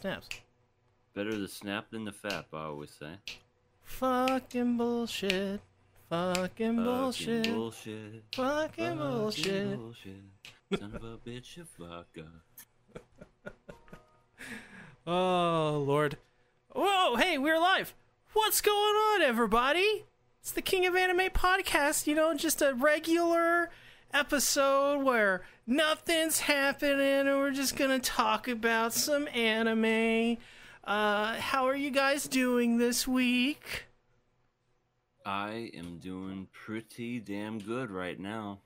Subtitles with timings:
[0.00, 0.28] snaps.
[1.14, 3.14] Better the snap than the fap, I always say.
[3.82, 5.60] Fucking bullshit.
[6.08, 7.46] Fucking bullshit.
[7.46, 8.24] Fucking bullshit.
[8.32, 9.76] Fucking Fucking bullshit.
[9.76, 10.22] bullshit.
[10.78, 12.26] Son of a bitch, you fucker.
[15.06, 16.18] Oh, Lord.
[16.74, 17.94] Whoa, hey, we're live.
[18.34, 20.04] What's going on, everybody?
[20.42, 23.70] It's the King of Anime podcast, you know, just a regular
[24.12, 30.38] episode where nothing's happening and we're just gonna talk about some anime.
[30.84, 33.84] Uh, how are you guys doing this week?
[35.26, 38.60] I am doing pretty damn good right now.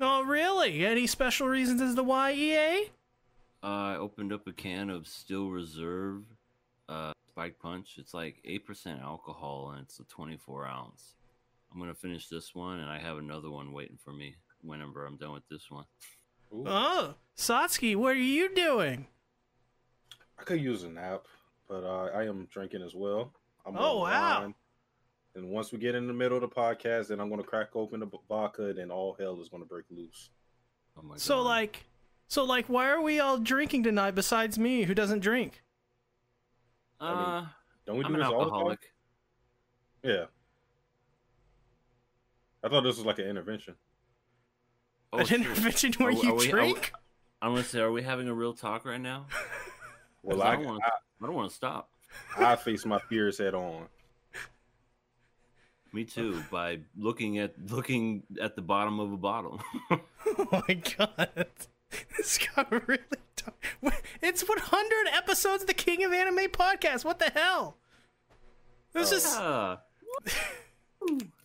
[0.00, 0.84] Oh, really?
[0.84, 2.90] Any special reasons as the YEA?
[3.62, 6.24] Uh, I opened up a can of Steel Reserve
[6.88, 7.94] uh, Spike Punch.
[7.98, 11.14] It's like 8% alcohol and it's a 24 ounce.
[11.72, 15.06] I'm going to finish this one and I have another one waiting for me whenever
[15.06, 15.84] I'm done with this one.
[16.52, 19.06] Ooh, Oh, Satsuki, what are you doing?
[20.38, 21.26] I could use a nap,
[21.68, 23.32] but uh, I am drinking as well.
[23.66, 24.40] I'm Oh, wow.
[24.42, 24.54] wine.
[25.36, 27.74] And once we get in the middle of the podcast, then I'm going to crack
[27.74, 30.30] open the vodka, and all hell is going to break loose.
[30.96, 31.42] Oh my So, God.
[31.42, 31.84] like,
[32.28, 35.62] so like, why are we all drinking tonight besides me, who doesn't drink?
[37.00, 37.46] uh,
[37.84, 38.54] Don't we do I'm an this all the time?
[38.54, 38.80] alcoholic.
[40.04, 40.24] Yeah.
[42.62, 43.74] I thought this was like an intervention.
[45.14, 45.40] Oh, An shit.
[45.40, 46.92] intervention where Are- you are we- are we- drink?
[47.42, 49.26] I'm going to say, are we having a real talk right now?
[50.22, 50.92] Well, 'Cause I I, don't want I, to.
[51.22, 51.90] I don't want to stop.
[52.38, 53.88] I face my fears head on.
[55.92, 56.42] Me too.
[56.50, 59.60] By looking at looking at the bottom of a bottle.
[59.90, 61.46] oh my god,
[62.16, 63.02] this got really.
[63.36, 64.02] Dark.
[64.22, 67.04] It's 100 episodes of the King of Anime podcast.
[67.04, 67.76] What the hell?
[68.94, 69.16] This Oh.
[69.16, 71.18] is yeah.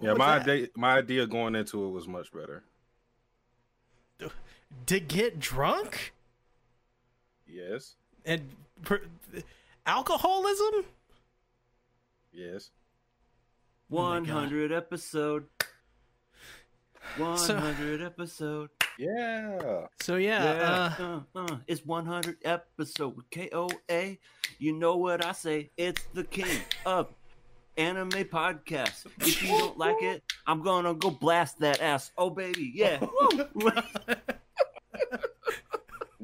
[0.00, 0.48] Yeah, what's my that?
[0.48, 2.62] idea, my idea going into it was much better.
[4.86, 6.12] to get drunk
[7.46, 8.42] Yes, and
[8.82, 9.00] per,
[9.86, 10.84] alcoholism.
[12.32, 12.70] yes.
[13.90, 15.46] Oh my 100 episode.
[17.16, 18.68] 100 episode.
[18.98, 19.86] Yeah.
[20.00, 21.02] So yeah, uh,
[21.36, 23.14] uh, uh, it's 100 episode.
[23.30, 24.16] KOA.
[24.58, 25.70] You know what I say?
[25.76, 27.08] It's the king of
[27.76, 29.06] anime podcast.
[29.20, 32.10] If you don't like it, I'm gonna go blast that ass.
[32.16, 33.04] Oh baby, yeah.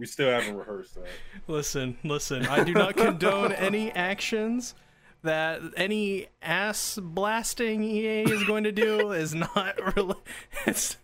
[0.02, 1.06] We still haven't rehearsed that.
[1.46, 2.44] Listen, listen.
[2.46, 4.74] I do not condone any actions
[5.22, 9.12] that any ass blasting EA is going to do.
[9.12, 10.16] Is not really.
[10.66, 10.96] It's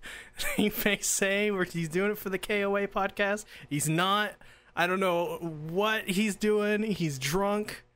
[0.57, 3.45] he may say where he's doing it for the KOA podcast.
[3.71, 4.33] He's not.
[4.75, 6.83] I don't know what he's doing.
[6.83, 7.85] He's drunk.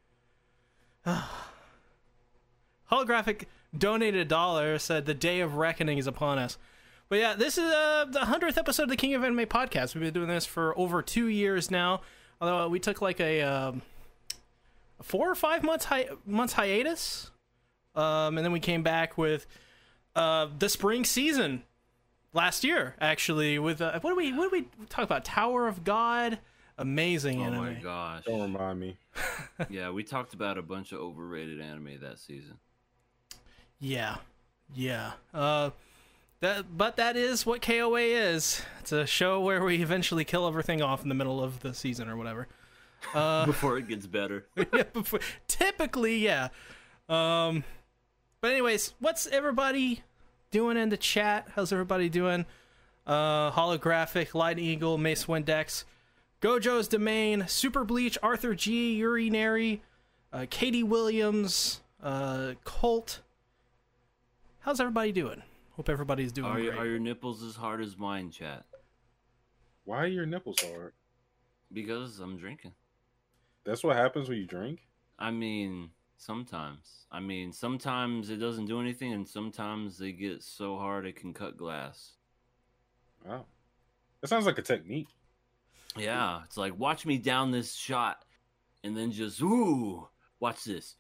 [2.93, 4.79] Holographic donated a dollar.
[4.79, 6.59] Said the day of reckoning is upon us.
[7.09, 9.95] But yeah, this is uh, the hundredth episode of the King of Anime podcast.
[9.95, 12.03] We've been doing this for over two years now.
[12.41, 13.83] Although we took like a, um,
[15.03, 17.31] four or five months hi- months hiatus,
[17.95, 19.47] um, and then we came back with
[20.17, 21.63] uh, the spring season
[22.33, 22.97] last year.
[23.01, 25.25] Actually, with uh, what do we what do we talk about?
[25.25, 26.39] Tower of God,
[26.79, 27.65] amazing oh anime.
[27.65, 28.25] my gosh.
[28.25, 28.99] Don't remind me.
[29.69, 32.59] Yeah, we talked about a bunch of overrated anime that season.
[33.83, 34.17] Yeah,
[34.75, 35.13] yeah.
[35.35, 35.71] Uh,
[36.41, 38.63] that but that is what KOA is.
[38.79, 42.09] It's a show where we eventually kill everything off in the middle of the season
[42.09, 42.47] or whatever.
[43.13, 44.47] Uh, Before it gets better.
[44.57, 46.49] yeah, before, typically, yeah.
[47.09, 47.65] Um,
[48.41, 50.03] but anyways, what's everybody
[50.53, 51.49] doing in the chat?
[51.57, 52.47] How's everybody doing?
[53.05, 55.83] Uh, holographic, Light Eagle, Mace Windex,
[56.41, 59.83] Gojo's Domain, Super Bleach, Arthur G, Urinary,
[60.33, 63.19] uh, Katie Williams, uh, Colt.
[64.63, 65.43] How's everybody doing?
[65.73, 66.83] Hope everybody's doing Are, your- great.
[66.83, 68.65] are your nipples as hard as mine, chat?
[69.85, 70.93] Why are your nipples hard?
[71.73, 72.73] Because I'm drinking.
[73.65, 74.87] That's what happens when you drink.
[75.19, 77.07] I mean, sometimes.
[77.11, 81.35] I mean, sometimes it doesn't do anything, and sometimes they get so hard it can
[81.35, 82.13] cut glass.
[83.25, 83.47] Wow.
[84.21, 85.09] That sounds like a technique.
[85.97, 88.25] Yeah, it's like watch me down this shot,
[88.85, 90.09] and then just ooh,
[90.41, 90.95] watch this.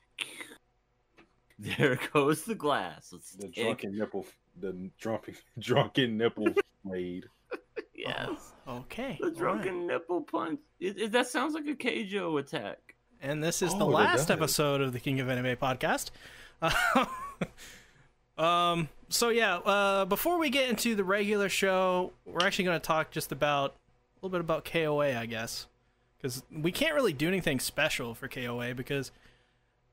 [1.62, 3.10] There goes the glass.
[3.12, 4.26] Let's The take- drunken nipple,
[4.60, 6.48] the drunken drunken nipple
[6.84, 7.26] blade.
[7.94, 9.16] Yes, okay.
[9.20, 9.38] the all right.
[9.38, 10.58] drunken nipple punch.
[10.80, 12.96] It, it, that sounds like a Keijo attack.
[13.20, 16.10] And this is the Oh, that last episode of the King of Anime podcast.
[18.36, 22.84] um, so yeah, uh, before we get into the regular show, we're actually going to
[22.86, 23.74] talk just about a
[24.26, 25.66] little bit about KOA, I guess,
[26.18, 29.12] because we can't really do anything special for KOA because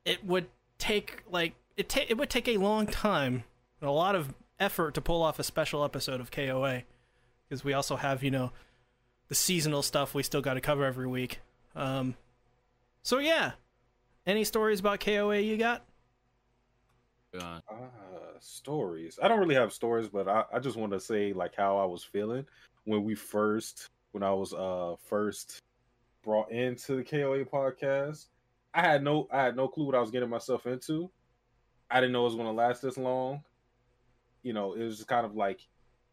[0.06, 0.48] it would
[0.80, 3.44] take like it ta- it would take a long time
[3.80, 6.84] and a lot of effort to pull off a special episode of KOA
[7.48, 8.52] because we also have you know
[9.28, 11.40] the seasonal stuff we still got to cover every week.
[11.76, 12.16] Um,
[13.04, 13.52] so yeah,
[14.26, 15.86] any stories about KOA you got?
[17.34, 17.62] God.
[17.70, 17.76] Uh,
[18.40, 19.20] stories.
[19.22, 21.86] I don't really have stories, but I, I just want to say like how I
[21.86, 22.46] was feeling
[22.86, 25.60] when we first when I was uh first
[26.24, 28.28] brought into the KOA podcast.
[28.74, 31.10] I had no I had no clue what I was getting myself into.
[31.90, 33.44] I didn't know it was going to last this long.
[34.44, 35.68] You know, it was just kind of like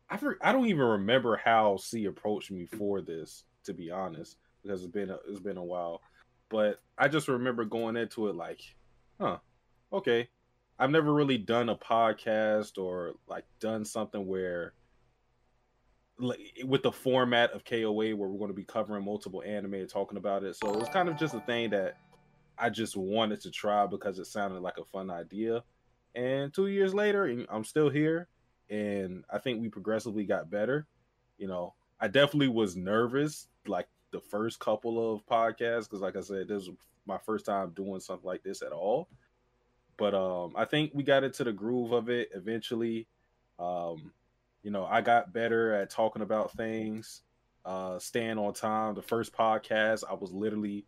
[0.08, 4.36] I for, I don't even remember how C approached me for this to be honest
[4.62, 6.00] because it's been a, it's been a while.
[6.48, 8.60] But I just remember going into it like,
[9.20, 9.38] huh,
[9.92, 10.28] okay,
[10.78, 14.74] I've never really done a podcast or like done something where
[16.18, 19.88] like with the format of KOA where we're going to be covering multiple anime and
[19.88, 20.56] talking about it.
[20.56, 21.96] So it was kind of just a thing that
[22.58, 25.62] I just wanted to try because it sounded like a fun idea.
[26.14, 28.28] And 2 years later, I'm still here
[28.70, 30.86] and I think we progressively got better.
[31.38, 36.20] You know, I definitely was nervous like the first couple of podcasts because like I
[36.20, 36.76] said this was
[37.06, 39.08] my first time doing something like this at all
[39.96, 43.06] but um, I think we got into the groove of it eventually.
[43.58, 44.12] Um,
[44.62, 47.22] you know, I got better at talking about things,
[47.64, 48.94] uh, staying on time.
[48.94, 50.84] The first podcast, I was literally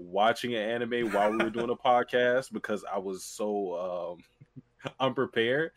[0.00, 4.16] watching an anime while we were doing a podcast because I was so
[4.86, 5.72] um, unprepared.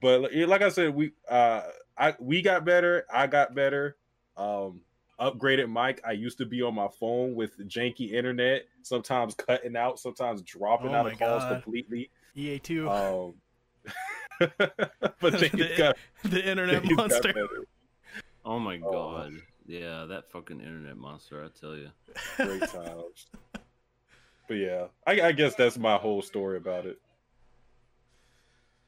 [0.00, 1.62] But like I said, we uh,
[1.96, 3.04] I we got better.
[3.12, 3.96] I got better.
[4.36, 4.82] Um,
[5.20, 6.00] upgraded mic.
[6.06, 10.90] I used to be on my phone with janky internet, sometimes cutting out, sometimes dropping
[10.90, 11.62] Oh out my of calls God.
[11.62, 12.10] completely.
[12.36, 13.34] EA2, Um,
[15.20, 17.32] but things The- got, the internet things monster.
[17.32, 17.64] better.
[18.44, 18.92] Oh my Oh.
[18.92, 19.32] god.
[19.66, 21.90] Yeah, that fucking internet monster, I tell you.
[22.36, 23.26] Great times.
[24.48, 26.98] But yeah, I, I guess that's my whole story about it.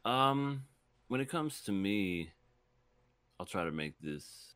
[0.07, 0.65] Um,
[1.09, 2.33] when it comes to me,
[3.39, 4.55] I'll try to make this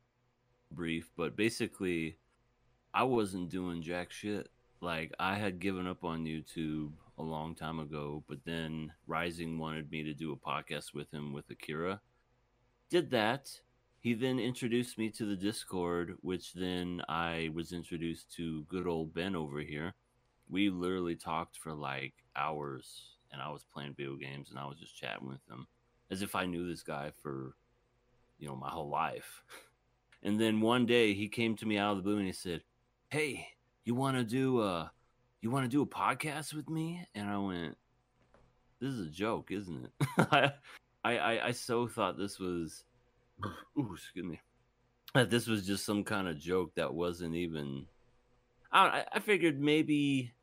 [0.71, 2.17] brief, but basically,
[2.95, 4.49] I wasn't doing jack shit.
[4.81, 9.91] Like, I had given up on YouTube a long time ago, but then Rising wanted
[9.91, 12.01] me to do a podcast with him with Akira.
[12.91, 13.51] Did that.
[14.01, 19.15] He then introduced me to the Discord, which then I was introduced to good old
[19.15, 19.95] Ben over here.
[20.49, 24.79] We literally talked for like hours, and I was playing video games and I was
[24.79, 25.67] just chatting with him
[26.11, 27.57] as if I knew this guy for,
[28.39, 29.43] you know, my whole life.
[30.27, 32.63] And then one day he came to me out of the blue and he said,
[33.11, 33.47] "Hey,
[33.85, 34.91] you want to do a,
[35.43, 37.77] you want to do a podcast with me?" And I went,
[38.81, 39.93] "This is a joke, isn't it?"
[40.33, 40.53] I,
[41.05, 42.85] I, I so thought this was,
[43.79, 44.41] ooh, excuse me,
[45.15, 47.85] that this was just some kind of joke that wasn't even.
[48.75, 50.35] I, I- I figured maybe,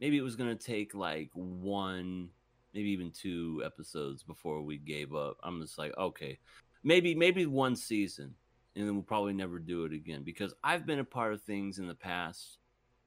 [0.00, 2.30] maybe it was gonna take like one
[2.74, 5.38] maybe even two episodes before we gave up.
[5.42, 6.38] I'm just like, okay,
[6.84, 8.34] maybe maybe one season,
[8.76, 11.78] and then we'll probably never do it again because I've been a part of things
[11.78, 12.58] in the past,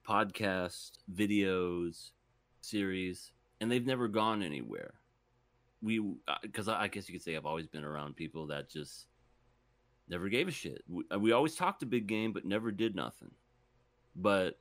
[0.07, 2.11] podcast, videos,
[2.61, 4.95] series, and they've never gone anywhere.
[5.81, 8.69] We uh, because I, I guess you could say I've always been around people that
[8.69, 9.07] just
[10.09, 10.83] never gave a shit.
[10.87, 13.31] We, uh, we always talked a big game, but never did nothing.
[14.21, 14.59] But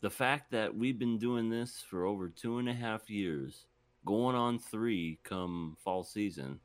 [0.00, 3.66] the fact that we've been doing this for over two and a half years
[4.04, 6.60] going on three come fall season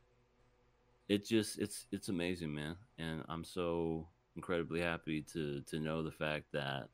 [1.09, 2.75] it just it's it's amazing man.
[2.99, 6.87] And i'm so incredibly happy to to know the fact that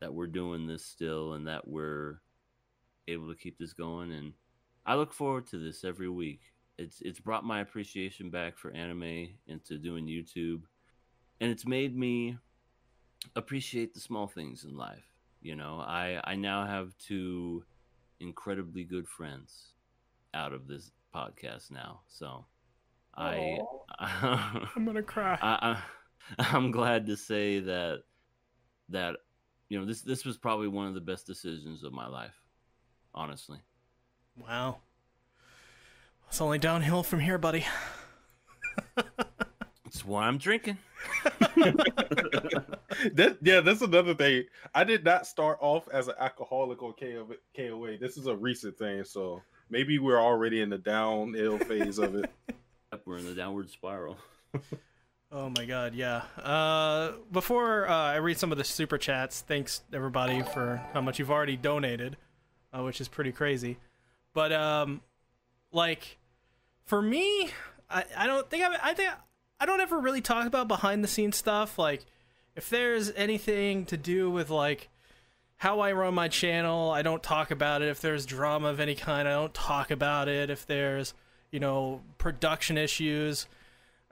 [0.00, 2.20] that we're doing this still and that we're
[3.08, 4.10] able to keep this going.
[4.12, 4.32] And
[4.86, 6.40] i look forward to this every week.
[6.78, 10.62] It's it's brought my appreciation back for anime into doing youtube.
[11.40, 12.38] And it's made me
[13.34, 15.04] appreciate the small things in life
[15.40, 17.64] you know i i now have two
[18.20, 19.72] incredibly good friends
[20.34, 22.00] out of this podcast now.
[22.08, 22.44] So
[23.14, 23.58] I,
[23.98, 25.38] I'm gonna cry.
[25.40, 25.78] I,
[26.38, 28.02] I I'm glad to say that
[28.88, 29.16] that
[29.68, 32.34] you know this this was probably one of the best decisions of my life.
[33.14, 33.58] Honestly.
[34.36, 34.78] wow.
[36.28, 37.64] It's only downhill from here, buddy.
[39.86, 40.78] It's why I'm drinking.
[43.14, 44.44] that, yeah, that's another thing.
[44.74, 47.98] I did not start off as an alcoholic on KO, KOA.
[47.98, 52.30] This is a recent thing, so maybe we're already in the downhill phase of it.
[52.92, 54.16] Yep, We're in the downward spiral.
[55.32, 56.22] Oh my god, yeah.
[56.40, 61.18] Uh, before uh, I read some of the super chats, thanks everybody for how much
[61.18, 62.16] you've already donated,
[62.72, 63.78] uh, which is pretty crazy.
[64.34, 65.00] But um,
[65.72, 66.18] like
[66.84, 67.50] for me,
[67.90, 69.10] I, I don't think I I think
[69.58, 71.78] I don't ever really talk about behind the scenes stuff.
[71.78, 72.04] Like
[72.54, 74.88] if there's anything to do with like
[75.56, 77.88] how I run my channel, I don't talk about it.
[77.88, 80.50] If there's drama of any kind, I don't talk about it.
[80.50, 81.14] If there's
[81.50, 83.46] you know production issues.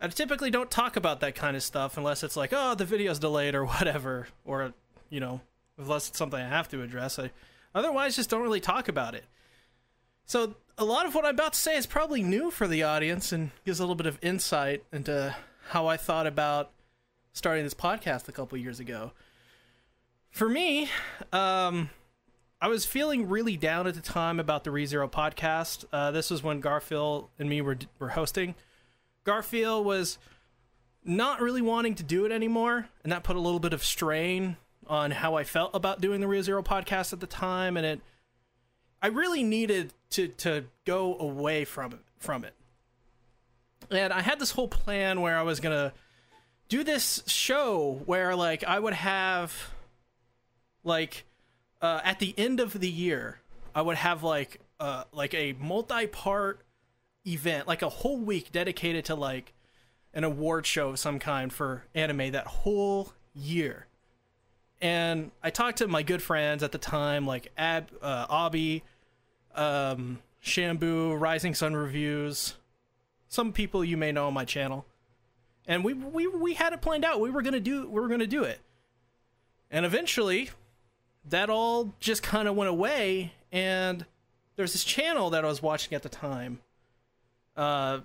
[0.01, 3.19] I typically don't talk about that kind of stuff unless it's like, oh, the video's
[3.19, 4.73] delayed or whatever, or
[5.09, 5.41] you know,
[5.79, 7.19] unless it's something I have to address.
[7.19, 7.31] I
[7.75, 9.25] otherwise just don't really talk about it.
[10.27, 13.33] So a lot of what I'm about to say is probably new for the audience
[13.33, 15.35] and gives a little bit of insight into
[15.69, 16.71] how I thought about
[17.33, 19.13] starting this podcast a couple years ago.
[20.31, 20.89] For me,
[21.33, 21.91] um,
[22.61, 25.85] I was feeling really down at the time about the ReZero podcast.
[25.93, 28.55] Uh, this was when Garfield and me were were hosting.
[29.25, 30.19] Garfield was
[31.05, 34.57] not really wanting to do it anymore, and that put a little bit of strain
[34.87, 38.01] on how I felt about doing the ReZero podcast at the time, and it
[39.05, 42.55] I really needed to to go away from it from it.
[43.91, 45.93] And I had this whole plan where I was gonna
[46.71, 49.75] do this show where like I would have
[50.85, 51.27] like
[51.83, 53.41] uh, at the end of the year
[53.75, 56.63] I would have like uh like a multi-part
[57.27, 59.53] event, like a whole week dedicated to like
[60.15, 63.87] an award show of some kind for anime that whole year.
[64.81, 68.83] And I talked to my good friends at the time, like Ab, uh, Abby,
[69.55, 72.55] um, Shambu, Rising Sun Reviews,
[73.29, 74.87] some people you may know on my channel,
[75.67, 77.21] and we we we had it planned out.
[77.21, 78.61] We were gonna do we were gonna do it,
[79.71, 80.51] and eventually,
[81.29, 83.33] that all just kind of went away.
[83.51, 84.05] And
[84.57, 86.61] there's this channel that I was watching at the time,
[87.57, 88.01] uh,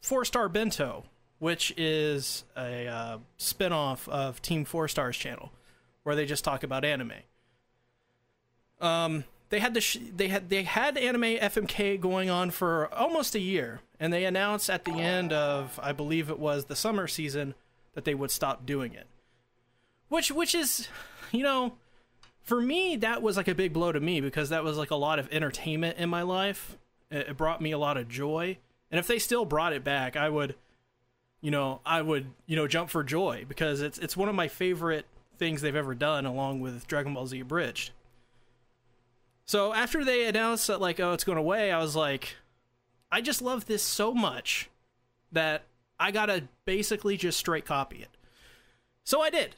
[0.00, 1.04] Four Star Bento,
[1.38, 5.52] which is a uh, spinoff of Team Four Stars channel,
[6.02, 7.12] where they just talk about anime.
[8.80, 13.34] Um, they had the sh- they had they had anime FMK going on for almost
[13.34, 17.06] a year, and they announced at the end of I believe it was the summer
[17.06, 17.52] season
[17.92, 19.06] that they would stop doing it.
[20.08, 20.88] Which which is,
[21.32, 21.74] you know,
[22.40, 24.96] for me that was like a big blow to me because that was like a
[24.96, 26.78] lot of entertainment in my life.
[27.10, 28.56] It, it brought me a lot of joy,
[28.90, 30.54] and if they still brought it back, I would,
[31.42, 34.48] you know, I would you know jump for joy because it's it's one of my
[34.48, 35.04] favorite
[35.36, 37.90] things they've ever done, along with Dragon Ball Z Abridged.
[39.52, 42.36] So after they announced that like oh it's going away, I was like
[43.10, 44.70] I just love this so much
[45.30, 45.64] that
[46.00, 48.16] I got to basically just straight copy it.
[49.04, 49.54] So I did.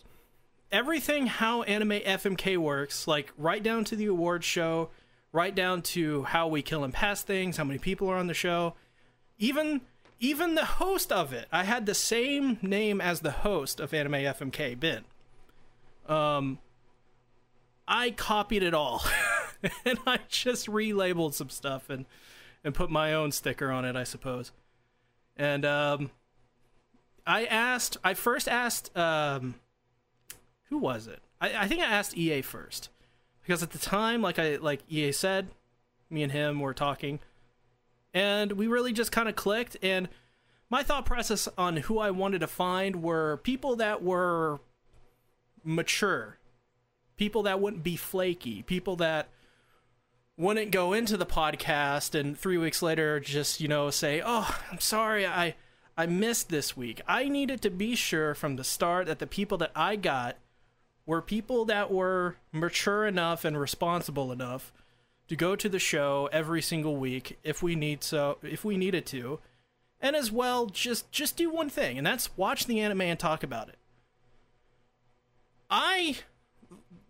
[0.72, 4.90] Everything how anime FMK works, like right down to the award show,
[5.30, 8.34] right down to how we kill and pass things, how many people are on the
[8.34, 8.74] show,
[9.38, 9.80] even
[10.18, 11.46] even the host of it.
[11.52, 15.04] I had the same name as the host of Anime FMK, Ben.
[16.08, 16.58] Um
[17.86, 19.04] I copied it all.
[19.84, 22.06] and I just relabeled some stuff and
[22.62, 24.50] and put my own sticker on it, I suppose.
[25.36, 26.10] And um,
[27.26, 29.56] I asked, I first asked, um,
[30.70, 31.20] who was it?
[31.40, 32.88] I, I think I asked EA first
[33.42, 35.48] because at the time, like I like EA said,
[36.08, 37.20] me and him were talking,
[38.12, 39.76] and we really just kind of clicked.
[39.82, 40.08] And
[40.70, 44.60] my thought process on who I wanted to find were people that were
[45.62, 46.38] mature,
[47.16, 49.28] people that wouldn't be flaky, people that
[50.36, 54.80] wouldn't go into the podcast and three weeks later just you know say oh i'm
[54.80, 55.54] sorry i
[55.96, 57.00] i missed this week.
[57.06, 60.36] I needed to be sure from the start that the people that i got
[61.06, 64.72] were people that were mature enough and responsible enough
[65.28, 69.06] to go to the show every single week if we need so if we needed
[69.06, 69.40] to.
[70.00, 73.42] And as well just just do one thing and that's watch the anime and talk
[73.42, 73.76] about it.
[75.70, 76.18] I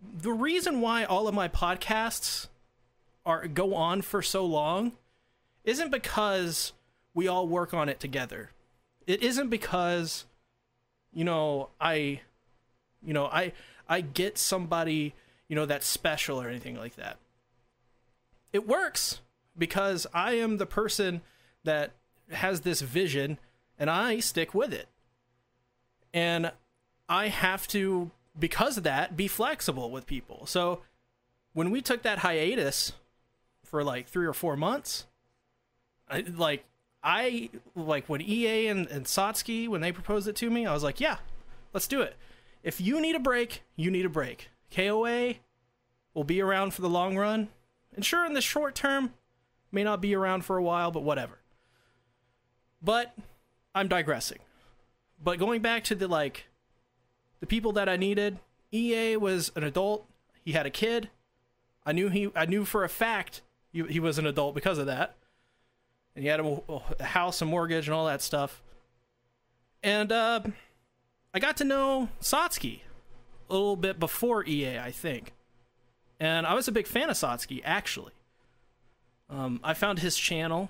[0.01, 2.47] the reason why all of my podcasts
[3.25, 4.93] are go on for so long
[5.63, 6.73] isn't because
[7.13, 8.51] we all work on it together.
[9.07, 10.25] It isn't because
[11.13, 12.21] you know, I
[13.03, 13.53] you know, I
[13.87, 15.13] I get somebody,
[15.47, 17.17] you know, that's special or anything like that.
[18.53, 19.21] It works
[19.57, 21.21] because I am the person
[21.63, 21.91] that
[22.31, 23.39] has this vision
[23.77, 24.87] and I stick with it.
[26.13, 26.51] And
[27.07, 30.45] I have to because of that be flexible with people.
[30.45, 30.81] So
[31.53, 32.93] when we took that hiatus
[33.75, 35.05] for like three or four months.
[36.09, 36.63] I, like
[37.03, 40.81] I like when EA and, and Satsuki when they proposed it to me, I was
[40.81, 41.17] like, yeah,
[41.73, 42.15] let's do it.
[42.63, 44.47] If you need a break, you need a break.
[44.73, 45.33] KOA
[46.13, 47.49] will be around for the long run.
[47.93, 49.13] And sure, in the short term,
[49.73, 51.39] may not be around for a while, but whatever.
[52.81, 53.13] But
[53.73, 54.39] I'm digressing.
[55.21, 56.45] But going back to the like
[57.41, 58.39] the people that I needed,
[58.71, 60.05] EA was an adult.
[60.45, 61.09] He had a kid.
[61.85, 63.41] I knew he I knew for a fact
[63.83, 65.15] he, was an adult because of that.
[66.15, 66.61] And he had a,
[66.99, 68.61] a house, and mortgage, and all that stuff.
[69.83, 70.41] And uh,
[71.33, 72.79] I got to know Satsuki
[73.49, 75.33] a little bit before EA, I think.
[76.19, 78.13] And I was a big fan of Satsuki, actually.
[79.29, 80.69] Um, I found his channel.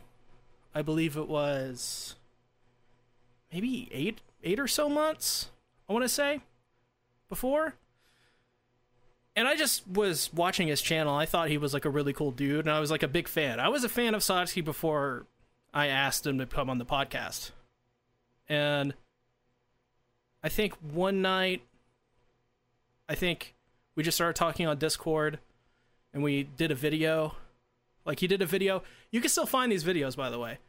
[0.74, 2.16] I believe it was
[3.54, 5.50] maybe eight eight or so months.
[5.88, 6.42] I want to say
[7.30, 7.76] before.
[9.36, 11.14] And I just was watching his channel.
[11.14, 13.28] I thought he was like a really cool dude, and I was like a big
[13.28, 13.60] fan.
[13.60, 15.26] I was a fan of Satsuki before
[15.74, 17.52] I asked him to come on the podcast.
[18.48, 18.94] And
[20.42, 21.64] I think one night,
[23.10, 23.56] I think
[23.96, 25.40] we just started talking on Discord,
[26.14, 27.36] and we did a video.
[28.06, 28.84] Like he did a video.
[29.12, 30.60] You can still find these videos, by the way.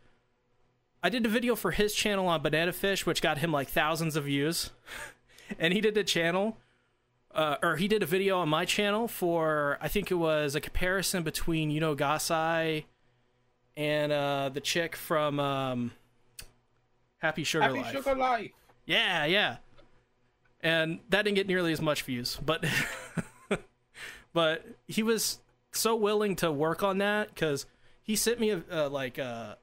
[1.03, 4.17] I did a video for his channel on Banana Fish, which got him like thousands
[4.17, 4.71] of views.
[5.59, 6.57] and he did a channel,
[7.37, 10.61] uh, or he did a video on my channel for, I think it was a
[10.61, 12.85] comparison between Yuno Gasai
[13.77, 15.93] and uh, the chick from um,
[17.19, 17.77] Happy Sugar Life.
[17.85, 18.05] Happy Life.
[18.05, 18.51] Sugar Life.
[18.87, 19.57] Yeah, yeah.
[20.63, 22.65] And that didn't get nearly as much views, but
[24.33, 25.39] but he was
[25.73, 27.67] so willing to work on that because
[28.03, 29.57] he sent me a, uh, like uh,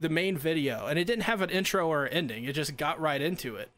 [0.00, 2.44] the main video, and it didn't have an intro or an ending.
[2.44, 3.70] It just got right into it,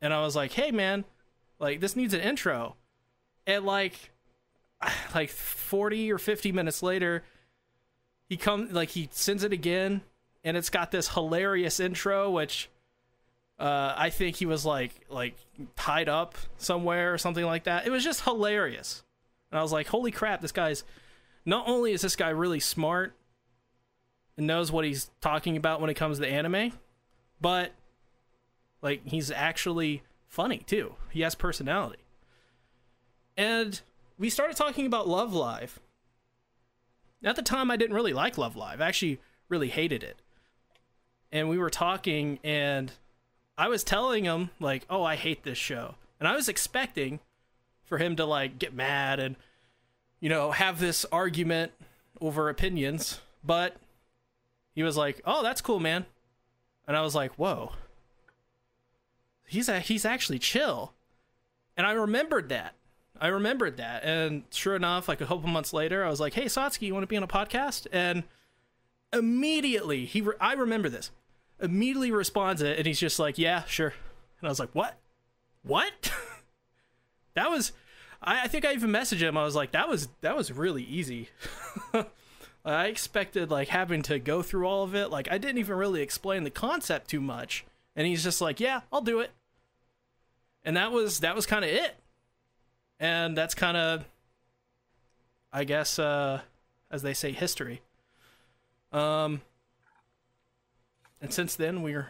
[0.00, 1.04] and I was like, "Hey, man,
[1.58, 2.76] like this needs an intro."
[3.46, 4.10] And like,
[5.14, 7.24] like forty or fifty minutes later,
[8.28, 10.02] he come like he sends it again,
[10.44, 12.68] and it's got this hilarious intro, which
[13.58, 15.36] uh, I think he was like like
[15.76, 17.86] tied up somewhere or something like that.
[17.86, 19.02] It was just hilarious,
[19.50, 20.40] and I was like, "Holy crap!
[20.40, 20.84] This guy's
[21.44, 23.14] not only is this guy really smart
[24.36, 26.72] and knows what he's talking about when it comes to anime,
[27.40, 27.72] but
[28.82, 30.02] like he's actually
[30.36, 30.94] funny too.
[31.10, 32.04] He has personality."
[33.36, 33.80] And
[34.18, 35.80] we started talking about Love Live.
[37.24, 38.80] At the time, I didn't really like Love Live.
[38.80, 40.20] I actually really hated it.
[41.32, 42.92] And we were talking, and
[43.58, 47.20] I was telling him like, "Oh, I hate this show," and I was expecting
[47.82, 49.36] for him to like get mad and
[50.20, 51.72] you know have this argument
[52.20, 53.76] over opinions, but
[54.74, 56.04] he was like, "Oh, that's cool, man,"
[56.86, 57.72] and I was like, "Whoa."
[59.46, 60.92] He's a, he's actually chill,
[61.76, 62.74] and I remembered that.
[63.18, 66.46] I remembered that, and sure enough, like a couple months later, I was like, "Hey,
[66.46, 68.24] Satsuki, you want to be on a podcast?" And
[69.12, 71.10] immediately he, re- I remember this.
[71.60, 73.94] Immediately responds it and he's just like yeah sure.
[74.40, 74.98] And i was like what?
[75.62, 75.92] What?
[77.34, 77.72] That was
[78.22, 79.36] I, I think i even messaged him.
[79.36, 81.28] I was like that was that was really easy.
[82.64, 85.10] I expected like having to go through all of it.
[85.10, 87.66] Like i didn't even really explain the concept too much.
[87.94, 89.32] And he's just like yeah i'll do it
[90.66, 91.94] and that was that was kind of it
[93.00, 94.04] and that's kind of
[95.52, 96.40] i guess uh
[96.90, 97.80] as they say history
[98.92, 99.40] um
[101.22, 102.08] and since then we're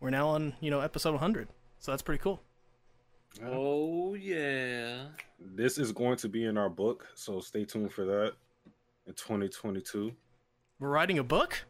[0.00, 1.46] we're now on you know episode 100
[1.78, 2.40] so that's pretty cool
[3.44, 5.08] Oh yeah.
[5.38, 8.32] This is going to be in our book, so stay tuned for that
[9.06, 10.10] in 2022.
[10.80, 11.64] we're writing a book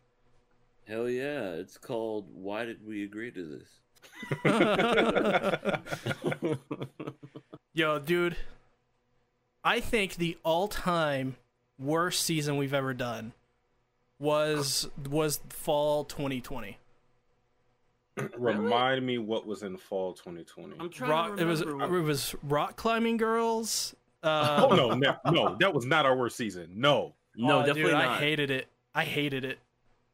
[0.87, 1.51] Hell yeah.
[1.55, 3.69] It's called Why Did We Agree to This?
[7.75, 8.37] yo dude
[9.63, 11.37] i think the all-time
[11.79, 13.33] worst season we've ever done
[14.19, 16.79] was was fall 2020
[18.39, 20.77] Remind me what was in fall 2020.
[20.81, 21.99] I'm trying rock to it was remember.
[21.99, 26.37] it was rock climbing girls uh, oh no, no, no, that was not our worst
[26.37, 26.69] season.
[26.75, 27.15] No.
[27.37, 28.09] no, oh, definitely dude, not.
[28.09, 29.59] i hated it i hated it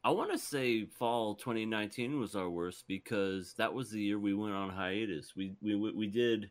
[0.04, 4.34] I want to say fall 2019 was our worst because that was the year we
[4.34, 5.34] went on hiatus.
[5.36, 6.50] We we we we did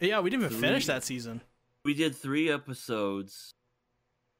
[0.00, 1.40] yeah we didn't even finish that season
[1.84, 3.54] we did three episodes.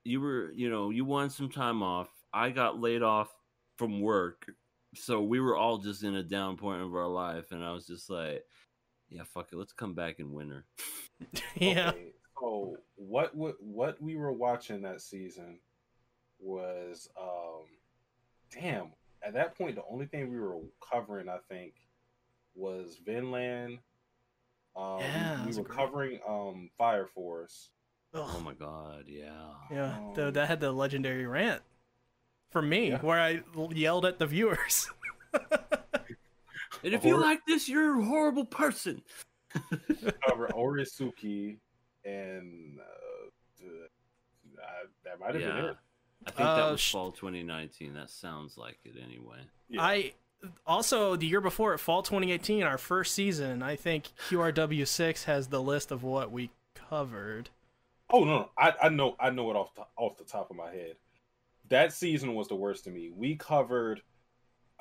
[0.04, 2.08] You were, you know, you wanted some time off.
[2.32, 3.30] I got laid off
[3.76, 4.46] from work,
[4.94, 7.86] so we were all just in a down point of our life, and I was
[7.86, 8.44] just like,
[9.08, 10.64] "Yeah, fuck it, let's come back in winter."
[11.56, 15.58] yeah Okay, so what what what we were watching that season
[16.40, 17.66] was um
[18.60, 18.92] damn,
[19.26, 20.58] at that point the only thing we were
[20.90, 21.74] covering I think
[22.54, 23.78] was Vinland.
[24.76, 25.76] Um we- Yeah, we, were great.
[25.76, 27.70] covering um Fire Force.
[28.14, 28.22] Ugh.
[28.36, 29.52] Oh my god, yeah.
[29.70, 31.62] Yeah, Um, th- that had the legendary rant
[32.50, 33.00] for me Yeah.
[33.00, 34.88] where I yelled at the viewers.
[36.84, 39.02] And if you like this, you're a horrible person.
[40.26, 41.58] cover Oresuki
[42.04, 44.64] and uh, uh,
[45.04, 45.76] that might have been it.
[46.26, 47.94] I think Uh, that was fall 2019.
[47.94, 49.38] That sounds like it anyway.
[49.68, 49.82] Yeah.
[49.82, 50.12] I
[50.66, 53.62] also the year before at fall 2018, our first season.
[53.62, 57.50] I think QRW6 has the list of what we covered.
[58.10, 60.56] Oh no, no, I, I know I know it off the, off the top of
[60.56, 60.96] my head.
[61.68, 63.10] That season was the worst to me.
[63.10, 64.02] We covered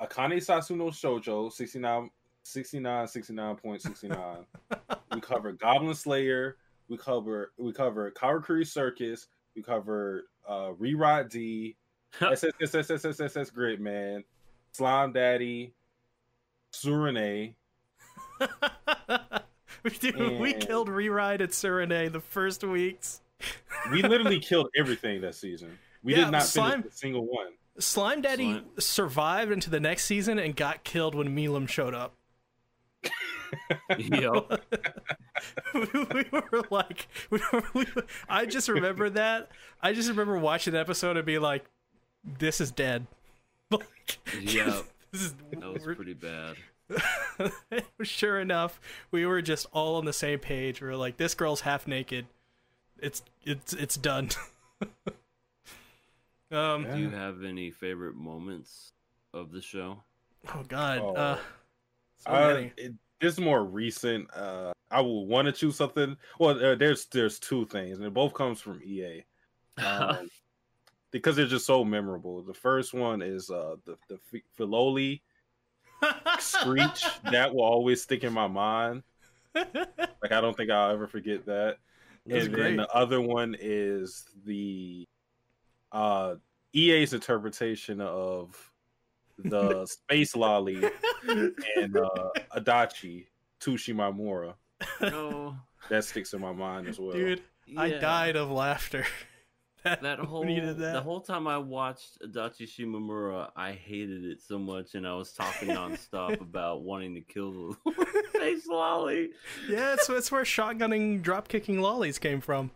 [0.00, 2.10] Akane Sasuno Shoujo 69
[2.42, 4.44] 69 69.69.
[5.14, 6.56] we covered Goblin Slayer,
[6.88, 11.76] we cover we covered Karakuri Circus, we covered uh Rerod D,
[12.20, 14.24] SSSSSSS Grid Man,
[14.72, 15.72] Slime Daddy,
[16.72, 17.54] Surene.
[20.00, 23.20] Dude, we killed Rewrite at Suriname the first weeks.
[23.90, 25.78] We literally killed everything that season.
[26.04, 27.52] We Yeah, did not slime- finish a single one.
[27.78, 32.14] Slime Daddy Slime- survived into the next season and got killed when Milim showed up.
[33.98, 34.60] Yep.
[35.74, 37.86] we were like, we were, we
[38.28, 39.50] I just remember that.
[39.82, 41.64] I just remember watching the episode and be like,
[42.24, 43.06] "This is dead."
[43.70, 44.84] Like, Yep.
[45.12, 46.56] this is That was pretty bad.
[48.02, 48.78] sure enough,
[49.10, 50.80] we were just all on the same page.
[50.82, 52.26] We were like, "This girl's half naked.
[52.98, 54.28] It's it's it's done."
[56.50, 56.84] um.
[56.84, 56.94] Yeah.
[56.94, 58.92] Do you have any favorite moments
[59.32, 59.98] of the show?
[60.54, 60.98] Oh God.
[61.02, 61.14] Oh.
[61.14, 61.38] Uh.
[62.18, 62.72] So Uh, many.
[62.76, 64.28] it, this more recent.
[64.34, 66.16] Uh, I would want to choose something.
[66.38, 69.24] Well, uh, there's there's two things, and it both comes from EA.
[69.78, 70.28] Um,
[71.12, 72.42] because they're just so memorable.
[72.42, 75.22] The first one is uh, the the F- Filoli
[76.38, 79.02] screech that will always stick in my mind.
[79.54, 81.78] Like I don't think I'll ever forget that.
[82.26, 82.62] It's and great.
[82.62, 85.04] then the other one is the
[85.90, 86.36] uh
[86.74, 88.71] EA's interpretation of
[89.44, 90.82] the space lolly
[91.28, 93.26] and uh Adachi
[93.60, 94.54] to Shimamura.
[95.00, 95.56] no.
[95.88, 97.12] That sticks in my mind as well.
[97.12, 97.42] Dude,
[97.76, 99.04] I died of laughter.
[99.84, 100.92] That whole when you did that.
[100.92, 105.32] the whole time I watched Adachi Shimamura, I hated it so much, and I was
[105.32, 107.92] talking nonstop about wanting to kill the
[108.38, 109.30] face lolly.
[109.68, 112.70] yeah, it's, it's where shotgunning, drop kicking lollies came from.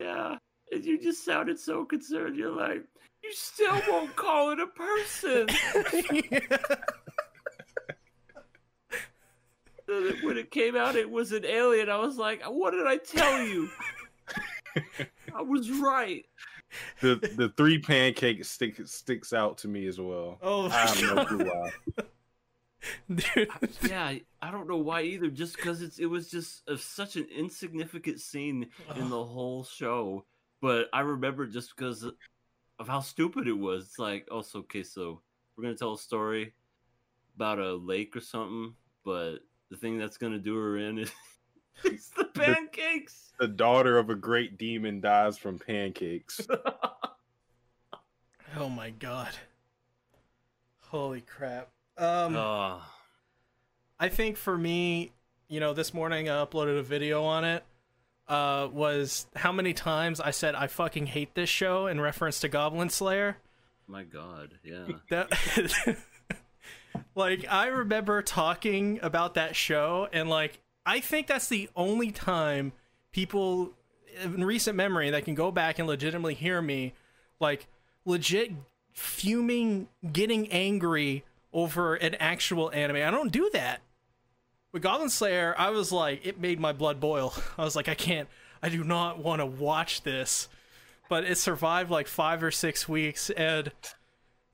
[0.00, 0.36] Yeah,
[0.70, 2.36] and you just sounded so concerned.
[2.36, 2.84] You're like,
[3.30, 5.46] you still won't call it a person.
[9.86, 11.88] So when it came out, it was an alien.
[11.88, 13.68] I was like, what did I tell you?
[15.34, 16.24] I was right.
[17.00, 20.38] The the three pancake stick sticks out to me as well.
[20.42, 21.26] oh, I have no God.
[21.26, 21.70] clue why.
[23.34, 23.48] dude.
[23.88, 25.26] Yeah, I don't know why either.
[25.26, 30.24] Just because it's it was just a, such an insignificant scene in the whole show,
[30.62, 32.06] but I remember just because
[32.80, 33.84] of how stupid it was.
[33.84, 35.20] It's like, oh, so okay, so
[35.54, 36.54] we're gonna tell a story
[37.36, 39.40] about a lake or something, but
[39.70, 41.12] the thing that's gonna do her in is
[41.84, 43.32] it's the pancakes.
[43.38, 46.40] The daughter of a great demon dies from pancakes.
[48.56, 49.30] Oh my god.
[50.88, 51.68] Holy crap.
[51.96, 52.82] Um, oh,
[54.00, 55.12] I think for me,
[55.46, 57.62] you know, this morning I uploaded a video on it.
[58.30, 62.48] Uh, was how many times I said I fucking hate this show in reference to
[62.48, 63.38] Goblin Slayer.
[63.88, 64.86] my god, yeah.
[65.08, 65.96] That
[67.16, 72.72] like I remember talking about that show and like I think that's the only time
[73.10, 73.72] people
[74.22, 76.94] in recent memory that can go back and legitimately hear me
[77.40, 77.66] like
[78.04, 78.52] legit
[78.92, 82.96] fuming getting angry over an actual anime.
[82.96, 83.80] I don't do that.
[84.72, 87.34] With Goblin Slayer, I was like it made my blood boil.
[87.58, 88.28] I was like I can't
[88.62, 90.48] I do not want to watch this.
[91.08, 93.72] But it survived like 5 or 6 weeks and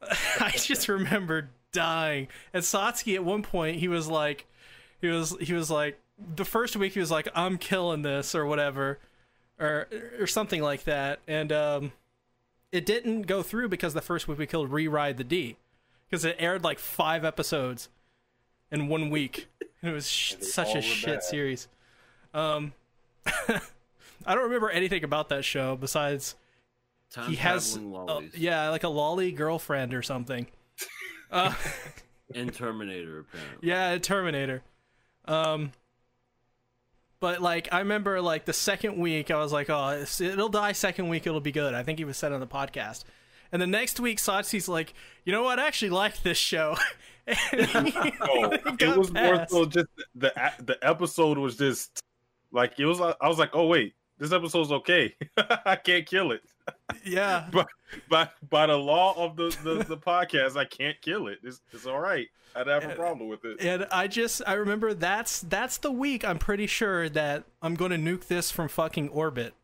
[0.41, 2.29] I just remember dying.
[2.55, 4.47] And Satsuki at one point he was like
[5.01, 5.99] he was he was like
[6.35, 8.99] the first week he was like I'm killing this or whatever
[9.59, 11.93] or or something like that and um
[12.73, 15.57] it didn't go through because the first week we killed Reride the D
[16.09, 17.89] because it aired like 5 episodes
[18.71, 19.49] in one week.
[19.83, 21.23] It was sh- such a shit bad.
[21.23, 21.69] series.
[22.35, 22.73] Um
[24.27, 26.35] I don't remember anything about that show besides
[27.11, 30.47] Time he has uh, yeah like a lolly girlfriend or something
[31.31, 31.55] uh,
[32.35, 33.69] and Terminator apparently.
[33.69, 34.63] yeah terminator
[35.27, 35.71] um
[37.21, 41.09] but like i remember like the second week i was like oh it'll die second
[41.09, 43.05] week it'll be good i think he was said on the podcast
[43.53, 46.77] and the next week Sachi's like you know what i actually like this show
[47.27, 47.37] And
[48.21, 52.01] Oh, it got was more so just the the episode was just
[52.53, 53.01] like it was.
[53.01, 55.15] I was like, oh wait, this episode's okay.
[55.37, 56.43] I can't kill it.
[57.05, 57.69] yeah but
[58.09, 61.39] By by the law of the the, the podcast, I can't kill it.
[61.43, 62.29] It's, it's all right.
[62.55, 63.61] I don't have a problem with it.
[63.61, 67.91] and I just I remember that's that's the week I'm pretty sure that I'm going
[67.91, 69.55] to nuke this from fucking orbit.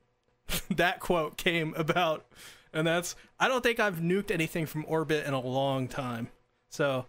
[0.71, 2.27] that quote came about,
[2.73, 6.29] and that's I don't think I've nuked anything from orbit in a long time.
[6.71, 7.07] So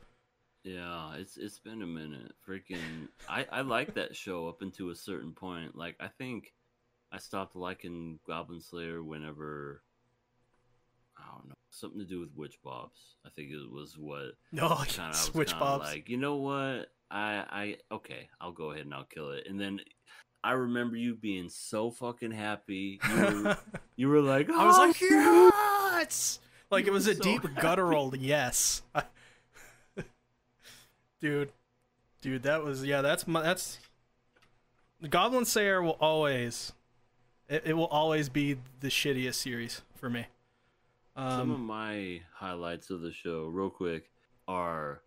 [0.64, 2.34] Yeah, it's it's been a minute.
[2.48, 5.76] Freaking, I I like that show up until a certain point.
[5.76, 6.54] Like I think
[7.12, 9.84] I stopped liking Goblin Slayer whenever
[11.18, 13.16] I don't know something to do with Witch Bobs.
[13.26, 15.86] I think it was what oh, no switch kinda bobs.
[15.86, 19.48] Like you know what, I I okay, I'll go ahead and I'll kill it.
[19.48, 19.80] And then
[20.44, 23.00] I remember you being so fucking happy.
[23.08, 23.58] You were,
[23.96, 25.10] you were like, I was "Oh, like shit!"
[26.00, 26.40] yes,
[26.72, 27.62] like it You was a so deep happy.
[27.62, 28.82] guttural yes,
[31.22, 31.52] dude.
[32.22, 33.02] Dude, that was yeah.
[33.02, 33.80] That's my that's.
[35.02, 36.72] The Goblin Slayer will always,
[37.50, 40.28] it, it will always be the shittiest series for me.
[41.18, 44.10] Some of Um, my highlights of the show, real quick,
[44.48, 45.02] are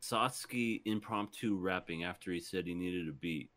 [0.00, 3.50] Satsuki impromptu rapping after he said he needed a beat.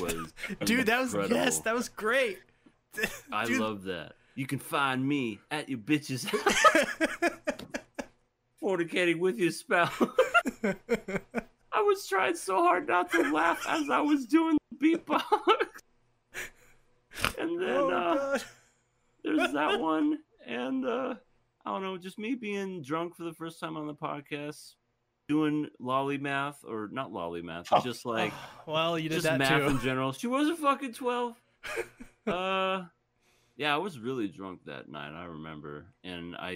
[0.00, 0.32] Was
[0.64, 2.38] dude, that was yes, that was great.
[3.32, 4.14] I Dude, love that.
[4.40, 6.24] You can find me at your bitches
[8.62, 9.92] fornicating with your spouse.
[10.64, 15.22] I was trying so hard not to laugh as I was doing the beatbox.
[17.38, 18.38] And then oh uh,
[19.22, 21.14] there's that one, and uh,
[21.66, 24.72] I don't know, just me being drunk for the first time on the podcast,
[25.28, 27.82] doing lolly math or not lolly math, Oh.
[27.82, 28.32] just like
[28.66, 29.66] well, you did just that math too.
[29.66, 30.12] in general.
[30.12, 31.36] She wasn't fucking twelve.
[32.26, 32.84] uh,
[33.60, 35.12] yeah, I was really drunk that night.
[35.12, 36.48] I remember, and I,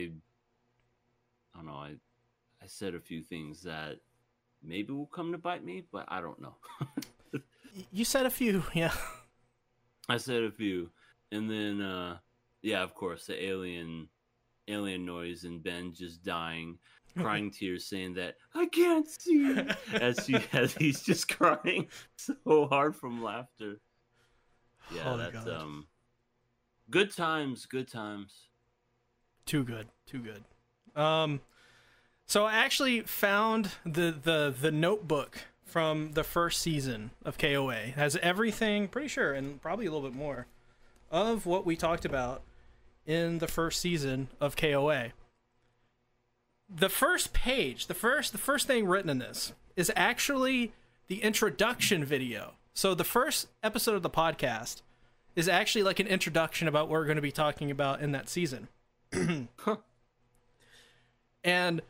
[1.52, 1.96] I don't know, I,
[2.62, 3.98] I said a few things that
[4.62, 6.54] maybe will come to bite me, but I don't know.
[7.92, 8.92] You said a few, yeah.
[10.08, 10.90] I said a few,
[11.32, 12.18] and then uh,
[12.62, 14.08] yeah, of course, the alien,
[14.68, 16.78] alien noise, and Ben just dying,
[17.18, 19.58] crying tears, saying that I can't see
[19.92, 23.80] as he as he's just crying so hard from laughter.
[24.94, 25.48] Yeah, Oh that's God.
[25.48, 25.86] um,
[26.90, 28.48] good times, good times.
[29.46, 30.44] Too good, too good.
[31.00, 31.40] Um,
[32.26, 37.74] so I actually found the the the notebook from the first season of KOA.
[37.74, 40.46] It has everything, pretty sure, and probably a little bit more,
[41.10, 42.42] of what we talked about
[43.06, 45.08] in the first season of KOA.
[46.68, 50.72] The first page, the first the first thing written in this is actually
[51.08, 52.54] the introduction video.
[52.72, 54.82] So the first episode of the podcast
[55.36, 58.28] is actually like an introduction about what we're going to be talking about in that
[58.28, 58.68] season.
[61.44, 61.82] and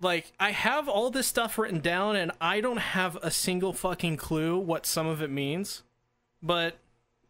[0.00, 4.16] like I have all this stuff written down and I don't have a single fucking
[4.16, 5.82] clue what some of it means.
[6.42, 6.78] But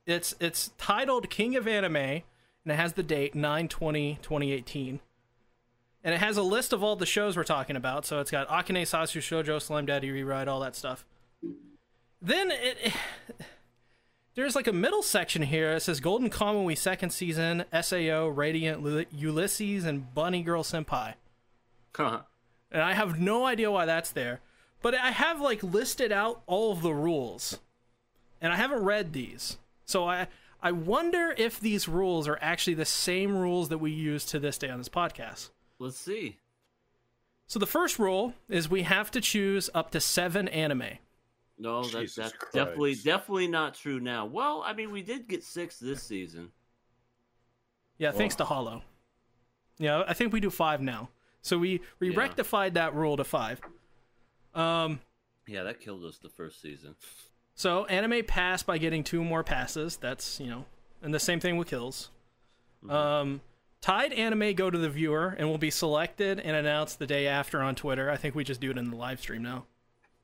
[0.07, 2.23] it's it's titled King of Anime and
[2.67, 5.01] it has the date 9/20/2018.
[6.03, 8.07] And it has a list of all the shows we're talking about.
[8.07, 11.05] So it's got Akane Satsu Shoujo, Slime Daddy Rewrite, all that stuff.
[12.23, 12.95] Then it
[14.35, 15.73] there's like a middle section here.
[15.73, 21.15] It says Golden Kamuy second season, SAO, Radiant, Ulysses, and Bunny Girl Senpai.
[21.95, 22.21] Huh.
[22.71, 24.41] And I have no idea why that's there.
[24.83, 27.59] But I have like listed out all of the rules.
[28.41, 29.59] And I haven't read these.
[29.85, 30.29] So I
[30.63, 34.59] I wonder if these rules are actually the same rules that we use to this
[34.59, 35.51] day on this podcast.
[35.79, 36.37] Let's see.
[37.47, 40.99] So the first rule is we have to choose up to 7 anime.
[41.61, 42.55] No, that's Jesus that's Christ.
[42.55, 44.25] definitely definitely not true now.
[44.25, 46.51] Well, I mean, we did get six this season.
[47.99, 48.83] Yeah, thanks to Hollow.
[49.79, 51.11] Yeah, I think we do 5 now.
[51.43, 52.19] So we we Yeah.
[52.19, 53.61] rectified that rule to 5.
[54.55, 55.01] Um
[55.47, 56.97] Yeah, that killed us the first season.
[57.55, 59.97] So anime pass by getting two more passes.
[59.97, 60.65] That's you know,
[61.03, 62.11] and the same thing with kills.
[62.89, 63.43] Um,
[63.83, 67.61] tied anime go to the viewer and will be selected and announced the day after
[67.61, 68.09] on Twitter.
[68.11, 69.67] I think we just do it in the live stream now.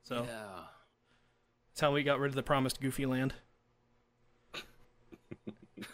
[0.01, 0.63] So Yeah.
[1.77, 3.35] That's how we got rid of the promised Goofy Land.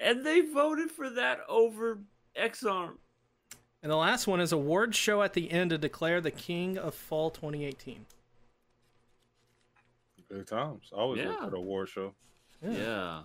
[0.00, 1.98] and they voted for that over
[2.36, 3.00] Ex-Arm.
[3.82, 6.94] And the last one is award show at the end to declare the king of
[6.94, 8.06] fall 2018.
[10.28, 10.88] Good times.
[10.92, 11.44] I always look Yeah.
[11.46, 12.14] for the award show.
[12.62, 13.24] Yeah.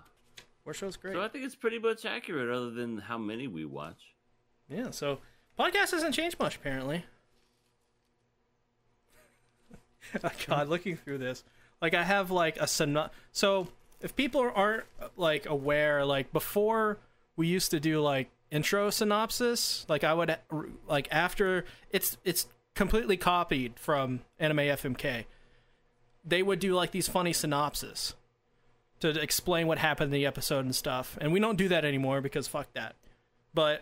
[0.65, 1.13] Award show's great.
[1.13, 4.15] So I think it's pretty much accurate, other than how many we watch.
[4.67, 5.19] Yeah, so
[5.59, 7.05] podcast hasn't changed much apparently.
[10.23, 11.43] oh God, looking through this,
[11.81, 13.67] like I have like a syno- So
[14.01, 14.83] if people aren't
[15.17, 16.97] like aware, like before
[17.35, 20.35] we used to do like intro synopsis, like I would
[20.87, 25.25] like after it's it's completely copied from Anime FMK.
[26.23, 28.15] They would do like these funny synopsis
[28.99, 32.21] to explain what happened in the episode and stuff, and we don't do that anymore
[32.21, 32.95] because fuck that.
[33.53, 33.81] But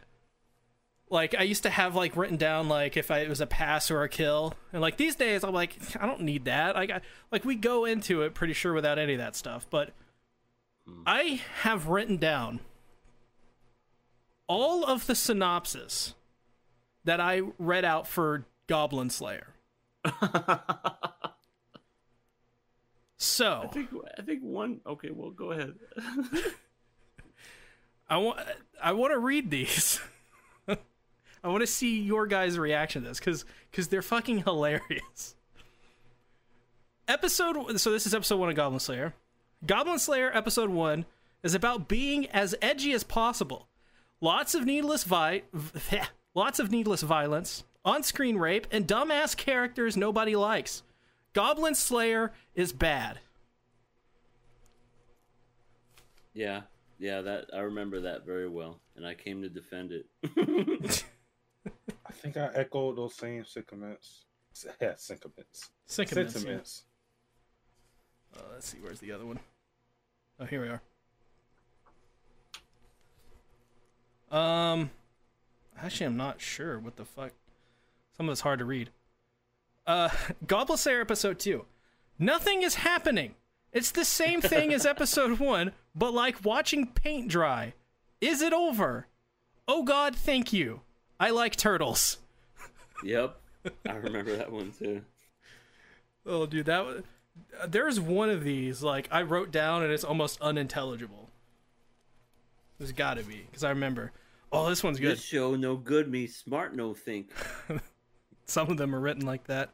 [1.09, 3.89] like I used to have like written down like if I, it was a pass
[3.89, 6.75] or a kill, and like these days I'm like I don't need that.
[6.75, 9.91] Like I, like we go into it pretty sure without any of that stuff, but
[10.87, 11.01] hmm.
[11.05, 12.59] I have written down
[14.47, 16.15] all of the synopsis
[17.03, 19.47] that I read out for Goblin Slayer.
[23.19, 24.79] So I think I think one.
[24.87, 25.73] Okay, well, go ahead.
[28.09, 28.39] I want
[28.81, 29.99] I want to read these.
[31.43, 35.35] I want to see your guys' reaction to this because because they're fucking hilarious.
[37.07, 39.13] Episode so this is episode one of Goblin Slayer.
[39.65, 41.05] Goblin Slayer episode one
[41.43, 43.67] is about being as edgy as possible.
[44.21, 45.43] Lots of needless vi-
[46.35, 50.83] lots of needless violence, on screen rape, and dumbass characters nobody likes.
[51.33, 53.19] Goblin Slayer is bad.
[56.33, 56.61] Yeah,
[56.99, 61.05] yeah, that I remember that very well, and I came to defend it.
[61.65, 64.25] I think I echoed those same sentiments.
[64.81, 65.69] Yeah, sentiments.
[65.85, 66.33] Sentiments.
[66.33, 66.39] yeah.
[66.39, 66.83] Sentiments.
[68.35, 69.39] Uh, let's see, where's the other one?
[70.39, 70.81] Oh, here we are.
[74.31, 74.91] Um,
[75.81, 77.31] actually, I'm not sure what the fuck.
[78.17, 78.89] Some of it's hard to read.
[79.87, 80.09] Uh,
[80.47, 81.65] Goblin Slayer episode two.
[82.17, 83.35] Nothing is happening.
[83.71, 87.73] It's the same thing as episode one, but like watching paint dry.
[88.19, 89.07] Is it over?
[89.67, 90.81] Oh God, thank you.
[91.19, 92.17] I like turtles.
[93.03, 93.39] yep,
[93.87, 95.01] I remember that one too.
[96.25, 97.03] Oh, dude, that was.
[97.67, 101.29] There's one of these like I wrote down and it's almost unintelligible.
[102.77, 104.11] There's got to be because I remember.
[104.51, 105.11] Oh, this one's good.
[105.11, 107.31] This show no good, me smart no think.
[108.45, 109.69] Some of them are written like that.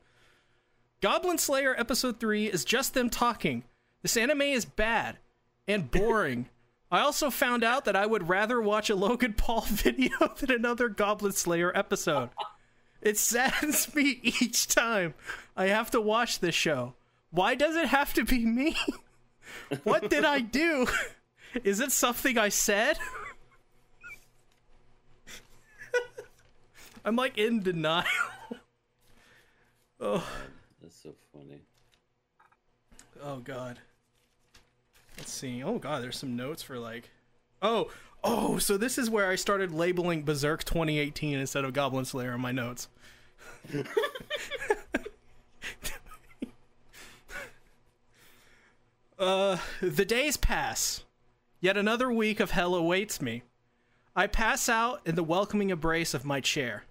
[1.02, 3.64] Goblin Slayer episode 3 is just them talking.
[4.02, 5.18] This anime is bad
[5.68, 6.50] and boring.
[6.92, 10.90] I also found out that I would rather watch a Logan Paul video than another
[10.90, 12.30] Goblin Slayer episode.
[13.02, 15.14] It saddens me each time
[15.56, 16.94] I have to watch this show.
[17.32, 18.78] Why does it have to be me?
[19.84, 20.88] what did I do?
[21.64, 22.98] Is it something I said?
[27.04, 28.06] I'm like in denial.
[30.00, 30.28] oh,
[30.82, 31.62] That's so funny.
[33.22, 33.80] oh god.
[35.18, 35.64] Let's see.
[35.64, 37.10] Oh god, there's some notes for like
[37.62, 37.90] Oh,
[38.24, 42.42] oh, so this is where I started labeling Berserk 2018 instead of Goblin Slayer in
[42.42, 42.90] my notes.
[49.20, 51.04] uh, the days pass.
[51.60, 53.42] Yet another week of hell awaits me.
[54.16, 56.84] I pass out in the welcoming embrace of my chair.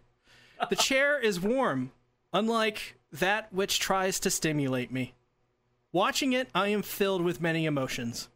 [0.69, 1.93] The chair is warm,
[2.33, 5.15] unlike that which tries to stimulate me.
[5.95, 8.27] Watching it, I am filled with many emotions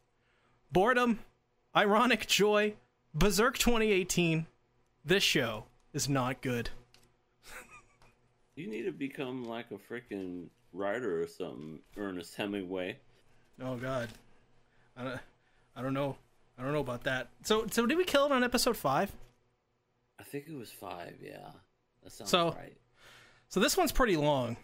[0.70, 1.18] boredom,
[1.74, 2.74] ironic joy,
[3.12, 4.46] Berserk 2018.
[5.04, 6.70] This show is not good.
[8.54, 12.98] You need to become like a freaking writer or something, Ernest Hemingway.
[13.60, 14.08] Oh God,
[14.96, 15.20] I don't,
[15.74, 16.16] I don't know,
[16.56, 17.26] I don't know about that.
[17.42, 19.10] So, so did we kill it on episode five?
[20.20, 21.14] I think it was five.
[21.20, 21.50] Yeah,
[22.04, 22.76] that sounds So- right.
[23.48, 24.56] So this one's pretty long.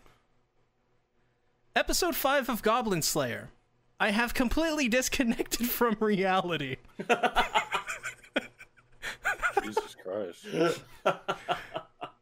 [1.77, 3.51] Episode 5 of Goblin Slayer.
[3.99, 6.77] I have completely disconnected from reality.
[9.61, 10.81] Jesus Christ.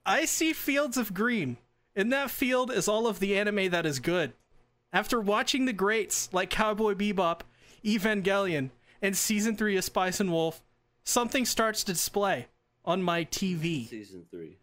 [0.06, 1.58] I see fields of green.
[1.94, 4.32] In that field is all of the anime that is good.
[4.90, 7.40] After watching the greats like Cowboy Bebop,
[7.84, 8.70] Evangelion,
[9.02, 10.62] and season 3 of Spice and Wolf,
[11.04, 12.46] something starts to display
[12.86, 13.86] on my TV.
[13.88, 14.56] Season three.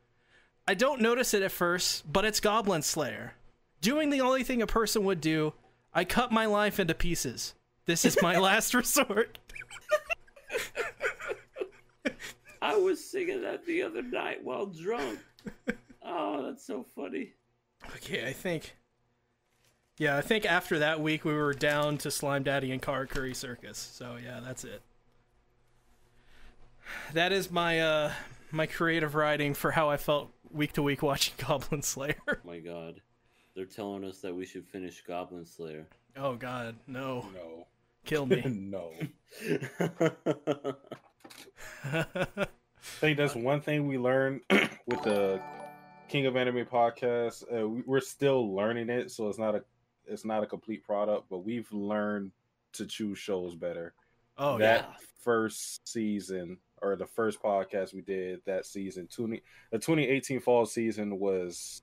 [0.68, 3.34] I don't notice it at first, but it's Goblin Slayer.
[3.82, 5.54] Doing the only thing a person would do,
[5.94, 7.54] I cut my life into pieces.
[7.86, 9.40] This is my last resort.
[12.62, 15.20] I was singing that the other night while drunk.
[16.04, 17.34] Oh, that's so funny.
[17.96, 18.76] Okay, I think.
[19.98, 23.78] Yeah, I think after that week we were down to Slime Daddy and Karakuri Circus.
[23.78, 24.82] So yeah, that's it.
[27.14, 28.12] That is my uh
[28.52, 32.16] my creative writing for how I felt week to week watching Goblin Slayer.
[32.28, 33.02] Oh My God,
[33.60, 35.86] they're telling us that we should finish Goblin Slayer.
[36.16, 37.26] Oh god, no.
[37.34, 37.68] No.
[38.06, 38.42] Kill me.
[38.46, 38.94] no.
[41.84, 42.46] I
[43.02, 45.42] think that's one thing we learned with the
[46.08, 47.44] King of Anime podcast.
[47.54, 49.64] Uh, we, we're still learning it, so it's not a
[50.06, 52.32] it's not a complete product, but we've learned
[52.74, 53.94] to choose shows better.
[54.38, 54.96] Oh that yeah.
[55.22, 59.42] first season or the first podcast we did that season, 20,
[59.72, 61.82] the 2018 fall season was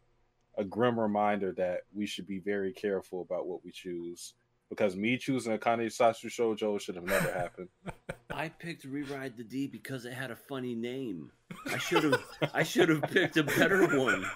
[0.57, 4.35] a grim reminder that we should be very careful about what we choose.
[4.69, 7.69] Because me choosing a Kane Satsu Shoujo should have never happened.
[8.31, 11.31] I picked Rewrite the D because it had a funny name.
[11.67, 12.21] I should have.
[12.53, 14.27] I should have picked a better one.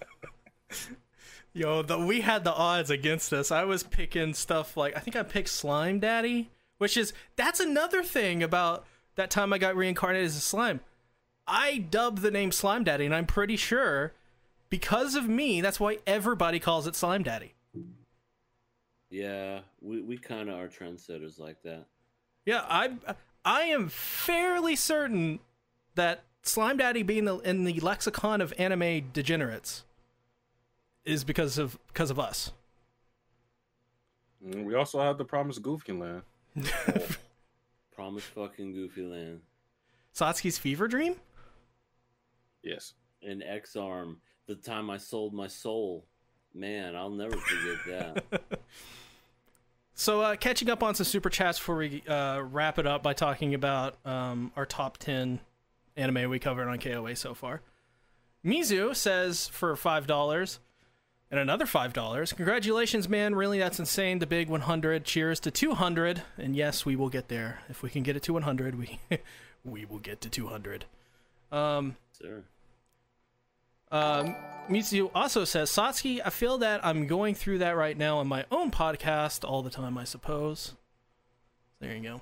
[1.53, 3.51] Yo, the, we had the odds against us.
[3.51, 8.05] I was picking stuff like I think I picked Slime Daddy, which is that's another
[8.05, 10.81] thing about that time I got reincarnated as a slime.
[11.47, 14.13] I dubbed the name Slime Daddy, and I'm pretty sure
[14.71, 17.55] because of me, that's why everybody calls it Slime Daddy.
[19.11, 21.87] Yeah, we, we kind of are trendsetters like that.
[22.47, 22.93] Yeah, I
[23.45, 25.41] I am fairly certain
[25.97, 29.85] that Slime Daddy being the, in the lexicon of anime degenerates
[31.05, 32.53] is because of because of us.
[34.45, 36.23] Mm, we also have the Promised Goofy Land.
[37.95, 39.41] Promise fucking Goofy Land
[40.15, 41.17] Satsuki's fever dream.
[42.63, 42.95] Yes.
[43.23, 44.21] An Ex-Arm.
[44.51, 46.05] The time I sold my soul.
[46.53, 48.43] Man, I'll never forget that.
[49.93, 53.13] So, uh, catching up on some super chats before we uh, wrap it up by
[53.13, 55.41] talking about um, our top 10
[55.95, 57.61] anime we covered on KOA so far.
[58.43, 60.59] Mizu says for $5
[61.31, 62.35] and another $5.
[62.35, 63.35] Congratulations, man.
[63.35, 64.21] Really, that's insane.
[64.21, 65.05] The big 100.
[65.05, 66.23] Cheers to 200.
[66.39, 67.61] And yes, we will get there.
[67.69, 69.01] If we can get it to 100, we
[69.67, 70.87] we will get to 200.
[71.53, 72.45] Um, Sir.
[73.91, 74.35] Um,
[74.69, 78.45] Mitsu also says, Satsuki, I feel that I'm going through that right now on my
[78.51, 80.75] own podcast all the time, I suppose.
[81.81, 82.21] There you go.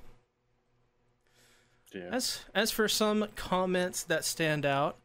[1.95, 2.11] Yeah.
[2.13, 4.97] As as for some comments that stand out,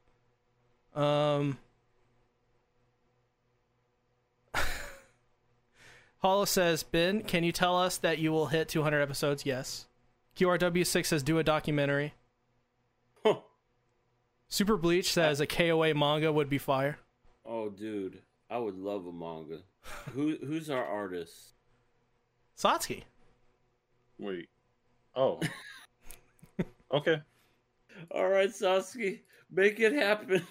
[0.94, 1.58] um,
[6.20, 9.46] Hollow says, Ben, can you tell us that you will hit 200 episodes?
[9.46, 9.88] Yes.
[10.38, 12.14] QRW6 says, do a documentary.
[14.54, 14.58] Huh.
[14.58, 17.00] Super Bleach says a KOA manga would be fire.
[17.44, 18.20] Oh, dude,
[18.52, 19.62] I would love a manga.
[20.14, 21.54] Who who's our artist?
[22.56, 23.02] Satsuki.
[24.20, 24.50] Wait.
[25.16, 25.40] Oh.
[26.94, 27.22] okay.
[28.12, 30.46] All right, Satsuki, make it happen.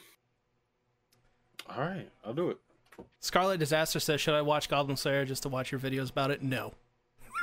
[1.69, 2.09] All right.
[2.25, 2.59] I'll do it.
[3.21, 6.43] Scarlet Disaster says, should I watch Goblin Slayer just to watch your videos about it?
[6.43, 6.75] No.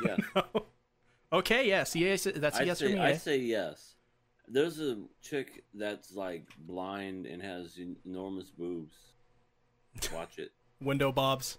[0.03, 0.17] Yeah,
[1.31, 1.95] Okay, yes.
[1.95, 2.99] yes that's a I yes say for me.
[2.99, 3.17] I eh?
[3.17, 3.88] say yes.
[4.49, 8.95] There's a chick that's like blind and has enormous boobs.
[10.13, 10.51] Watch it.
[10.81, 11.57] Window Bobs.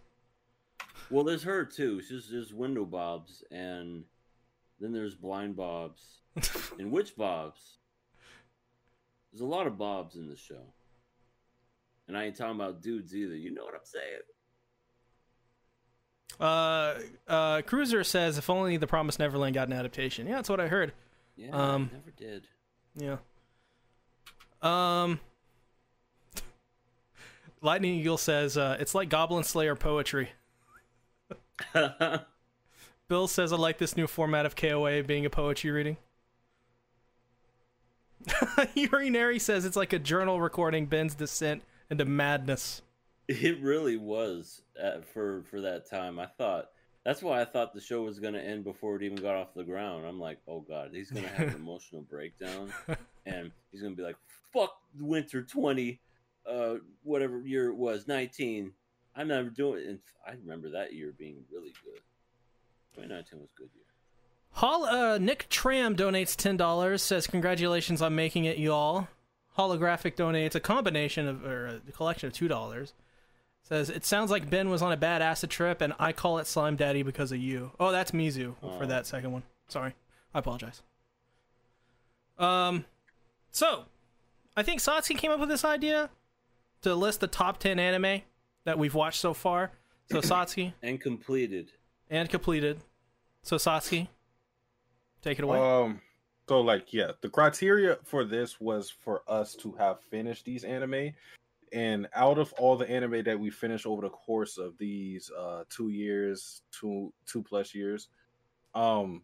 [1.09, 2.01] Well, there's her too.
[2.03, 4.05] She's there's window bobs, and
[4.81, 6.03] then there's blind bobs
[6.79, 7.79] and witch bobs.
[9.33, 10.63] There's a lot of bobs in the show,
[12.09, 13.35] and I ain't talking about dudes either.
[13.37, 14.21] You know what I'm saying?
[16.39, 16.95] Uh,
[17.31, 20.27] uh, Cruiser says, if only The Promised Neverland got an adaptation.
[20.27, 20.93] Yeah, that's what I heard.
[21.37, 22.47] Yeah, Um, never did.
[22.97, 23.17] Yeah.
[24.63, 25.21] Um.
[27.63, 30.31] Lightning Eagle says uh, it's like Goblin Slayer poetry.
[33.09, 35.97] Bill says I like this new format of KOA being a poetry reading.
[38.75, 42.83] Urinary says it's like a journal recording Ben's descent into madness.
[43.29, 46.19] It really was uh, for for that time.
[46.19, 46.71] I thought
[47.05, 49.55] that's why I thought the show was going to end before it even got off
[49.55, 50.07] the ground.
[50.07, 52.73] I'm like, oh god, he's going to have an emotional breakdown,
[53.27, 54.17] and he's going to be like,
[54.53, 56.01] "Fuck winter 20,
[56.47, 58.73] uh, whatever year it was, 19.
[59.17, 62.01] I'm never doing." And I remember that year being really good.
[62.95, 63.85] 2019 was a good year.
[64.53, 67.03] Hol- uh, Nick Tram donates ten dollars.
[67.03, 69.09] Says congratulations on making it, y'all.
[69.57, 72.93] Holographic donates a combination of or a collection of two dollars.
[73.63, 76.47] Says it sounds like Ben was on a bad acid trip, and I call it
[76.47, 77.71] Slime Daddy because of you.
[77.79, 78.87] Oh, that's Mizu for Oh.
[78.87, 79.43] that second one.
[79.69, 79.95] Sorry,
[80.35, 80.83] I apologize.
[82.39, 82.85] Um,
[83.53, 83.85] so
[84.57, 86.11] I think Satsuki came up with this idea
[86.83, 88.23] to list the top ten anime
[88.65, 89.71] that we've watched so far.
[90.11, 91.71] So Satsuki And completed.
[92.09, 92.81] and completed.
[93.43, 94.09] So Satsuki,
[95.23, 95.59] take it away.
[95.59, 96.01] Um.
[96.49, 101.13] So like, yeah, the criteria for this was for us to have finished these anime,
[101.73, 105.65] and out of all the anime that we finished over the course of these uh
[105.69, 108.09] two years, two two plus years,
[108.75, 109.23] um,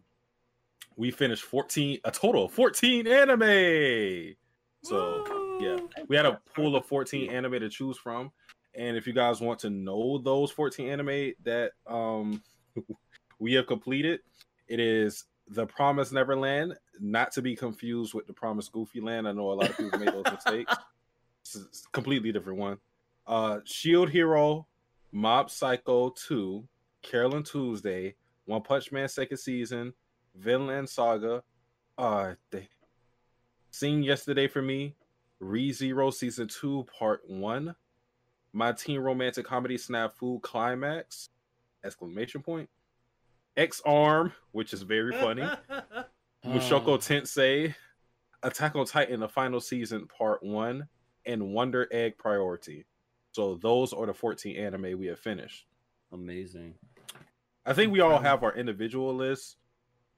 [0.95, 4.35] we finished fourteen, a total of fourteen anime.
[4.83, 5.25] So
[5.59, 5.77] yeah,
[6.07, 8.31] we had a pool of 14 anime to choose from.
[8.75, 12.41] And if you guys want to know those 14 anime that um
[13.39, 14.19] we have completed
[14.67, 19.27] it is the promised neverland not to be confused with the promised goofy land.
[19.27, 20.75] I know a lot of people made those mistakes
[21.91, 22.77] completely different one.
[23.25, 24.65] Uh shield hero
[25.11, 26.67] mob psycho 2
[27.01, 28.13] carol and tuesday
[28.45, 29.93] one punch man second season
[30.35, 31.43] vinland saga.
[31.97, 32.67] Uh they
[33.71, 34.95] seen yesterday for me
[35.39, 37.75] Re Zero Season 2 Part 1,
[38.53, 41.29] My Teen Romantic Comedy Snafu Climax,
[41.83, 42.69] exclamation point,
[43.55, 45.43] Ex-Arm, which is very funny,
[46.45, 47.75] Mushoku Tensei,
[48.43, 50.87] Attack on Titan, the final season Part 1,
[51.27, 52.85] and Wonder Egg Priority.
[53.33, 55.67] So those are the 14 anime we have finished.
[56.11, 56.73] Amazing.
[57.65, 59.57] I think we all have our individual lists.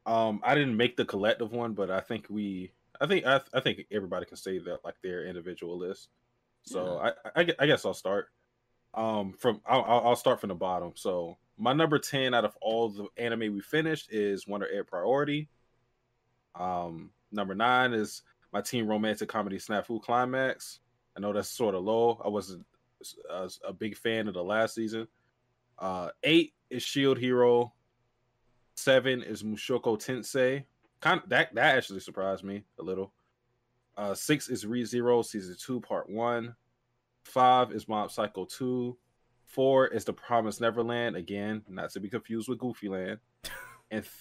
[0.06, 3.60] Um, I didn't make the collective one, but I think we, I think, I, I
[3.60, 6.10] think everybody can say that like their individual list.
[6.64, 8.30] So I, I, I guess I'll start.
[8.94, 10.94] Um, from I'll, I'll I'll start from the bottom.
[10.96, 15.50] So my number ten out of all the anime we finished is Wonder Egg Priority.
[16.56, 20.80] Um, number nine is my teen romantic comedy Snafu Climax.
[21.20, 22.22] I know that's sort of low.
[22.24, 22.66] I wasn't
[23.30, 25.06] a, a big fan of the last season.
[25.78, 27.74] Uh, eight is Shield Hero.
[28.76, 30.64] Seven is Mushoku Tensei.
[31.02, 33.12] Kind that that actually surprised me a little.
[33.98, 36.56] Uh, six is Re Zero Season Two Part One.
[37.26, 38.98] Five is Mob Psycho 2.
[39.46, 41.18] Four is The Promised Neverland.
[41.18, 43.20] Again, not to be confused with Goofy Land.
[43.92, 44.14] And th-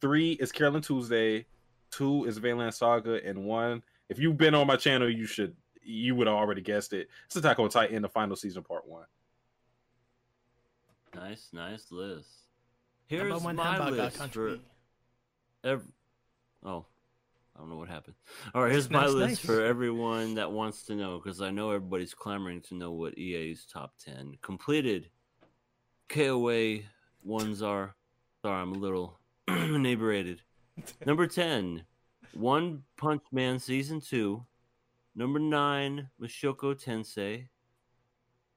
[0.00, 1.44] three is Carol and Tuesday.
[1.90, 3.20] Two is Vinland Saga.
[3.26, 5.56] And one, if you've been on my channel, you should
[5.88, 7.08] you would have already guessed it.
[7.26, 9.06] It's Attack on Titan, the final season, part one.
[11.14, 12.28] Nice, nice list.
[13.06, 14.58] Here's one my list for
[15.64, 15.86] every.
[16.64, 16.84] Oh,
[17.56, 18.14] I don't know what happened.
[18.54, 19.38] All right, here's my Nice, list nice.
[19.38, 23.64] for everyone that wants to know because I know everybody's clamoring to know what EA's
[23.64, 25.08] top ten completed.
[26.08, 26.80] KOA
[27.24, 27.94] ones are.
[28.42, 29.18] Sorry, I'm a little
[29.48, 30.42] inebriated.
[31.06, 31.84] Number ten,
[32.34, 34.44] One Punch Man season two.
[35.18, 37.48] Number nine, Mushoku Tensei.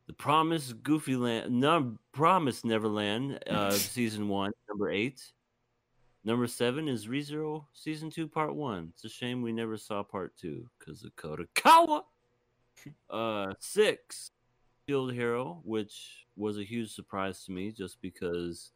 [0.05, 5.23] The Promise Goofy Land, no, Promise Neverland, uh, season one, number eight.
[6.23, 8.91] Number seven is ReZero season two, part one.
[8.93, 12.03] It's a shame we never saw part two because of Kadokawa.
[13.11, 14.31] Uh, six,
[14.87, 18.71] Shield Hero, which was a huge surprise to me just because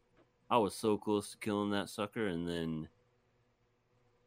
[0.48, 2.88] I was so close to killing that sucker, and then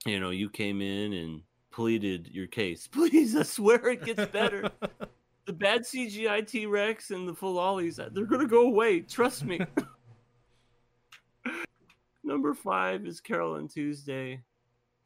[0.05, 2.88] you know you came in and pleaded your case.
[2.91, 4.70] Please, I swear it gets better.
[5.45, 9.01] the bad CGI T Rex and the Filolials, they're gonna go away.
[9.01, 9.59] Trust me.
[12.24, 14.43] Number five is Carol and Tuesday.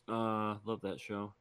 [0.09, 1.33] Uh, love that show.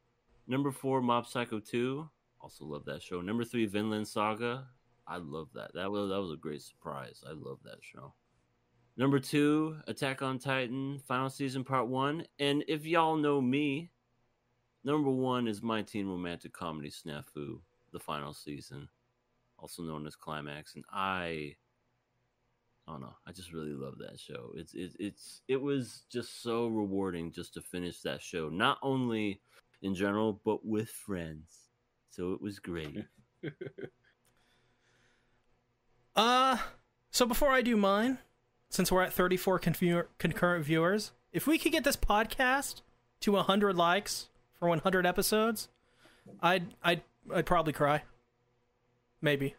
[0.47, 2.07] Number four, Mob Psycho 2.
[2.39, 3.21] Also love that show.
[3.21, 4.67] Number three, Vinland Saga.
[5.07, 5.73] I love that.
[5.73, 7.23] That was that was a great surprise.
[7.27, 8.13] I love that show.
[8.95, 12.25] Number two, Attack on Titan, final season part one.
[12.39, 13.89] And if y'all know me,
[14.83, 17.59] number one is my teen romantic comedy Snafu,
[17.91, 18.87] the final season,
[19.57, 20.75] also known as Climax.
[20.75, 21.55] And I
[22.87, 23.15] I don't know.
[23.25, 24.51] I just really love that show.
[24.55, 29.41] It's it, it's it was just so rewarding just to finish that show, not only
[29.81, 31.67] in general but with friends.
[32.09, 33.05] So it was great.
[36.15, 36.57] Uh,
[37.09, 38.19] so before I do mine,
[38.69, 42.81] since we're at 34 confu- concurrent viewers, if we could get this podcast
[43.21, 44.29] to 100 likes
[44.63, 45.67] for 100 episodes,
[46.41, 47.01] I'd I'd
[47.33, 48.03] I'd probably cry.
[49.21, 49.55] Maybe.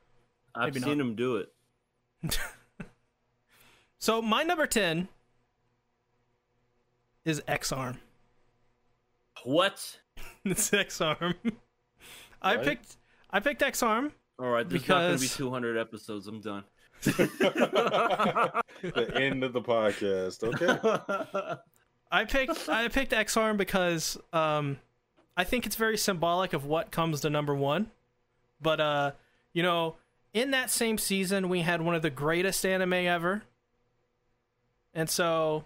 [0.54, 1.06] I've Maybe seen not.
[1.06, 1.52] him do it.
[3.98, 5.08] So my number 10
[7.24, 7.96] is Ex-Arm.
[9.44, 10.00] What?
[10.44, 11.34] it's Ex-Arm.
[12.42, 12.66] I What?
[12.66, 12.96] picked
[13.30, 16.26] I picked Ex-Arm All right, there's not going to be Because- 200 episodes.
[16.26, 16.64] I'm done.
[17.02, 18.62] the
[19.14, 20.44] end of the podcast.
[20.44, 20.78] Okay.
[22.12, 24.76] I picked I picked Ex-Arm because um
[25.36, 27.90] I think it's very symbolic of what comes to number one.
[28.60, 29.10] But uh,
[29.52, 29.96] you know,
[30.32, 33.42] in that same season we had one of the greatest anime ever.
[34.94, 35.64] And so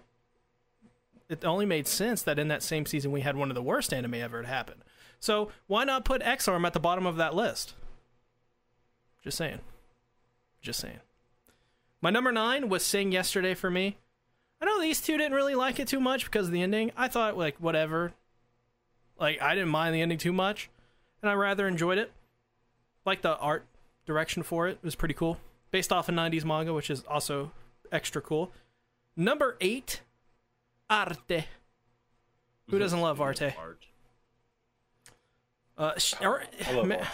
[1.29, 3.93] it only made sense that in that same season we had one of the worst
[3.93, 4.83] anime ever to happen.
[5.19, 7.73] So why not put Ex-Arm at the bottom of that list?
[9.23, 9.59] Just saying.
[10.61, 10.99] Just saying.
[12.01, 13.97] My number nine was Sing Yesterday for me.
[14.61, 16.91] I know these two didn't really like it too much because of the ending.
[16.97, 18.13] I thought like whatever.
[19.19, 20.69] Like I didn't mind the ending too much,
[21.21, 22.11] and I rather enjoyed it.
[23.05, 23.65] Like the art
[24.05, 25.37] direction for it was pretty cool,
[25.71, 27.51] based off a '90s manga, which is also
[27.91, 28.51] extra cool.
[29.15, 30.01] Number eight,
[30.89, 31.45] Arte.
[32.69, 33.53] Who doesn't love Arte?
[33.57, 33.85] Art.
[35.77, 37.07] Uh, sh- or- I love ma- Arte.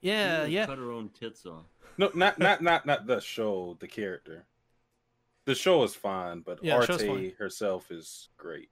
[0.00, 0.66] yeah, She yeah.
[0.66, 1.64] Cut her own tits off.
[1.98, 4.44] No, not not not not the show, the character.
[5.44, 7.32] The show is fine, but Yeah, Arte fine.
[7.38, 8.68] herself is great.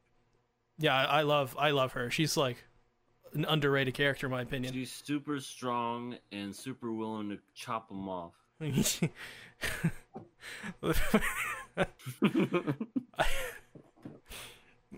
[0.78, 2.10] Yeah, I I love I love her.
[2.10, 2.64] She's like
[3.34, 4.72] an underrated character in my opinion.
[4.72, 8.32] She's super strong and super willing to chop them off.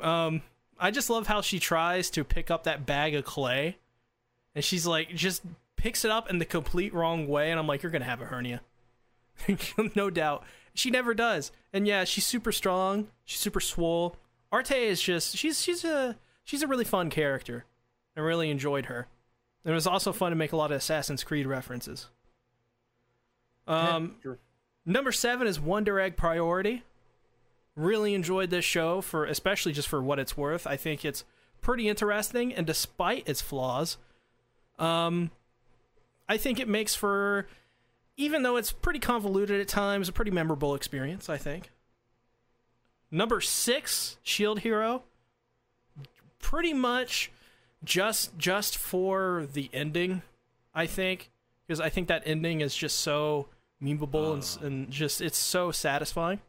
[0.01, 0.43] um,
[0.79, 3.79] I just love how she tries to pick up that bag of clay,
[4.55, 5.43] and she's like, just
[5.77, 8.27] picks it up in the complete wrong way, and I'm like, you're gonna have a
[8.27, 8.61] hernia,
[9.95, 10.45] no doubt.
[10.75, 13.09] She never does, and yeah, she's super strong.
[13.25, 14.17] She's super swole.
[14.53, 17.65] Arte is just she's she's a she's a really fun character.
[18.17, 19.07] I really enjoyed her.
[19.65, 22.07] It was also fun to make a lot of Assassin's Creed references.
[23.67, 24.39] Um, Sure.
[24.85, 26.85] Number seven is Wonder Egg Priority.
[27.75, 30.67] Really enjoyed this show for especially just for what it's worth.
[30.67, 31.25] I think it's
[31.61, 33.99] pretty interesting, and despite its flaws,
[34.79, 35.33] um,
[36.29, 37.49] I think it makes for,
[38.17, 41.29] even though it's pretty convoluted at times, a pretty memorable experience.
[41.29, 41.71] I think.
[43.11, 45.03] Number six, Shield Hero.
[46.39, 47.31] Pretty much,
[47.87, 50.21] just just for the ending,
[50.75, 51.31] I think,
[51.67, 53.47] because I think that ending is just so
[53.83, 54.67] memeable and, Ah.
[54.67, 56.41] and just it's so satisfying.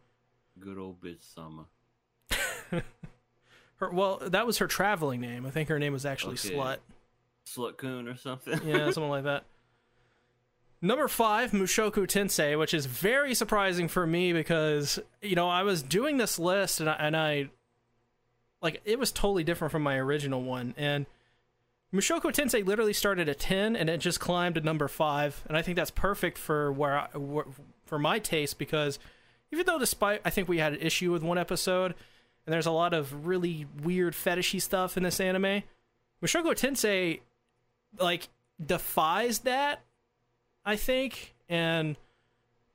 [0.60, 1.66] Good old bitch summer.
[3.80, 5.46] Her well, that was her traveling name.
[5.46, 6.50] I think her name was actually Okay.
[6.56, 6.78] Slut.
[7.46, 8.60] Slut coon or something.
[8.66, 9.44] Yeah, something like that.
[10.82, 15.84] Number five, Mushoku Tensei, which is very surprising for me because you know I was
[15.84, 17.50] doing this list and I, and I
[18.64, 21.06] like it was totally different from my original one and
[21.94, 25.62] Mushoku Tensei literally started at ten and it just climbed to number five and I
[25.62, 27.46] think that's perfect for where, I, where
[27.86, 29.00] for my taste because
[29.52, 31.96] even though despite I think we had an issue with one episode
[32.46, 35.64] and there's a lot of really weird fetishy stuff in this anime,
[36.22, 37.22] Mushoku Tensei
[38.00, 38.28] like
[38.66, 39.82] defies that
[40.68, 41.96] I think, and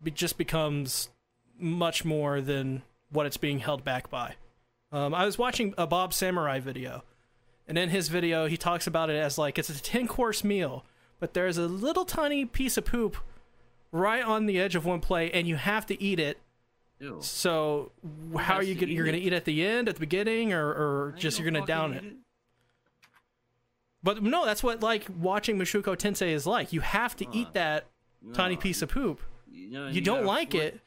[0.02, 1.10] it just becomes
[1.58, 4.36] much more than what it's being held back by.
[4.90, 7.04] Um, I was watching a Bob Samurai video,
[7.72, 10.84] and in his video, he talks about it as like it's a 10 course meal,
[11.20, 13.16] but there's a little tiny piece of poop
[13.90, 16.36] right on the edge of one plate, and you have to eat it.
[17.00, 17.16] Ew.
[17.22, 17.90] So,
[18.38, 19.26] how are you gonna, you're going to it?
[19.26, 22.08] eat at the end, at the beginning, or, or just you're going to down fucking
[22.08, 22.16] it?
[24.02, 26.74] But no, that's what like watching Mushoku Tensei is like.
[26.74, 27.86] You have to Uh, eat that
[28.34, 29.22] tiny No, piece of poop.
[29.50, 30.80] You, know, You, don't like flick- it.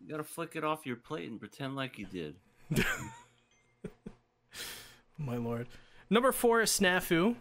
[0.00, 2.34] You gotta flick it off your plate and pretend like you did.
[5.18, 5.66] My lord.
[6.10, 7.36] Number four is Snafu.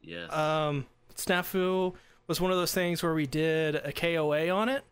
[0.00, 0.32] Yes.
[0.32, 1.94] Um, Snafu
[2.26, 4.84] was one of those things where we did a KOA on it.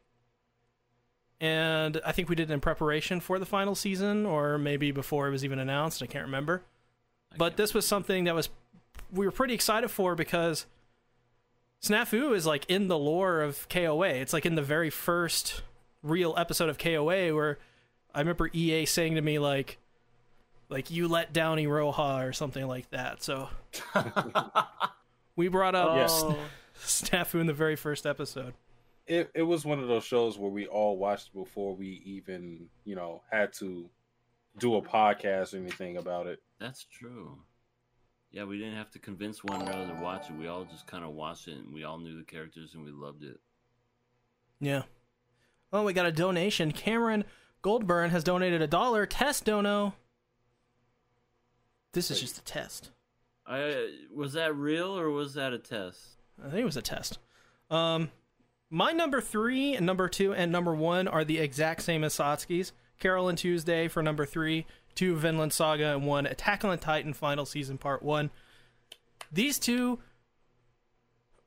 [1.40, 5.28] And I think we did it in preparation for the final season, or maybe before
[5.28, 6.02] it was even announced.
[6.02, 6.62] I can't remember.
[7.32, 8.48] I But can't this was something that was
[9.12, 10.66] we were pretty excited for because
[11.82, 14.08] Snafu is like in the lore of KOA.
[14.08, 15.62] It's like in the very first
[16.02, 17.58] real episode of KOA where
[18.14, 19.78] I remember EA saying to me like
[20.68, 23.22] like you let down Iroha or something like that.
[23.22, 23.48] So
[25.36, 26.22] we brought up Yes.
[26.24, 26.36] Oh,
[26.84, 28.54] Snafu in the very first episode.
[29.06, 32.96] It it was one of those shows where we all watched before we even you
[32.96, 33.88] know had to
[34.58, 36.40] do a podcast or anything about it.
[36.58, 37.38] That's true.
[38.32, 40.36] Yeah, we didn't have to convince one another to watch it.
[40.36, 42.90] We all just kind of watched it, and we all knew the characters, and we
[42.90, 43.38] loved it.
[44.60, 44.82] Yeah.
[45.72, 46.72] Oh, we got a donation.
[46.72, 47.24] Cameron
[47.62, 49.06] Goldburn has donated a dollar.
[49.06, 49.94] Test dono.
[51.96, 52.90] This is just a test.
[53.46, 55.98] I was that real or was that a test?
[56.38, 57.18] I think it was a test.
[57.70, 58.10] Um,
[58.68, 62.72] my number three and number two and number one are the exact same as Satsuki's.
[63.00, 67.46] Carol and Tuesday for number three, two Vinland Saga, and one Attack on Titan Final
[67.46, 68.30] Season Part One.
[69.32, 69.98] These two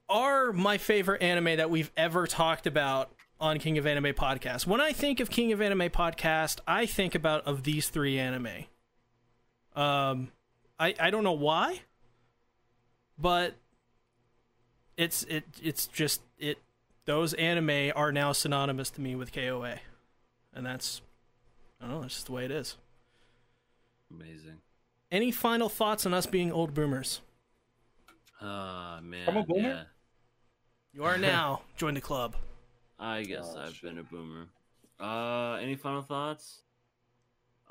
[0.09, 4.65] are my favorite anime that we've ever talked about on King of Anime podcast.
[4.65, 8.65] When I think of King of Anime podcast, I think about of these three anime.
[9.75, 10.31] Um,
[10.79, 11.81] I I don't know why,
[13.17, 13.55] but
[14.97, 16.57] it's it it's just it
[17.05, 19.79] those anime are now synonymous to me with KOA,
[20.53, 21.01] and that's
[21.79, 22.01] I don't know.
[22.01, 22.77] That's just the way it is.
[24.11, 24.57] Amazing.
[25.11, 27.21] Any final thoughts on us being old boomers?
[28.41, 29.27] Ah man.
[29.27, 29.69] I'm a boomer?
[29.69, 29.83] Yeah.
[30.93, 31.61] You are now.
[31.77, 32.35] Join the club.
[32.99, 34.47] I guess Oh, I've been a boomer.
[34.99, 36.63] Uh, any final thoughts?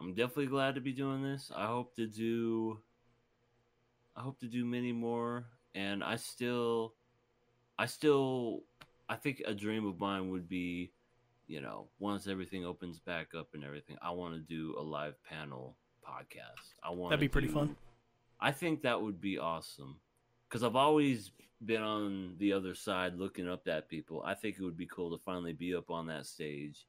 [0.00, 1.50] I'm definitely glad to be doing this.
[1.54, 2.78] I hope to do.
[4.18, 5.44] I hope to do many more,
[5.76, 6.94] and I still,
[7.78, 8.62] I still,
[9.08, 10.90] I think a dream of mine would be,
[11.46, 15.14] you know, once everything opens back up and everything, I want to do a live
[15.22, 16.74] panel podcast.
[16.82, 17.76] I want That'd be pretty fun.
[18.40, 20.00] I think that would be awesome
[20.48, 21.30] because I've always
[21.64, 24.24] been on the other side looking up at people.
[24.26, 26.86] I think it would be cool to finally be up on that stage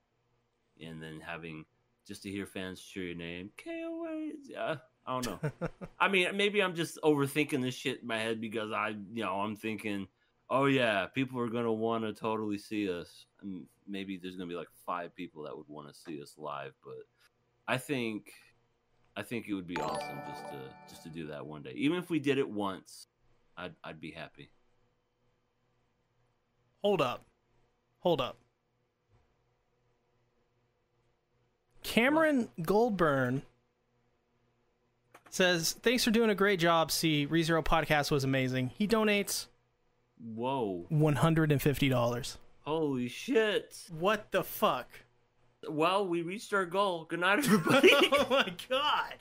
[0.82, 1.65] and then having
[2.07, 3.51] just to hear fans cheer your name.
[3.63, 4.32] KOA.
[4.59, 4.75] Uh,
[5.10, 5.70] I don't know.
[5.99, 9.34] I mean, maybe I'm just overthinking this shit in my head because I, you know,
[9.41, 10.07] I'm thinking,
[10.51, 13.26] oh yeah, people are gonna want to totally see us.
[13.41, 16.74] And maybe there's gonna be like five people that would want to see us live,
[16.84, 17.07] but
[17.68, 18.32] I think,
[19.16, 21.74] I think it would be awesome just to just to do that one day.
[21.76, 23.07] Even if we did it once,
[23.57, 24.51] I'd I'd be happy.
[26.84, 27.26] Hold up.
[28.01, 28.38] Hold up.
[31.82, 33.41] Cameron Goldburn
[35.34, 38.71] says, Thanks for doing a great job, See, ReZero podcast was amazing.
[38.77, 39.47] He donates
[40.36, 40.86] Whoa!
[40.91, 42.38] $150.
[42.61, 43.75] Holy shit!
[43.97, 44.88] What the fuck?
[45.67, 47.05] Well, we reached our goal.
[47.05, 47.89] Good night, everybody.
[47.93, 49.15] oh my god.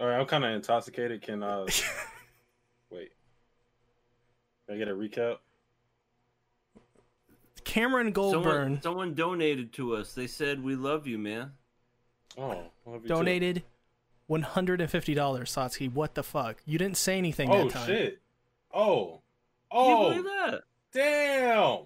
[0.00, 1.22] All right, I'm kind of intoxicated.
[1.22, 1.66] Can uh
[2.90, 3.10] wait?
[4.66, 5.38] Can I get a recap?
[7.64, 10.14] Cameron Goldburn someone, someone donated to us.
[10.14, 11.52] They said we love you, man.
[12.38, 12.50] Oh,
[12.86, 13.08] I love you too.
[13.08, 13.62] donated
[14.30, 15.92] $150, Satsuki.
[15.92, 16.58] What the fuck?
[16.66, 17.82] You didn't say anything Oh that time.
[17.82, 18.20] Oh shit!
[18.72, 19.20] Oh,
[19.72, 20.62] Can you oh, believe that?
[20.92, 21.78] damn!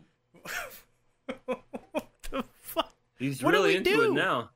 [1.46, 2.92] what the fuck?
[3.18, 4.02] He's What do really we into do?
[4.02, 4.50] it now.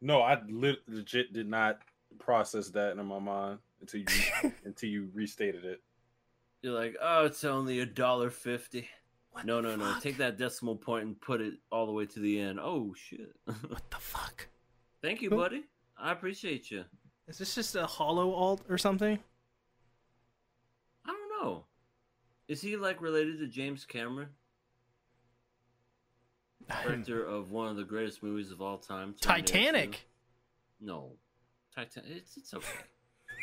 [0.00, 1.80] No, I lit legit did not
[2.18, 5.80] process that in my mind until you until you restated it.
[6.62, 8.88] You're like, oh, it's only a dollar fifty.
[9.32, 9.94] What No, the no, no.
[10.00, 12.58] Take that decimal point and put it all the way to the end.
[12.60, 13.36] Oh shit.
[13.68, 14.48] What the fuck?
[15.06, 15.62] Thank you, buddy.
[15.96, 16.82] I appreciate you.
[17.28, 19.16] Is this just a hollow alt or something?
[21.04, 21.64] I don't know.
[22.48, 24.30] Is he like related to James Cameron,
[26.82, 30.08] director of one of the greatest movies of all time, Titanic.
[30.80, 31.12] No,
[31.72, 32.10] Titanic.
[32.10, 32.66] It's it's okay.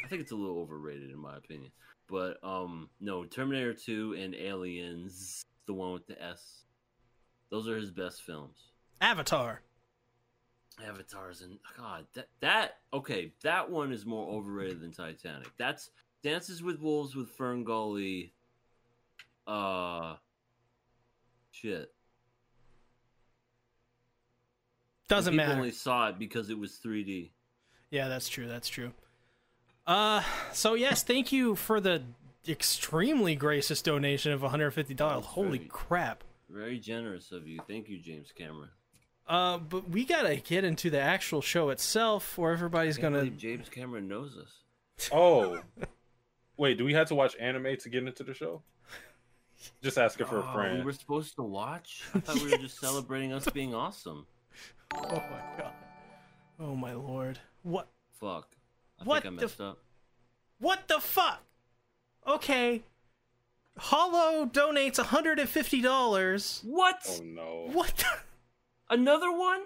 [0.03, 1.71] I think it's a little overrated in my opinion.
[2.09, 6.65] But um, no, Terminator Two and Aliens, the one with the S.
[7.51, 8.57] Those are his best films.
[8.99, 9.61] Avatar.
[10.87, 15.49] Avatars and God, that that okay, that one is more overrated than Titanic.
[15.57, 15.91] That's
[16.23, 18.33] Dances with Wolves with Fern Gully.
[19.45, 20.15] Uh,
[21.51, 21.93] shit.
[25.09, 25.53] Doesn't matter.
[25.53, 27.29] Only saw it because it was 3D.
[27.91, 28.47] Yeah, that's true.
[28.47, 28.93] That's true.
[29.85, 32.03] Uh, so yes, thank you for the
[32.47, 34.99] extremely gracious donation of $150.
[35.01, 36.23] Oh, Holy very- crap.
[36.49, 37.59] Very generous of you.
[37.67, 38.69] Thank you, James Cameron.
[39.27, 43.29] Uh, but we gotta get into the actual show itself, where everybody's Can't gonna.
[43.29, 45.09] James Cameron knows us.
[45.11, 45.59] Oh,
[46.57, 46.77] wait.
[46.77, 48.61] Do we have to watch anime to get into the show?
[49.81, 50.79] Just asking for a Oh, friend.
[50.79, 52.03] we were supposed to watch.
[52.13, 54.25] I thought we were just celebrating us being awesome.
[54.93, 55.73] Oh my god.
[56.59, 57.39] Oh my lord.
[57.63, 57.87] What?
[58.19, 58.49] Fuck.
[58.99, 59.79] I What think I the messed up.
[60.59, 61.41] What the fuck?
[62.27, 62.83] Okay.
[63.77, 66.63] Hollow donates $150.
[66.65, 66.99] What?
[67.09, 67.69] Oh no.
[67.71, 67.93] What?
[67.97, 68.05] The...
[68.89, 69.61] Another one?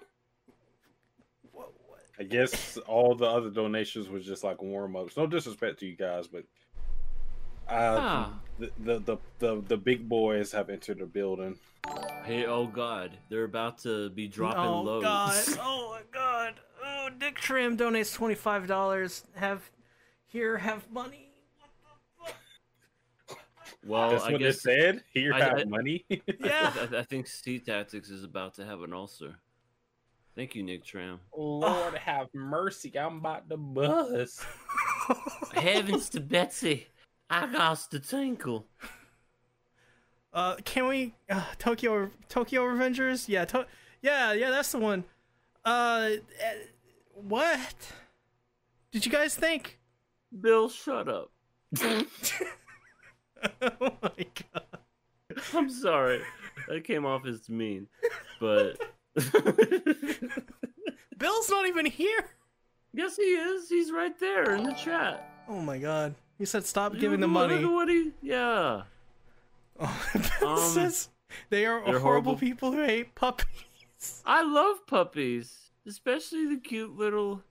[1.51, 1.99] what- what?
[2.20, 5.18] I guess all the other donations was just like warm ups.
[5.18, 6.43] No disrespect to you guys, but
[7.70, 8.39] uh, Ah.
[8.59, 11.57] the, the the the the big boys have entered the building.
[12.24, 15.05] Hey, oh god, they're about to be dropping loads.
[15.05, 15.55] oh loads.
[15.55, 15.57] god.
[15.61, 16.53] Oh my god.
[16.84, 19.24] Oh, Dick Trim donates $25.
[19.36, 19.70] Have
[20.26, 21.26] here have money.
[23.88, 25.03] Well, That's I what guess it said.
[25.13, 26.05] Here I- have I- money.
[26.09, 26.73] Yeah.
[26.91, 29.35] I, I think SeaTactics is about to have an ulcer.
[30.35, 31.19] Thank you, Nick Tram.
[31.35, 34.43] Lord have mercy, I'm about to bust.
[35.53, 36.88] Heavens to Betsy,
[37.29, 38.67] I got the tinkle.
[40.31, 43.27] Uh, can we uh, Tokyo Tokyo Revengers?
[43.27, 43.65] Yeah, to-
[44.03, 45.05] yeah, yeah, that's the one.
[45.65, 46.09] Uh,
[46.39, 46.53] eh,
[47.15, 47.91] what
[48.91, 49.79] did you guys think?
[50.39, 51.31] Bill, shut up.
[53.81, 54.79] oh my god!
[55.53, 56.21] I'm sorry.
[56.67, 57.88] That came off as mean,
[58.39, 58.77] but
[61.17, 62.25] Bill's not even here.
[62.93, 63.69] yes, he is.
[63.69, 65.29] He's right there in the chat.
[65.49, 66.13] Oh my god!
[66.38, 67.63] He said stop giving the money.
[67.65, 68.83] what he- yeah.
[69.79, 71.09] Oh, Bill Um, says
[71.51, 72.35] they are horrible, horrible.
[72.35, 74.23] people who hate puppies.
[74.25, 77.43] I love puppies, especially the cute little,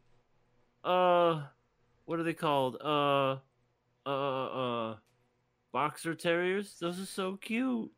[0.82, 1.42] uh,
[2.04, 2.78] what are they called?
[2.82, 3.36] Uh,
[4.04, 4.10] uh,
[4.90, 4.96] uh,
[5.72, 6.76] boxer terriers.
[6.80, 7.90] Those are so cute.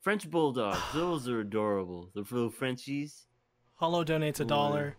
[0.00, 0.78] French bulldogs.
[0.94, 2.10] Those are adorable.
[2.14, 3.26] The little Frenchies.
[3.76, 4.96] Hollow donates a dollar.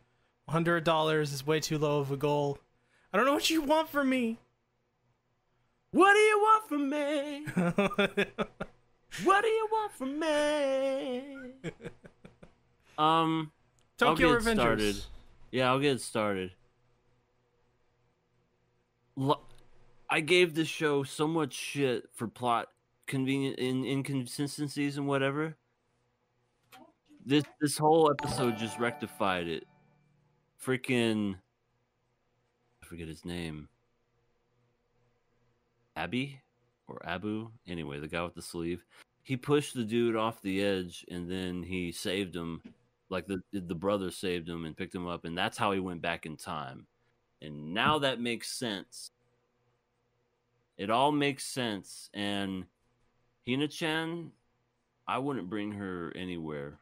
[0.50, 2.58] Hundred dollars is way too low of a goal.
[3.14, 4.40] I don't know what you want from me.
[5.92, 7.46] What do you want from me?
[9.24, 11.36] What do you want from me?
[12.98, 13.52] Um,
[13.98, 14.54] Tokyo I'll get Revengers.
[14.56, 14.96] started.
[15.52, 16.52] Yeah, I'll get started.
[19.16, 19.42] Lo-
[20.14, 22.68] I gave the show so much shit for plot
[23.07, 25.55] convenient in inconsistencies and whatever.
[27.26, 29.66] This this whole episode just rectified it.
[30.64, 33.70] Freaking I forget his name.
[35.95, 36.39] Abby
[36.88, 37.49] or Abu.
[37.66, 38.86] Anyway, the guy with the sleeve.
[39.24, 42.61] He pushed the dude off the edge and then he saved him
[43.09, 46.03] like the the brother saved him and picked him up and that's how he went
[46.03, 46.86] back in time.
[47.41, 49.09] And now that makes sense.
[50.78, 52.66] It all makes sense and
[53.48, 54.32] Hina-chan
[55.08, 56.80] I wouldn't bring her anywhere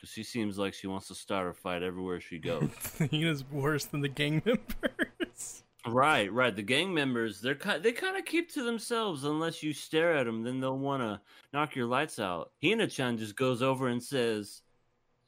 [0.00, 2.70] cuz she seems like she wants to start a fight everywhere she goes.
[3.10, 5.62] Hina's worse than the gang members.
[5.86, 6.54] Right, right.
[6.56, 10.24] The gang members, they're ki- they kind of keep to themselves unless you stare at
[10.24, 10.42] them.
[10.42, 11.20] Then they'll want to
[11.52, 12.52] knock your lights out.
[12.62, 14.62] Hina-chan just goes over and says,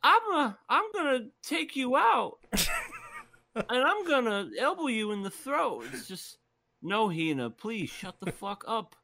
[0.02, 2.38] "I'm a, I'm gonna take you out,
[3.54, 6.38] and I'm gonna elbow you in the throat." It's just
[6.82, 8.96] no, Hina, please shut the fuck up.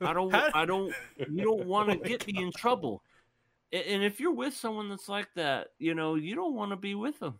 [0.00, 3.02] I don't, I don't, you don't want to get me in trouble.
[3.72, 6.94] And if you're with someone that's like that, you know, you don't want to be
[6.94, 7.38] with them.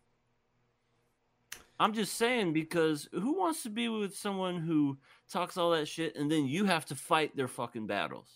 [1.78, 4.98] I'm just saying because who wants to be with someone who
[5.30, 8.28] talks all that shit and then you have to fight their fucking battles?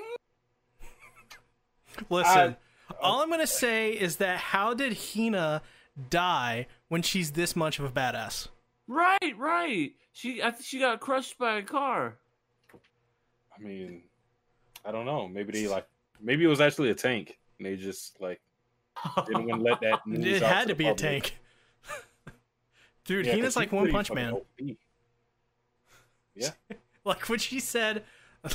[2.11, 2.57] Listen,
[3.01, 5.63] all I'm gonna say is that how did Hina
[6.11, 8.49] die when she's this much of a badass?
[8.89, 9.93] Right, right.
[10.13, 12.17] She I think she got crushed by a car.
[12.75, 14.03] I mean,
[14.85, 15.27] I don't know.
[15.29, 15.87] Maybe they like
[16.21, 18.41] maybe it was actually a tank and they just like
[19.27, 21.39] didn't want to let that news It out had to to the be a tank.
[23.05, 24.33] Dude, Yeah, 'cause Hina's like One Punch Man.
[24.33, 24.45] OP.
[27.05, 28.03] Like when she said,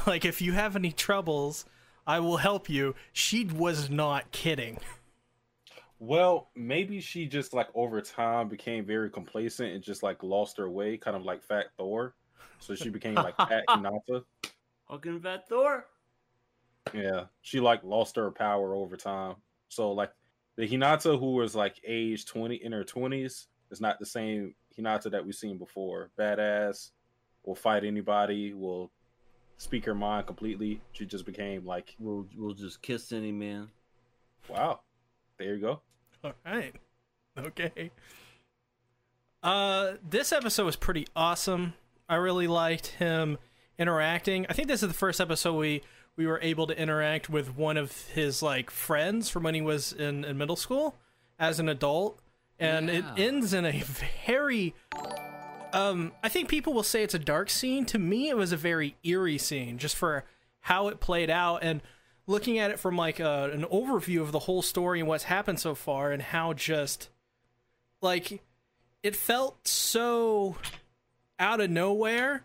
[0.06, 1.64] like, if you have any troubles,
[2.06, 2.96] I will help you.
[3.14, 4.78] She was not kidding.
[6.04, 10.68] Well, maybe she just like over time became very complacent and just like lost her
[10.68, 12.16] way, kind of like Fat Thor.
[12.58, 14.24] So she became like Fat Hinata.
[14.90, 15.86] Fucking Vet Thor.
[16.92, 19.36] Yeah, she like lost her power over time.
[19.70, 20.12] So like
[20.56, 25.12] the Hinata who was like age twenty in her twenties is not the same Hinata
[25.12, 26.10] that we've seen before.
[26.18, 26.90] Badass,
[27.46, 28.92] will fight anybody, will
[29.58, 30.82] speak her mind completely.
[30.94, 33.70] She just became like, We'll we'll just kiss any man.
[34.50, 34.80] wow,
[35.38, 35.82] there you go.
[36.24, 36.76] All right.
[37.38, 37.92] Okay.
[39.42, 41.74] Uh, this episode was pretty awesome.
[42.08, 43.38] I really liked him
[43.80, 44.46] interacting.
[44.50, 45.82] I think this is the first episode we
[46.18, 49.94] we were able to interact with one of his like friends from when he was
[49.94, 50.98] in, in middle school
[51.40, 52.20] as an adult,
[52.60, 53.82] and it ends in a
[54.28, 54.76] very
[55.74, 57.86] um I think people will say it's a dark scene.
[57.86, 60.26] To me, it was a very eerie scene, just for
[60.66, 61.82] how it played out and
[62.28, 65.60] looking at it from like a, an overview of the whole story and what's happened
[65.60, 67.10] so far and how just
[68.02, 68.42] like
[69.04, 70.56] it felt so
[71.40, 72.44] out of nowhere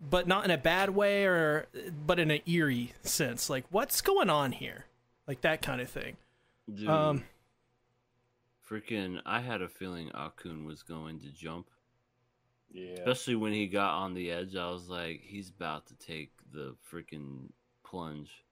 [0.00, 1.66] but not in a bad way or
[2.06, 4.84] but in an eerie sense like what's going on here
[5.26, 6.16] like that kind of thing
[6.72, 7.24] Dude, um
[8.68, 9.20] freaking!
[9.24, 11.66] I had a feeling Akun was going to jump,
[12.72, 14.56] Yeah, especially when he got on the edge.
[14.56, 17.50] I was like, he's about to take the freaking
[17.84, 18.43] plunge.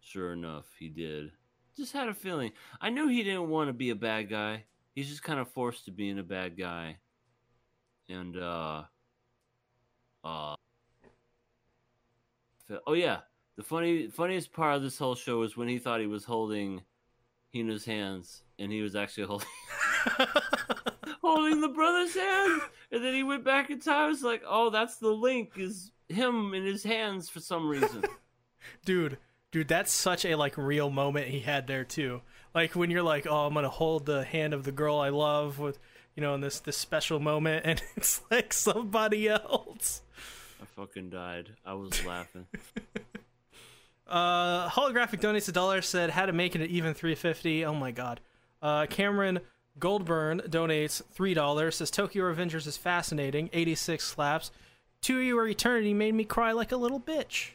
[0.00, 1.32] Sure enough, he did.
[1.76, 2.52] Just had a feeling.
[2.80, 4.64] I knew he didn't want to be a bad guy.
[4.94, 6.96] He's just kind of forced to being a bad guy.
[8.08, 8.82] And uh
[10.24, 10.56] uh
[12.86, 13.20] Oh yeah,
[13.56, 16.82] the funny funniest part of this whole show is when he thought he was holding
[17.50, 19.48] Hina's hands and he was actually holding
[21.22, 22.62] holding the brother's hand.
[22.90, 24.10] And then he went back in time.
[24.10, 28.04] It's like, oh, that's the link is him in his hands for some reason.
[28.84, 29.18] dude
[29.50, 32.20] dude that's such a like real moment he had there too.
[32.54, 35.58] Like when you're like oh i'm gonna hold the hand of the girl i love
[35.58, 35.78] with
[36.14, 40.02] you know in this this special moment and it's like somebody else.
[40.60, 41.50] I fucking died.
[41.64, 42.46] I was laughing.
[44.06, 47.90] uh holographic donates a dollar said how to make it an even 350 oh my
[47.90, 48.20] god.
[48.60, 49.40] Uh cameron
[49.78, 53.48] goldburn donates three dollars says tokyo revengers is fascinating.
[53.52, 54.50] 86 slaps.
[55.02, 57.50] To your eternity made me cry like a little bitch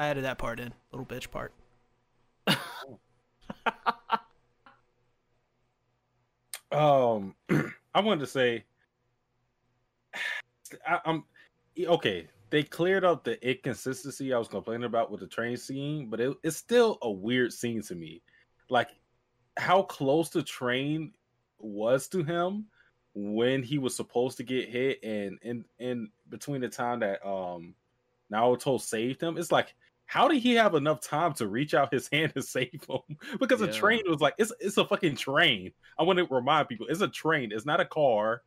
[0.00, 1.52] i added that part in little bitch part
[6.72, 7.34] Um,
[7.94, 8.64] I wanted to say,
[10.86, 11.24] I, I'm
[11.78, 12.28] okay.
[12.50, 16.36] They cleared up the inconsistency I was complaining about with the train scene, but it,
[16.42, 18.22] it's still a weird scene to me.
[18.68, 18.90] Like
[19.56, 21.12] how close the train
[21.58, 22.66] was to him
[23.14, 27.74] when he was supposed to get hit, and in in between the time that um
[28.32, 29.74] Naoto saved him, it's like.
[30.10, 33.16] How did he have enough time to reach out his hand to save him?
[33.38, 33.72] Because the Yeah.
[33.72, 35.70] train was like, it's it's a fucking train.
[35.96, 37.52] I want to remind people it's a train.
[37.52, 38.42] It's not a car.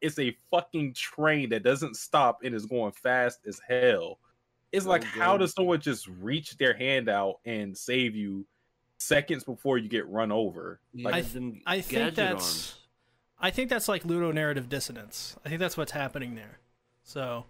[0.00, 4.20] It's a fucking train that doesn't stop and is going fast as hell.
[4.70, 8.46] It's Go, like, how does someone just reach their hand out and save you
[8.98, 10.78] seconds before you get run over?
[10.94, 12.76] Like, I- them I think that's arms.
[13.40, 15.36] I think that's like ludo narrative dissonance.
[15.44, 16.60] I think that's what's happening there.
[17.02, 17.46] So,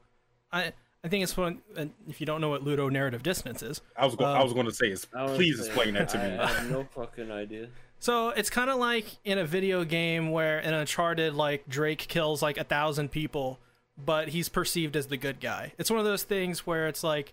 [0.50, 0.72] I
[1.02, 4.04] I think it's when and if you don't know what ludo narrative dissonance is, I
[4.06, 6.28] was go- I Um, was going to say, is please saying, explain that to I,
[6.28, 6.38] me.
[6.38, 7.68] I have no fucking idea.
[7.98, 12.42] so it's kind of like in a video game where in Uncharted, like Drake kills
[12.42, 13.58] like a thousand people,
[14.02, 15.72] but he's perceived as the good guy.
[15.78, 17.32] It's one of those things where it's like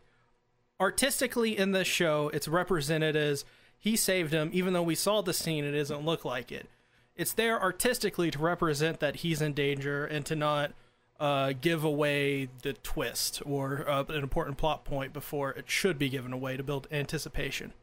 [0.79, 3.45] artistically in this show, it's represented as
[3.79, 6.67] he saved him, even though we saw the scene, it doesn't look like it.
[7.15, 10.71] It's there artistically to represent that he's in danger and to not
[11.19, 16.09] uh, give away the twist or uh, an important plot point before it should be
[16.09, 17.73] given away to build anticipation.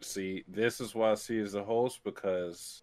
[0.00, 2.82] See, this is why I see as a host because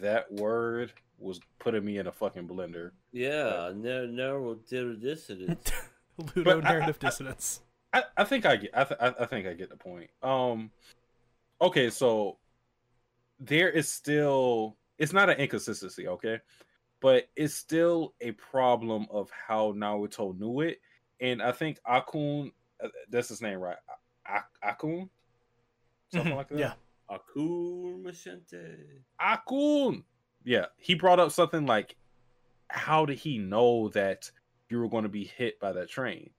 [0.00, 2.90] that word was putting me in a fucking blender.
[3.12, 5.30] Yeah, no, no, did this.
[6.36, 7.60] Ludo narrative I- dissonance.
[7.92, 10.10] I, I think I get I, th- I I think I get the point.
[10.22, 10.70] Um
[11.60, 12.38] okay, so
[13.40, 16.38] there is still it's not an inconsistency, okay?
[17.00, 20.80] But it's still a problem of how Naoto knew it.
[21.20, 23.76] And I think Akun uh, that's his name, right?
[24.64, 25.08] Akun?
[26.12, 26.58] Something Mhm, like that.
[26.58, 26.72] Yeah.
[27.10, 29.02] Akun Machente.
[29.20, 30.04] Akun.
[30.44, 31.96] Yeah, he brought up something like,
[32.68, 34.30] "How did he know that
[34.70, 36.30] you were going to be hit by that train?"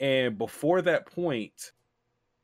[0.00, 1.72] And before that point,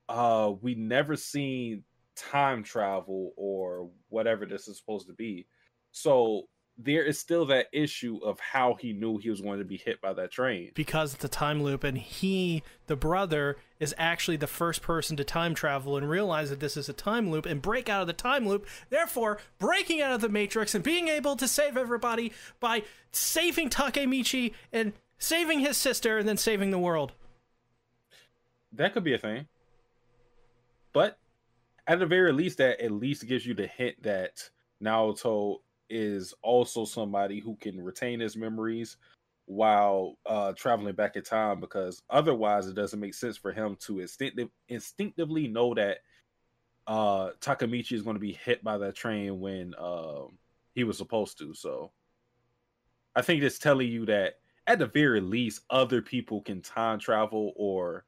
[0.09, 1.85] uh, we never seen
[2.17, 5.47] time travel or whatever this is supposed to be.
[5.93, 6.49] So
[6.83, 10.01] there is still that issue of how he knew he was going to be hit
[10.01, 10.71] by that train.
[10.75, 15.25] because it's a time loop and he the brother is actually the first person to
[15.25, 18.13] time travel and realize that this is a time loop and break out of the
[18.13, 22.83] time loop therefore breaking out of the matrix and being able to save everybody by
[23.13, 27.13] saving takemichi and saving his sister and then saving the world
[28.73, 29.49] That could be a thing.
[30.93, 31.19] But
[31.87, 34.51] at the very least, that at least gives you the hint that
[34.83, 35.59] Naoto
[35.91, 38.97] is also somebody who can retain his memories
[39.47, 44.01] while uh, traveling back in time because otherwise it doesn't make sense for him to
[44.01, 45.99] instinctive, instinctively know that
[46.87, 50.39] uh, Takemichi is going to be hit by that train when um,
[50.75, 51.53] he was supposed to.
[51.55, 51.91] So
[53.15, 54.35] I think it's telling you that
[54.67, 58.05] at the very least, other people can time travel or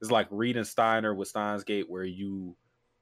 [0.00, 2.56] it's like reading Steiner with Steins Gate where you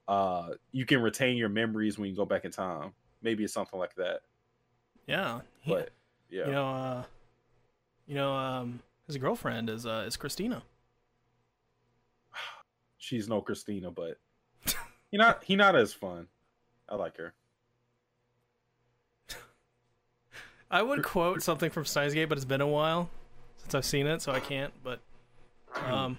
[0.07, 2.93] uh you can retain your memories when you go back in time.
[3.23, 4.21] Maybe it's something like that.
[5.07, 5.89] yeah But
[6.29, 6.45] yeah.
[6.45, 7.03] you know uh
[8.05, 10.61] you know um his girlfriend is uh is christina
[12.97, 14.17] She's no Christina, but
[15.11, 16.27] he not he not as fun.
[16.89, 17.33] I like her.
[20.71, 23.09] i would quote something from steins gate but it's been a while
[23.57, 24.99] since i've seen it so i can't but
[25.85, 26.17] um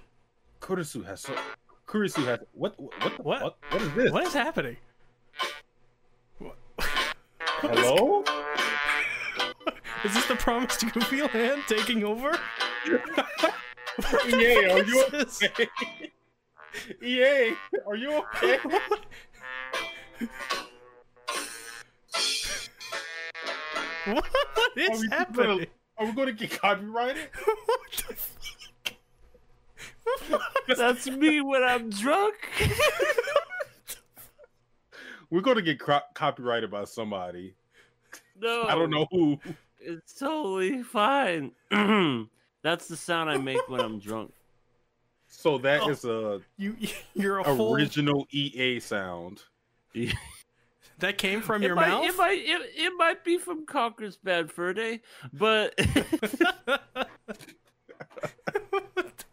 [0.61, 1.35] Kurisu has so
[1.87, 3.41] Kurisu has what what the What?
[3.41, 3.57] fuck?
[3.73, 4.13] What is this?
[4.13, 4.94] what is happening What-
[7.61, 8.23] Hello?
[10.05, 12.37] Is this the promised Goofy Land taking over?
[14.29, 15.69] EA, are you this- okay?
[17.03, 17.55] EA,
[17.87, 18.59] are you okay?
[24.07, 25.47] What, what Are we happening?
[25.47, 25.67] gonna-
[25.99, 27.29] Are we going to get copyrighted?
[27.45, 28.15] what the
[30.29, 30.43] fuck?
[30.77, 32.35] That's me when I'm drunk.
[35.35, 37.57] We're going to get cro- copyrighted by somebody.
[38.41, 39.41] no, I don't know who.
[39.81, 41.51] It's totally fine.
[42.63, 44.33] That's the sound I make when I'm drunk.
[45.27, 45.89] So that Oh.
[45.91, 46.77] is a You,
[47.15, 47.75] you're a full.
[47.75, 49.43] original EA sound.
[51.01, 52.05] That came from it your might, mouth.
[52.05, 55.01] It might, it, it might be from Conker's Bad Fur Day,
[55.33, 55.75] but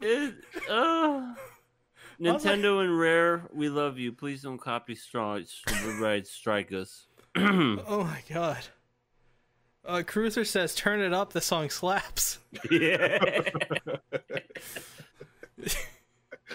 [0.02, 0.34] it,
[0.68, 1.34] uh,
[2.22, 4.12] Nintendo and Rare, we love you.
[4.12, 5.48] Please don't copy strike,
[6.00, 7.08] right, strike us.
[7.36, 8.60] oh my god.
[9.84, 11.34] Uh, Cruiser says, "Turn it up.
[11.34, 12.38] The song slaps."
[12.70, 13.18] yeah.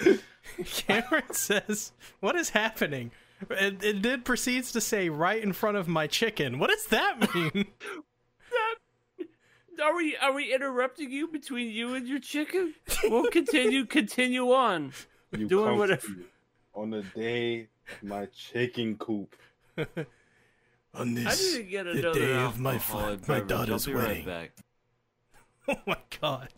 [0.65, 3.11] Cameron says, "What is happening?"
[3.59, 7.35] And it then proceeds to say, "Right in front of my chicken." What does that
[7.35, 7.67] mean?
[9.83, 12.75] Are we are we interrupting you between you and your chicken?
[13.05, 14.93] We'll continue continue on.
[15.33, 16.25] You Doing come whatever- to
[16.75, 17.69] on the day
[18.03, 19.35] of my chicken coop.
[19.79, 19.87] On
[21.19, 23.53] I this, need to get the another day of my alcoholic fi- my beverage.
[23.53, 24.25] I'll daughter's be right wedding.
[24.25, 24.53] back.
[25.69, 26.49] oh my god.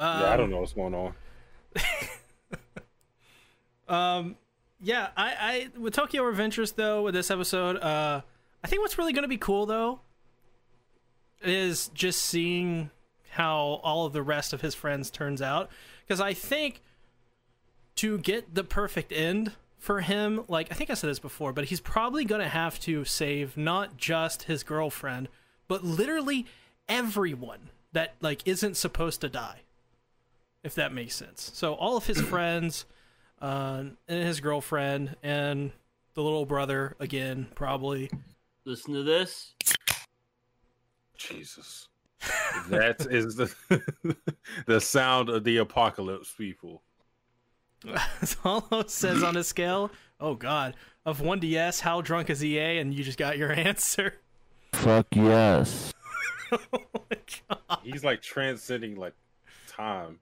[0.00, 1.14] yeah, I Um, don't know what's going on.
[3.88, 4.36] Um,
[4.80, 8.20] yeah, I, I with Tokyo Adventures though with this episode, uh,
[8.62, 10.00] I think what's really going to be cool though
[11.42, 12.90] is just seeing
[13.30, 15.70] how all of the rest of his friends turns out
[16.08, 16.80] because I think
[17.96, 21.66] to get the perfect end for him, like I think I said this before, but
[21.66, 25.28] he's probably going to have to save not just his girlfriend,
[25.68, 26.46] but literally
[26.88, 29.60] everyone that like isn't supposed to die.
[30.64, 31.50] If that makes sense.
[31.54, 32.86] So all of his friends
[33.40, 35.72] uh, and his girlfriend and
[36.14, 38.10] the little brother again, probably.
[38.64, 39.54] Listen to this.
[41.16, 41.88] Jesus.
[42.68, 43.54] That is the
[44.66, 46.82] the sound of the apocalypse, people.
[48.42, 49.90] Hollow says on a scale,
[50.20, 50.74] oh god,
[51.06, 52.78] of one to yes, how drunk is EA?
[52.78, 54.14] And you just got your answer.
[54.72, 55.92] Fuck yes.
[56.52, 57.16] oh my
[57.48, 57.78] god.
[57.82, 59.14] He's like transcending like
[59.68, 60.18] time.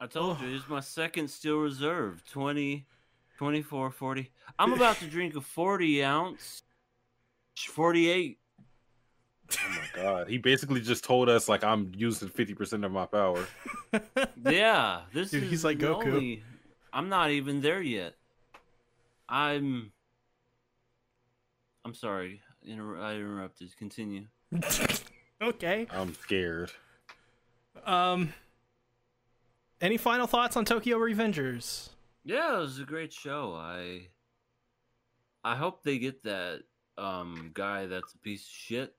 [0.00, 2.22] I told you, he's my second steel reserve.
[2.30, 2.86] 20,
[3.36, 4.30] 24, 40.
[4.58, 6.62] I'm about to drink a 40 ounce.
[7.56, 8.38] 48.
[9.50, 10.28] Oh my god.
[10.28, 13.46] He basically just told us like I'm using fifty percent of my power.
[14.44, 16.06] Yeah, this Dude, is he's like the Goku.
[16.14, 16.42] only-
[16.92, 18.14] I'm not even there yet.
[19.28, 19.92] I'm.
[21.84, 22.40] I'm sorry.
[22.64, 23.76] Inter- I interrupted.
[23.76, 24.26] Continue.
[25.42, 25.86] okay.
[25.90, 26.70] I'm scared.
[27.86, 28.32] Um.
[29.80, 31.88] Any final thoughts on Tokyo Revengers?
[32.24, 33.54] Yeah, it was a great show.
[33.54, 34.08] I.
[35.44, 36.60] I hope they get that
[36.98, 38.94] um guy that's a piece of shit.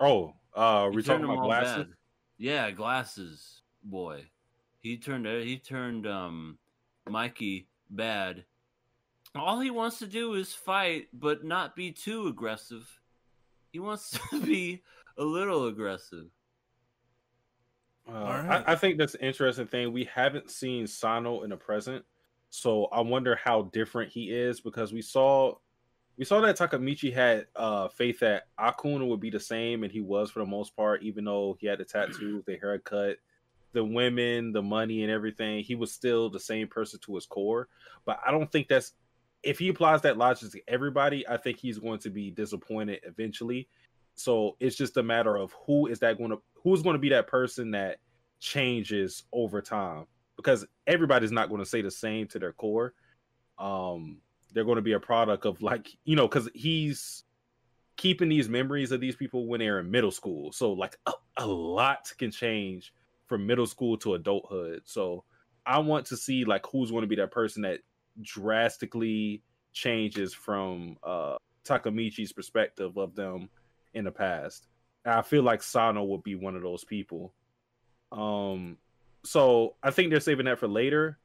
[0.00, 1.84] Oh, uh He we turned talking about all glasses?
[1.84, 1.94] bad.
[2.38, 4.24] Yeah, glasses boy.
[4.80, 6.58] He turned he turned um
[7.08, 8.44] Mikey bad.
[9.34, 12.88] All he wants to do is fight, but not be too aggressive.
[13.72, 14.82] He wants to be
[15.18, 16.26] a little aggressive.
[18.08, 18.64] Uh, Alright.
[18.66, 19.92] I, I think that's an interesting thing.
[19.92, 22.04] We haven't seen Sano in the present,
[22.48, 25.54] so I wonder how different he is because we saw
[26.20, 30.02] we saw that Takemichi had uh, faith that Akuna would be the same, and he
[30.02, 33.16] was for the most part, even though he had the tattoos, the haircut,
[33.72, 35.64] the women, the money, and everything.
[35.64, 37.68] He was still the same person to his core.
[38.04, 38.92] But I don't think that's
[39.42, 43.66] if he applies that logic to everybody, I think he's going to be disappointed eventually.
[44.14, 47.08] So it's just a matter of who is that going to who's going to be
[47.08, 47.96] that person that
[48.40, 50.04] changes over time
[50.36, 52.92] because everybody's not going to say the same to their core.
[53.58, 54.18] Um,
[54.52, 57.24] they're going to be a product of like you know because he's
[57.96, 60.52] keeping these memories of these people when they're in middle school.
[60.52, 62.94] So like a, a lot can change
[63.26, 64.82] from middle school to adulthood.
[64.86, 65.24] So
[65.66, 67.80] I want to see like who's going to be that person that
[68.22, 69.42] drastically
[69.72, 73.50] changes from uh Takemichi's perspective of them
[73.92, 74.66] in the past.
[75.04, 77.34] And I feel like Sano would be one of those people.
[78.10, 78.78] Um
[79.24, 81.18] so I think they're saving that for later.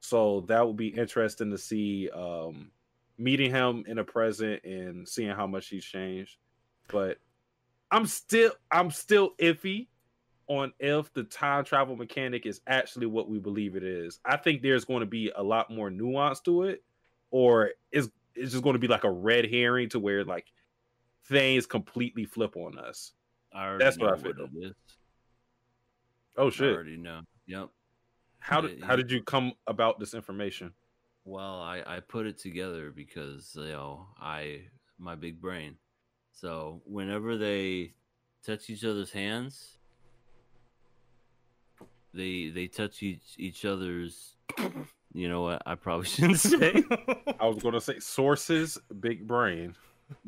[0.00, 2.70] So that would be interesting to see um
[3.18, 6.36] meeting him in the present and seeing how much he's changed.
[6.88, 7.18] But
[7.90, 9.88] I'm still I'm still iffy
[10.48, 14.20] on if the time travel mechanic is actually what we believe it is.
[14.24, 16.82] I think there's going to be a lot more nuance to it,
[17.30, 20.46] or is it's just going to be like a red herring to where like
[21.24, 23.12] things completely flip on us.
[23.52, 24.34] I That's what I feel.
[26.36, 26.74] Oh I shit!
[26.74, 27.22] already know.
[27.46, 27.70] Yep.
[28.46, 30.72] How did how did you come about this information?
[31.24, 34.60] Well, I, I put it together because you know I
[34.98, 35.76] my big brain.
[36.32, 37.94] So whenever they
[38.44, 39.78] touch each other's hands,
[42.14, 44.36] they they touch each each other's.
[45.12, 45.62] You know what?
[45.66, 46.84] I probably shouldn't say.
[47.40, 49.74] I was going to say sources, big brain.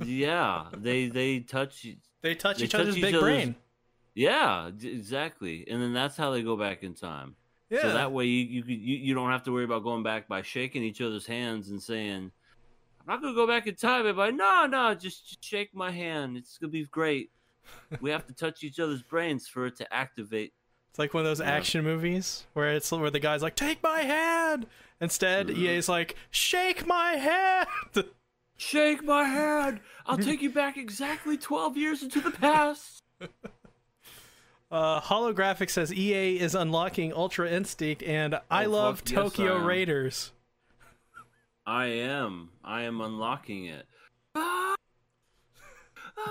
[0.02, 1.86] yeah, they they touch.
[2.22, 3.54] they touch They each touch other's each big other's- brain.
[4.14, 5.64] Yeah, exactly.
[5.70, 7.36] And then that's how they go back in time.
[7.70, 7.82] Yeah.
[7.82, 10.42] So that way you you, you you don't have to worry about going back by
[10.42, 12.30] shaking each other's hands and saying,
[13.00, 16.36] "I'm not gonna go back in time." I no no just, just shake my hand,
[16.36, 17.30] it's gonna be great.
[18.00, 20.54] we have to touch each other's brains for it to activate.
[20.90, 21.50] It's like one of those Yeah.
[21.50, 24.66] action movies where it's where the guy's like, "Take my hand."
[25.00, 25.58] Instead, Mhm.
[25.58, 27.68] EA's like, "Shake my hand."
[28.56, 29.80] Shake my hand.
[30.06, 33.04] I'll take you back exactly twelve years into the past.
[34.70, 39.56] Uh, Holographic says EA is unlocking Ultra Instinct and I Oh, love fuck yes, Tokyo
[39.58, 39.64] I.
[39.64, 40.32] Raiders.
[41.66, 42.50] I am.
[42.64, 43.86] I am unlocking it.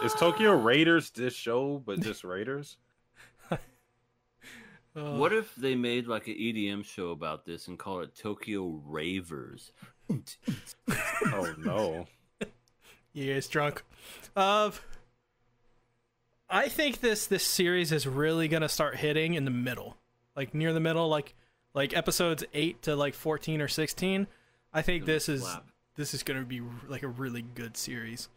[0.03, 2.77] Is Tokyo Raiders this show, but just Raiders?
[4.95, 8.81] Uh, What if they made like an EDM show about this and call it Tokyo
[8.83, 9.71] Ravers?
[11.27, 12.07] Oh no!
[13.15, 13.83] EA's drunk.
[14.35, 14.71] Uh,
[16.49, 19.97] I think this this series is really gonna start hitting in the middle,
[20.35, 21.33] like near the middle, like
[21.73, 24.27] like episodes eight to like fourteen or sixteen.
[24.73, 25.65] I think this is slap.
[25.95, 28.29] this is gonna be like a really good series,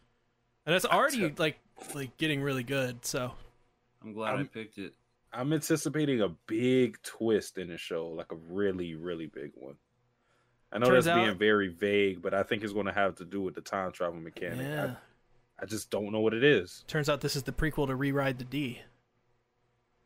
[0.66, 1.58] and it's already like
[1.94, 3.04] like getting really good.
[3.04, 3.32] So
[4.03, 4.95] I'm glad I I'm- picked it.
[5.32, 9.76] I'm anticipating a big twist in the show, like a really, really big one.
[10.72, 13.24] I know Turns that's being very vague, but I think it's going to have to
[13.24, 14.58] do with the time travel mechanic.
[14.58, 14.96] yeah, I,
[15.61, 16.84] I just don't know what it is.
[16.88, 18.80] turns out this is the prequel to Rewrite the D.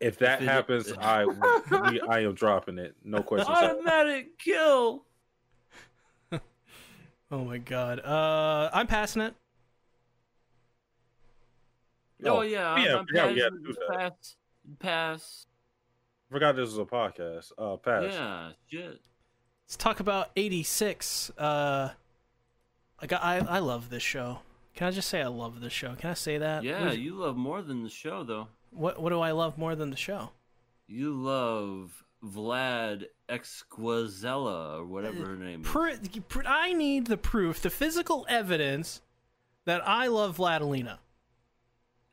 [0.01, 2.95] If that If it- happens, I we, I am dropping it.
[3.05, 3.57] No questions.
[3.57, 3.65] asked.
[3.65, 5.05] Automatic kill.
[7.31, 8.01] Oh my god.
[8.01, 9.35] Uh, I'm passing it.
[12.25, 13.99] Oh, yeah, I'm, yeah, I'm yeah, we pass, had to do that.
[13.99, 14.37] pass,
[14.79, 15.47] pass.
[16.31, 17.53] Forgot this was a podcast.
[17.59, 18.05] Uh, pass.
[18.13, 19.01] Yeah, shit.
[19.67, 21.31] Let's talk about 86.
[21.37, 21.91] Uh,
[23.01, 24.39] like I, I love this show.
[24.75, 25.95] Can I just say I love this show?
[25.95, 26.65] Can I say that?
[26.65, 28.49] Yeah, What, is- you love more than the show, though.
[28.71, 30.31] what what do I love more than the show?
[30.87, 35.67] You love Vlad Exquazella or whatever her name is.
[35.69, 39.01] Pr- pr- I need the proof, the physical evidence
[39.65, 40.99] that I love Vladilena.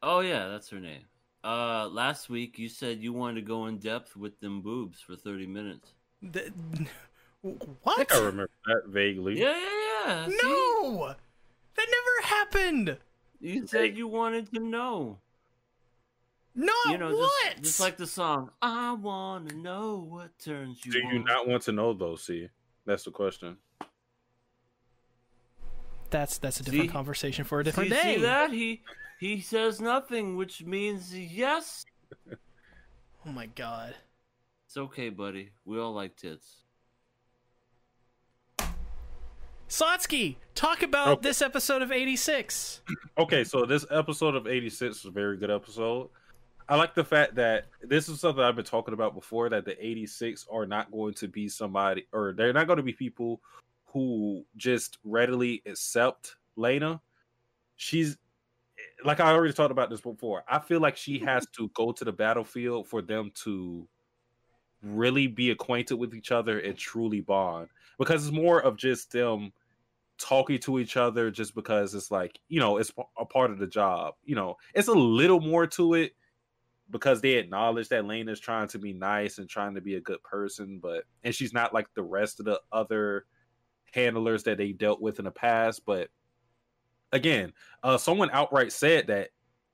[0.04, 1.04] Oh yeah, that's her name.
[1.44, 5.16] Uh, last week you said you wanted to go in depth with them boobs for
[5.16, 5.94] thirty minutes.
[6.22, 6.52] The-
[7.44, 7.48] I
[7.82, 7.98] what?
[7.98, 9.40] think I remember that vaguely.
[9.42, 10.28] Yeah, yeah, yeah.
[10.28, 11.14] See?
[11.82, 12.98] No, that never happened.
[13.40, 15.20] you said you wanted to know.
[16.54, 17.52] No, You know, what?
[17.54, 18.50] just, just like the song.
[18.62, 22.16] I wanna know what turns you Do you not want to know though?
[22.18, 22.50] See,
[22.86, 23.58] that's the question.
[26.10, 26.92] that's that's a different See?
[26.92, 28.18] conversation for a See, different see day.
[28.22, 28.82] that he
[29.20, 31.86] he says nothing, which means yes.
[33.26, 33.94] Oh my god.
[34.66, 35.52] It's okay, buddy.
[35.64, 36.61] We all like tits.
[39.72, 41.30] Satsuki, talk about Okay.
[41.30, 42.82] this episode of 86.
[43.18, 46.10] Okay, so this episode of 86 is a very good episode.
[46.68, 49.84] I like the fact that this is something I've been talking about before that the
[49.84, 53.40] 86 are not going to be somebody or they're not going to be people
[53.86, 57.00] who just readily accept Lena.
[57.78, 58.18] She's
[59.06, 60.44] like I already talked about this before.
[60.50, 63.88] I feel like she has to go to the battlefield for them to
[64.84, 69.54] really be acquainted with each other and truly bond because it's more of just them
[70.22, 73.68] talking to each other just because it's like you know it's a part of the
[73.68, 76.14] job you know it's a little more to it
[76.90, 80.22] because they acknowledge that Lena's trying to be nice and trying to be a good
[80.24, 83.26] person but and she's not like the rest of the other
[83.94, 86.10] handlers that they dealt with in the past but
[87.12, 87.52] again
[87.84, 89.30] uh someone outright said that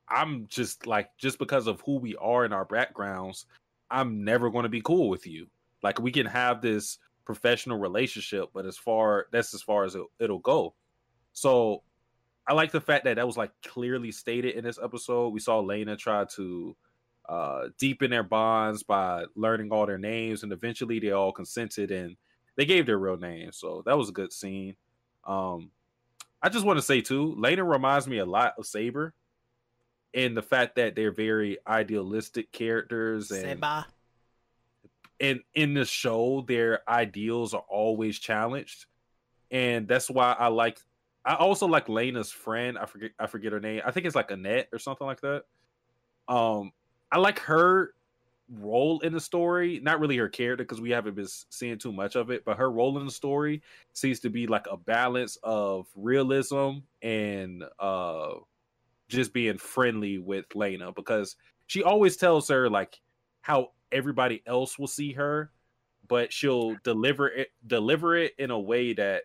[0.10, 3.46] i'm just like just because of who we are in our backgrounds
[3.90, 5.48] i'm never going to be cool with you.
[5.84, 6.98] Like we can have this
[7.28, 10.74] professional relationship but as far that's as far as it, it'll go.
[11.34, 11.84] So
[12.48, 15.34] i like the fact that that was like clearly stated in this episode.
[15.34, 16.76] We saw lena try to
[17.28, 22.16] uh deepen their bonds by learning all their names and eventually they all consented and
[22.56, 24.78] they gave their real names so that was a good scene.
[25.26, 25.72] Um
[26.42, 29.14] i just want to say too lena reminds me a lot of saber
[30.14, 33.44] in the fact that they're very idealistic characters and.
[35.20, 38.86] And in the show their ideals are always challenged.
[39.52, 40.80] And that's why i like
[41.26, 42.78] i also like lena's friend.
[42.78, 43.82] I forget i forget her name.
[43.86, 45.44] I think it's like annette or something like that.
[46.28, 46.72] Um
[47.12, 47.94] i like her
[48.50, 52.16] role in the story not really her character because we haven't been seeing too much
[52.16, 53.62] of it but her role in the story
[53.92, 58.30] seems to be like a balance of realism and uh
[59.10, 61.36] just being friendly with lena because
[61.68, 63.02] she always tells her like
[63.42, 65.52] how everybody else will see her,
[66.08, 69.24] but she'll deliver it deliver it in a way that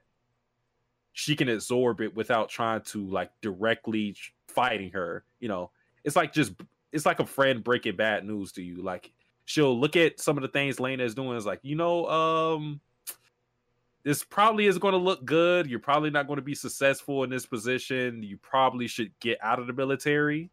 [1.12, 4.16] she can absorb it without trying to like directly
[4.48, 5.24] fighting her.
[5.40, 5.70] You know,
[6.05, 6.52] it's like just
[6.93, 8.82] it's like a friend breaking bad news to you.
[8.82, 9.12] Like
[9.44, 12.80] she'll look at some of the things Lena is doing is like, you know, um
[14.05, 15.68] this probably is going to look good.
[15.68, 18.22] You're probably not going to be successful in this position.
[18.22, 20.51] You probably should get out of the military.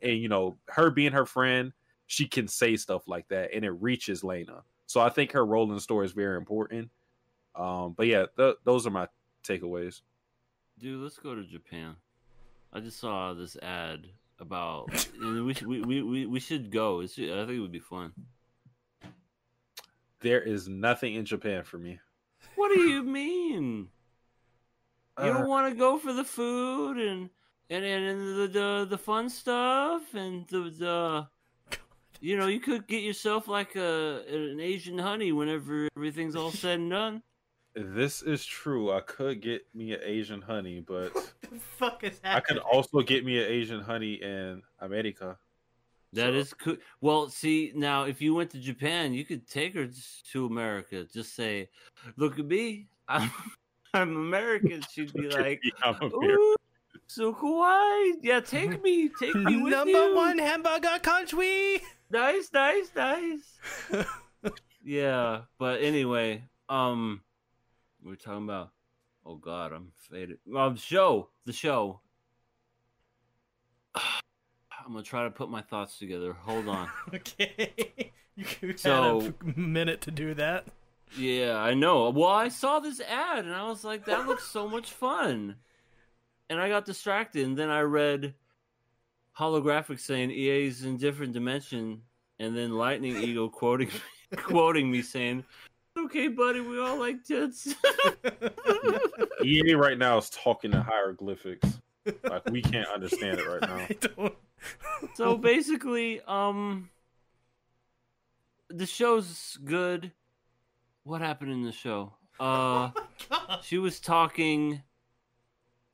[0.00, 1.72] And you know, her being her friend,
[2.12, 4.62] she can say stuff like that and it reaches Lena.
[4.86, 6.90] So I think her role in the story is very important.
[7.54, 9.08] Um, but yeah, th- those are my
[9.42, 10.02] takeaways.
[10.78, 11.96] Dude, let's go to Japan.
[12.70, 14.08] I just saw this ad
[14.38, 14.90] about
[15.22, 17.00] we, should- we, we, we, should go.
[17.00, 18.12] I think it would be fun.
[20.20, 21.98] There is nothing in Japan for me.
[22.56, 23.88] What do you mean?
[25.18, 27.30] You Uh, don't want to go for the food and
[27.70, 31.28] and and, and the, the the fun stuff and the the
[32.22, 36.78] you know you could get yourself like a an Asian honey whenever everything's all said
[36.78, 37.22] and done.
[37.74, 38.92] this is true.
[38.92, 43.24] I could get me an Asian honey, but the fuck is I could also get
[43.24, 45.36] me an Asian honey in America.
[46.14, 46.76] That So- is cool.
[47.00, 49.88] Well, see now, if you went to Japan, you could take her
[50.32, 51.04] to America.
[51.12, 51.70] Just say,
[52.16, 53.30] "Look at me, I'm,
[53.94, 56.30] I'm American." She'd be like, I'm American.
[56.30, 56.54] "Ooh,
[57.14, 58.12] so kawaii!
[58.22, 61.80] Yeah, take me, take me with Number you." one hamburger country.
[62.10, 63.58] nice, nice, nice.
[64.84, 67.20] yeah, but anyway, um,
[68.04, 68.70] we're talking about.
[69.24, 70.38] Oh God, I'm faded.
[70.56, 72.00] Um, show the show.
[73.94, 76.32] I'm gonna try to put my thoughts together.
[76.32, 76.88] Hold on.
[77.14, 78.12] okay.
[78.34, 80.66] You had So- a minute to do that.
[81.16, 82.08] Yeah, I know.
[82.08, 85.56] Well, I saw this ad and I was like, that looks so much fun.
[86.52, 88.34] And I got distracted and then I read
[89.38, 92.02] holographic saying EA's in different dimension
[92.38, 93.88] and then Lightning Eagle quoting
[94.36, 95.44] quoting me saying,
[95.98, 97.74] "Okay, buddy, we all like tits."
[99.42, 101.80] EA right now is talking in hieroglyphics.
[102.22, 104.32] Like we can't understand it right now.
[105.14, 106.90] So basically, um
[108.68, 110.12] the show's good.
[111.04, 112.12] What happened in the show?
[112.38, 112.90] Uh
[113.30, 113.60] God.
[113.62, 114.82] she was talking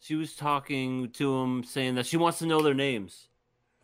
[0.00, 3.28] she was talking to him saying that she wants to know their names.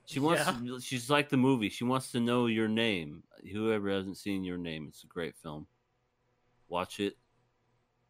[0.07, 0.79] She wants Yeah.
[0.81, 1.69] she's like the movie.
[1.71, 3.23] She wants to know your name.
[3.53, 5.67] Whoever hasn't seen your name it's a great film.
[6.69, 7.17] Watch it.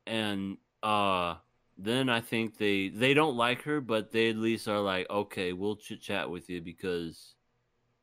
[0.06, 1.36] And uh
[1.76, 5.52] then i think they they don't like her but they at least are like okay
[5.52, 7.34] we'll chit chat with you because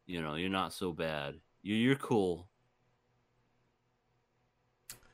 [0.08, 1.36] you know you're not so bad.
[1.62, 2.50] You're, you're cool.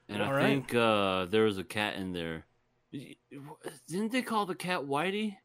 [0.09, 0.43] And All i right.
[0.43, 2.45] think uh there was a cat in there
[2.91, 5.35] didn't they call the cat whitey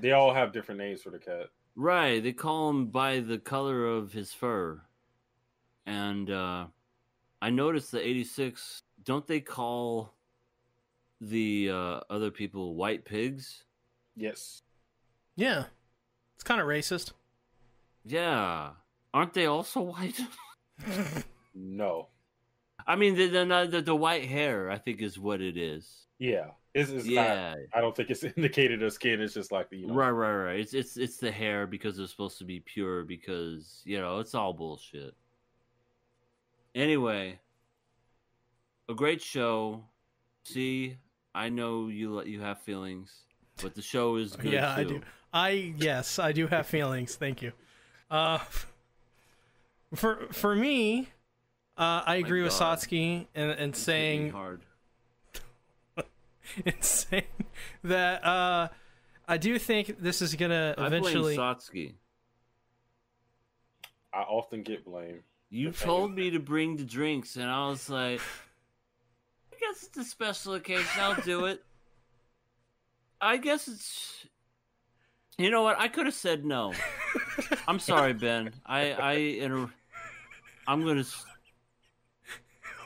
[0.00, 1.46] They all have different names for the cat.
[1.74, 4.80] right they call him by the color of his fur
[5.86, 6.66] and uh,
[7.40, 8.82] I noticed the 86.
[9.04, 10.14] Don't they call
[11.20, 13.62] the uh, other people white pigs?
[14.16, 14.62] Yes.
[15.36, 15.66] Yeah,
[16.34, 17.12] it's kind of racist.
[18.04, 18.70] Yeah,
[19.14, 20.18] aren't they also white?
[21.54, 22.08] No.
[22.86, 26.05] I mean, the, the the the white hair, I think, is what it is.
[26.18, 26.46] Yeah.
[26.76, 27.58] It's, it's yeah, not.
[27.72, 29.22] I don't think it's indicated as skin.
[29.22, 29.94] It's just like the you know.
[29.94, 30.60] right, right, right.
[30.60, 34.34] It's it's it's the hair because they're supposed to be pure because you know it's
[34.34, 35.14] all bullshit.
[36.74, 37.40] Anyway,
[38.90, 39.84] a great show.
[40.44, 40.98] See,
[41.34, 43.24] I know you you have feelings,
[43.62, 44.52] but the show is good.
[44.52, 45.00] yeah, I do.
[45.32, 47.14] I yes, I do have feelings.
[47.14, 47.52] Thank you.
[48.10, 48.38] Uh,
[49.94, 51.08] for for me,
[51.78, 54.60] uh, I agree with Satsuki and in, in It's hitting me saying hard.
[56.64, 57.24] in saying
[57.84, 58.68] that uh,
[59.28, 61.34] I do think this is gonna eventually.
[61.34, 61.94] I blame Satsuki.
[64.12, 65.22] I often get blamed.
[65.50, 68.20] You told me to bring the drinks, and I was like,
[69.52, 70.86] I guess it's a special occasion.
[70.98, 71.62] I'll do it.
[73.20, 74.26] I guess it's.
[75.38, 75.78] You know what?
[75.78, 76.72] I could have said no.
[77.68, 78.52] I'm sorry, Ben.
[78.64, 79.70] I I inter-
[80.66, 81.00] I'm gonna.
[81.00, 81.24] s-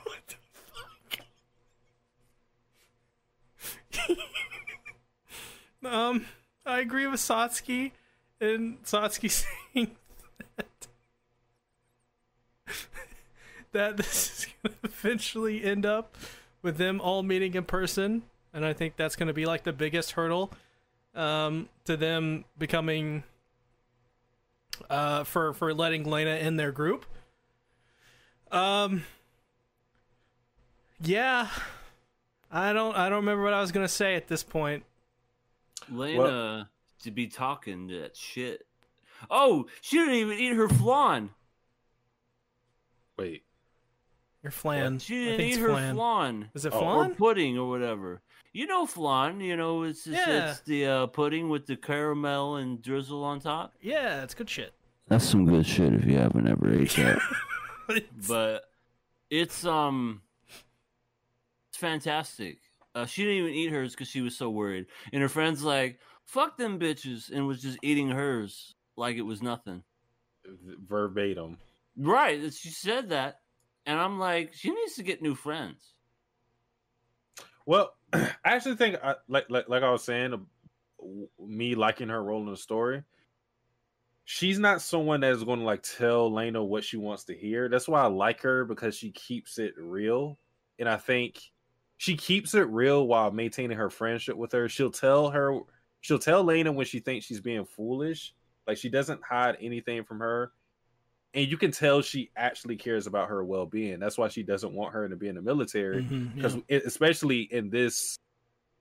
[0.05, 1.27] What the fuck?
[5.85, 6.27] um,
[6.65, 7.93] I agree with Satsuki
[8.41, 9.31] and Satsuki
[9.75, 9.97] saying
[10.57, 10.87] that
[13.73, 16.17] that this is going to eventually end up
[16.63, 18.23] with them all meeting in person,
[18.53, 20.53] and I think that's going to be like the biggest hurdle
[21.15, 23.25] um, to them becoming
[24.89, 27.05] uh, for for letting Lena in their group.
[28.51, 29.05] Um.
[31.03, 31.49] Yeah,
[32.51, 32.97] I don't.
[32.97, 34.85] I don't remember what I was gonna say at this point.
[35.91, 36.69] Lena
[37.03, 38.67] to be talking that shit.
[39.31, 41.31] Oh, she didn't even eat her flan.
[43.19, 43.45] Wait.
[44.43, 44.99] Your flan.
[44.99, 45.95] She I didn't eat her flan.
[45.95, 46.49] flan.
[46.55, 47.15] Is it Oh, or or flan?
[47.17, 48.23] pudding or whatever.
[48.53, 50.51] You know flan, you know it's it's, Yeah.
[50.51, 53.75] it's the uh, pudding with the caramel and drizzle on top.
[53.81, 54.73] Yeah, it's good shit.
[55.09, 57.21] That's some good shit if you haven't ever ate that.
[58.29, 58.65] But
[59.31, 60.30] it's um it's
[61.81, 62.59] fantastic.
[62.95, 66.01] Uh, she didn't even eat hers because she was so worried, and her friends like
[66.25, 69.83] fuck them bitches, and was just eating hers like it was nothing.
[70.87, 71.59] Verbatim.
[71.97, 72.53] Right?
[72.53, 73.41] She said that,
[73.87, 75.95] and I'm like, she needs to get new friends.
[77.67, 81.07] Well, I actually think, I, like, like like I was saying, uh,
[81.39, 83.03] me liking her role in the story.
[84.25, 87.69] She's not someone that's going to like tell Lena what she wants to hear.
[87.69, 90.39] That's why I like her because she keeps it real,
[90.79, 91.41] and I think
[92.01, 94.71] she keeps it real while maintaining her friendship with her.
[94.71, 95.61] She'll tell her,
[96.01, 98.35] she'll tell Lena when she thinks she's being foolish.
[98.67, 100.51] Like she doesn't hide anything from her,
[101.35, 103.99] and you can tell she actually cares about her well being.
[104.01, 106.01] That's why she doesn't want her to be in the military
[106.35, 106.79] because yeah.
[106.87, 108.17] especially in this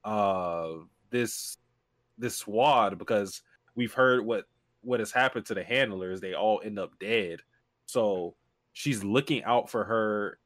[0.06, 0.76] uh
[1.10, 1.58] this
[2.18, 3.42] this squad because
[3.76, 4.46] we've heard what
[4.80, 7.42] what has happened to the handlers they all end up dead
[7.86, 8.34] so
[8.72, 10.40] she's looking out for her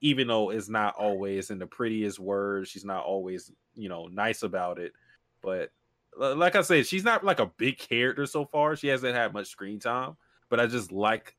[0.00, 4.42] even though it's not always in the prettiest words she's not always you know nice
[4.42, 4.92] about it.
[5.42, 5.70] But
[6.16, 8.76] like i said she's not like a big character so far.
[8.76, 10.16] She hasn't had much screen time.
[10.48, 11.36] But i just like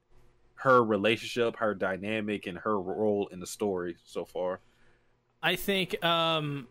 [0.56, 4.60] her relationship her dynamic and her role in the story so far.
[5.42, 6.68] I think, um,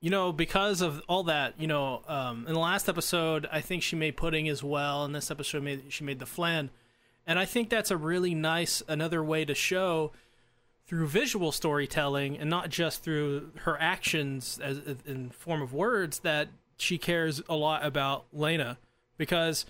[0.00, 3.82] you know, because of all that, you know, um, in the last episode, I think
[3.82, 5.06] she made pudding as well.
[5.06, 6.68] In this episode, made, she made the flan,
[7.26, 10.12] and I think that's a really nice another way to show
[10.86, 16.48] through visual storytelling and not just through her actions as in form of words that
[16.76, 18.76] she cares a lot about Lena
[19.16, 19.64] because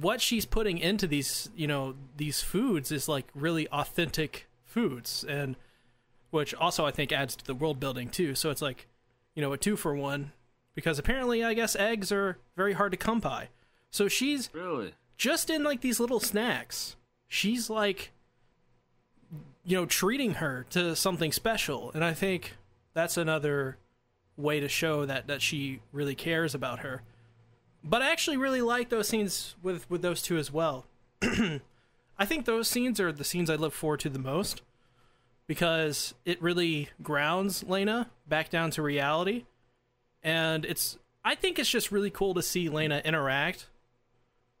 [0.00, 5.54] what she's putting into these you know these foods is like really authentic foods and
[6.30, 8.34] which also I think adds to the world building too.
[8.34, 8.88] So it's like,
[9.34, 10.32] you know, a two for one
[10.74, 13.48] because apparently I guess eggs are very hard to come by.
[13.90, 14.92] So she's Really?
[15.16, 16.96] just in like these little snacks.
[17.28, 18.10] She's like
[19.66, 21.90] you know, treating her to something special.
[21.92, 22.54] And I think
[22.94, 23.76] that's another
[24.36, 27.02] way to show that that she really cares about her.
[27.82, 30.86] But I actually really like those scenes with with those two as well.
[32.18, 34.62] I think those scenes are the scenes I look forward to the most
[35.46, 39.44] because it really grounds Lena back down to reality.
[40.22, 43.66] And it's I think it's just really cool to see Lena interact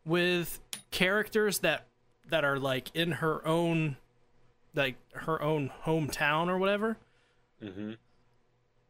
[0.04, 0.58] with
[0.90, 1.86] characters that
[2.28, 3.96] that are like in her own
[4.76, 6.98] like her own hometown or whatever.
[7.62, 7.92] Mm-hmm.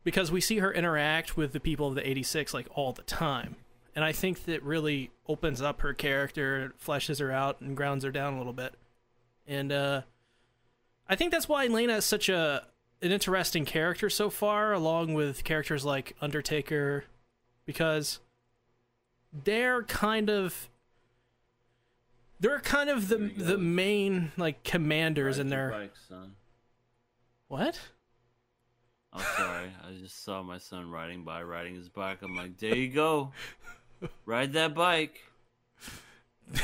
[0.03, 3.55] because we see her interact with the people of the 86 like all the time.
[3.95, 8.11] And i think that really opens up her character fleshes her out and grounds her
[8.11, 8.75] down a little bit.
[9.47, 10.03] And uh
[11.09, 12.67] I think that's why Lena is such a
[13.03, 17.05] an interesting character so far, along with characters like Undertaker,
[17.65, 18.21] because
[19.33, 20.69] they're kind of
[22.41, 26.33] they're kind of the the main like commanders in Ride your their bike, son.
[27.49, 27.81] what?
[29.13, 29.71] I'm sorry.
[29.89, 32.19] I just saw my son riding by, riding his bike.
[32.23, 33.33] I'm like, there you go.
[34.27, 35.23] Ride that bike.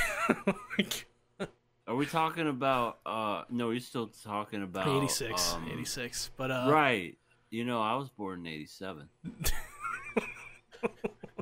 [1.87, 2.99] Are we talking about?
[3.07, 6.31] uh No, you're still talking about 86, um, 86.
[6.37, 7.17] But uh, Right.
[7.51, 9.09] You know, I was born in '87.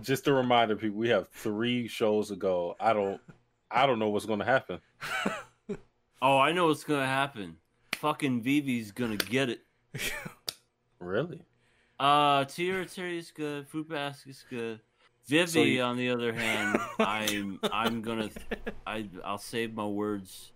[0.01, 2.75] Just a reminder, people, we have three shows to go.
[2.81, 3.21] I don't,
[3.71, 4.81] I don't know what's going to happen.
[6.23, 7.57] Oh, I know what's gonna happen.
[7.95, 9.63] Fucking Vivy's gonna get it.
[10.99, 11.41] Really?
[11.99, 13.67] Uh, Tira Terry's good.
[13.69, 14.81] Fruit Basket's good.
[15.27, 18.29] Vivy, So you- on the other hand, I'm I'm gonna
[18.87, 20.53] I I'll save my words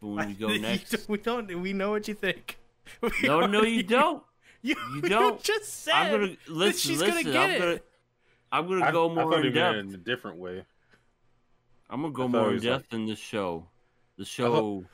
[0.00, 0.90] for when we go You next.
[0.90, 1.60] don't- we don't.
[1.62, 2.58] We know what you think.
[3.00, 4.20] We No, no, you don't.
[4.62, 5.40] You, You don't.
[5.42, 6.90] just said I'm gonna listen.
[6.90, 7.22] she's listen.
[7.22, 7.58] gonna get I'm it.
[7.60, 7.80] gonna
[8.50, 9.88] I'm gonna I, go I more thought in he meant it depth.
[9.94, 10.64] in a different way.
[11.90, 13.66] I'm gonna go more he in was like- depth in this show.
[14.16, 14.84] The show.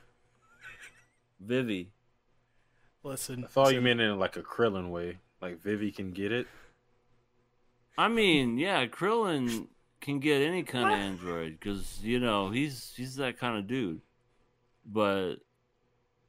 [1.40, 1.88] Vivy.
[3.02, 6.46] Listen, I thought you meant in like a Krillin way, like Vivy can get it.
[7.96, 9.68] I mean, yeah, Krillin
[10.00, 14.00] can get any kind of android because you know he's he's that kind of dude.
[14.84, 15.36] But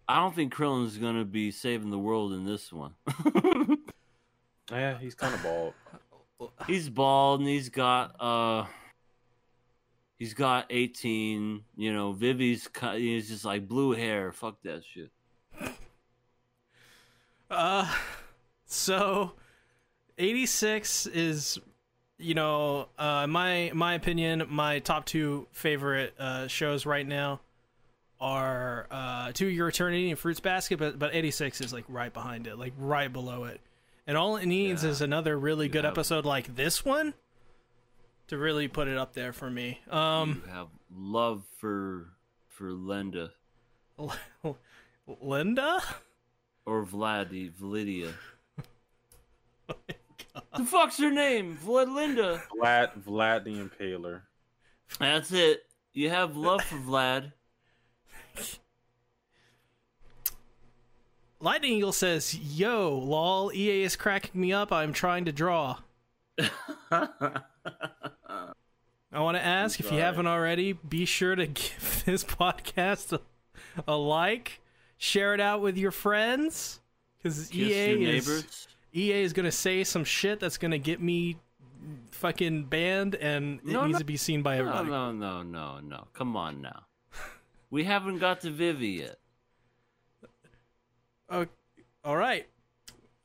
[0.07, 2.93] I don't think Krillin's gonna be saving the world in this one.
[4.71, 5.73] Yeah, he's kind of bald.
[6.65, 8.65] he's bald and he's got uh,
[10.21, 11.63] he's got eighteen.
[11.75, 14.31] You know, Vivy's he's just like blue hair.
[14.31, 15.09] Fuck that shit.
[17.49, 17.91] Uh,
[18.65, 19.31] so,
[20.19, 21.57] eighty six is,
[22.19, 27.41] you know, uh, my my opinion, my top two favorite uh shows right now
[28.19, 32.13] are uh To Your Eternity and Fruits Basket, but but eighty six is like right
[32.13, 33.59] behind it, like right below it,
[34.07, 34.91] and all it needs Yeah.
[34.91, 35.89] is another really good Yeah.
[35.89, 37.15] episode like this one
[38.31, 39.77] to really put it up there for me.
[39.89, 42.13] Um, you have love for
[42.47, 43.31] for Linda
[45.21, 45.81] Linda.
[46.65, 48.13] or Vladi Validia.
[50.57, 51.59] the fuck's her name?
[51.61, 52.41] Vlad Linda.
[52.57, 54.21] Vlad, Vlad the Impaler.
[54.97, 55.65] That's it.
[55.91, 57.33] You have love for Vlad.
[61.41, 64.71] Lightning Eagle says, "Yo, lol, EA is cracking me up.
[64.71, 65.79] I'm trying to draw.
[69.13, 73.19] I want to ask if you haven't already, be sure to give this podcast a,
[73.87, 74.61] a like,
[74.97, 76.79] share it out with your friends,
[77.17, 78.67] because EA is.
[78.93, 81.37] EA is gonna say some shit that's gonna get me
[82.11, 83.99] fucking banned, and it No, needs no.
[83.99, 84.89] to be seen by No, everybody.
[84.89, 86.07] no, no, no, no.
[86.13, 86.83] Come on now.
[87.69, 89.17] We haven't got to Vivy yet.
[91.29, 91.45] Oh,
[92.03, 92.47] all right.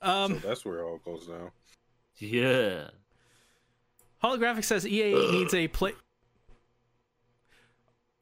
[0.00, 1.50] Um, so that's where it all goes down.
[2.18, 2.90] Yeah.
[4.26, 5.92] Holographic says EA needs a play.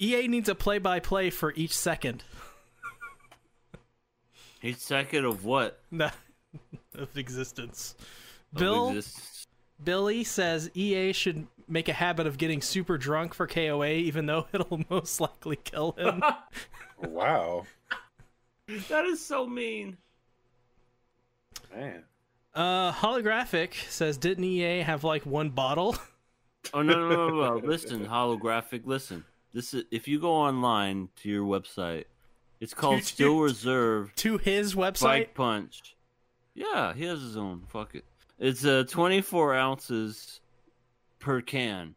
[0.01, 2.25] EA needs a play-by-play for each second
[4.63, 5.81] Each second of what?
[5.99, 7.95] of existence.
[8.53, 9.47] Of Bill existence.
[9.83, 14.47] Billy says EA should make a habit of getting super drunk for KOA, even though
[14.53, 16.23] it'll most likely kill him.
[16.99, 17.67] Wow,
[18.89, 19.97] That is so mean.
[21.75, 22.05] man.
[22.55, 25.97] Uh, Holographic says, didn't EA have like one bottle?
[26.73, 27.67] Oh no no no no!
[27.67, 28.87] Listen, holographic.
[28.87, 32.05] Listen, this is if you go online to your website,
[32.61, 33.41] it's called Dude, Steel.
[33.41, 34.97] Reserve to his website?
[34.97, 35.97] Spike Punch.
[36.55, 37.65] Yeah, he has his own.
[37.69, 38.05] Fuck it.
[38.39, 40.41] It's uh 24 ounces
[41.19, 41.97] per can,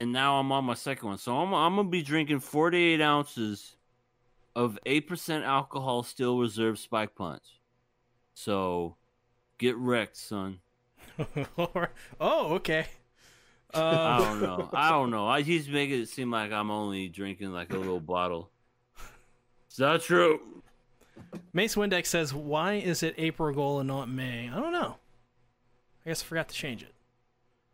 [0.00, 1.18] and now I'm on my second one.
[1.18, 3.76] So I'm I'm gonna be drinking 48 ounces
[4.54, 7.60] of eight percent alcohol Steel Reserve Spike Punch.
[8.34, 8.96] So
[9.58, 10.60] get wrecked, son.
[11.58, 11.86] oh,
[12.20, 12.86] okay.
[13.74, 14.70] I Uh, don't know.
[14.72, 15.26] I don't know.
[15.26, 18.50] I he's making it seem like I'm only drinking like a little bottle.
[19.70, 20.40] Is that true?
[21.52, 24.48] Mace Windex says, why is it April Goal and not May?
[24.48, 24.96] I don't know.
[26.04, 26.94] I guess I forgot to change it.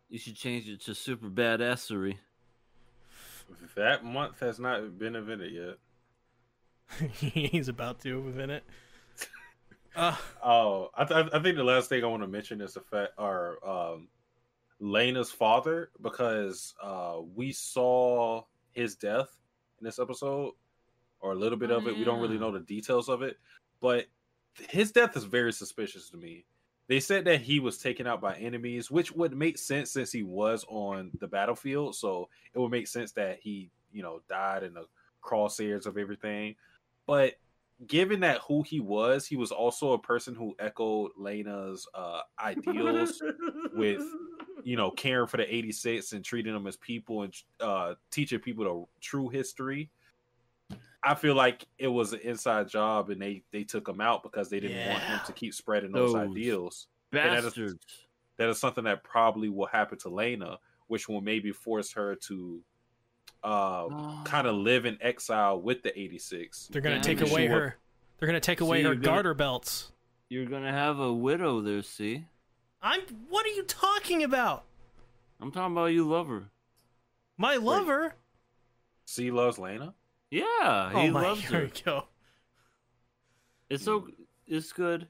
[0.09, 2.17] You should change it to super badassery.
[3.75, 7.09] That month has not been invented yet.
[7.11, 8.63] He's about to within it.
[9.95, 12.81] Uh, Oh, I, th- I think the last thing I want to mention is the
[12.81, 14.09] fact, or um,
[14.79, 19.29] Lena's father, because uh, we saw his death
[19.79, 20.53] in this episode,
[21.21, 21.97] or a little bit Oh, of it.
[21.97, 23.37] We don't really know the details of it,
[23.79, 24.07] but
[24.69, 26.45] his death is very suspicious to me.
[26.87, 30.23] They said that he was taken out by enemies, which would make sense since he
[30.23, 31.95] was on the battlefield.
[31.95, 34.85] So it would make sense that he, you know, died in the
[35.23, 36.55] crosshairs of everything.
[37.07, 37.35] But
[37.87, 43.21] given that who he was, he was also a person who echoed Lena's uh, ideals
[43.73, 44.01] with,
[44.63, 48.63] you know, caring for the 86 and treating them as people and uh, teaching people
[48.65, 49.89] the true history.
[51.05, 54.49] I feel like it was an inside job, and they they took him out because
[54.49, 56.87] they didn't want him to keep spreading those, Those ideals.
[57.11, 57.85] that is- Bastards.
[58.37, 60.57] That is something that probably will happen to Lena,
[60.87, 62.61] which will maybe force her to
[63.43, 66.67] uh, kind of live in exile with the 86.
[66.71, 67.59] They're gonna Yeah, take away sure.
[67.59, 67.77] her.
[68.19, 69.91] They're gonna take away See, her you're gonna- garter belts.
[70.29, 72.25] You're gonna have a widow there, see?
[72.81, 73.01] I'm.
[73.29, 74.65] What are you talking about?
[75.39, 76.49] I'm talking about you love her.
[77.37, 78.15] My lover.
[79.05, 79.93] C loves Lena.
[80.31, 81.21] Yeah, he oh my.
[81.21, 81.65] loves Here her.
[81.65, 82.07] we go.
[83.69, 84.07] It's so
[84.47, 85.07] it's good.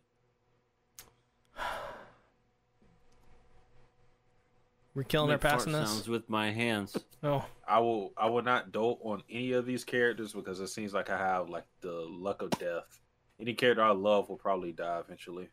[4.95, 5.89] We're killing her Make fart passing this.
[5.89, 6.95] sounds with my hands.
[7.25, 10.93] Oh, I will I will not dote on any of these characters because it seems
[10.93, 12.99] like I have like the luck of death.
[13.39, 15.47] Any character I love will probably die eventually.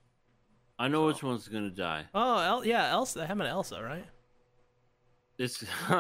[0.81, 2.07] I know which one's gonna die.
[2.13, 3.23] oh, El- yeah, Elsa.
[3.23, 4.05] I have an Elsa, right?
[5.39, 5.63] It's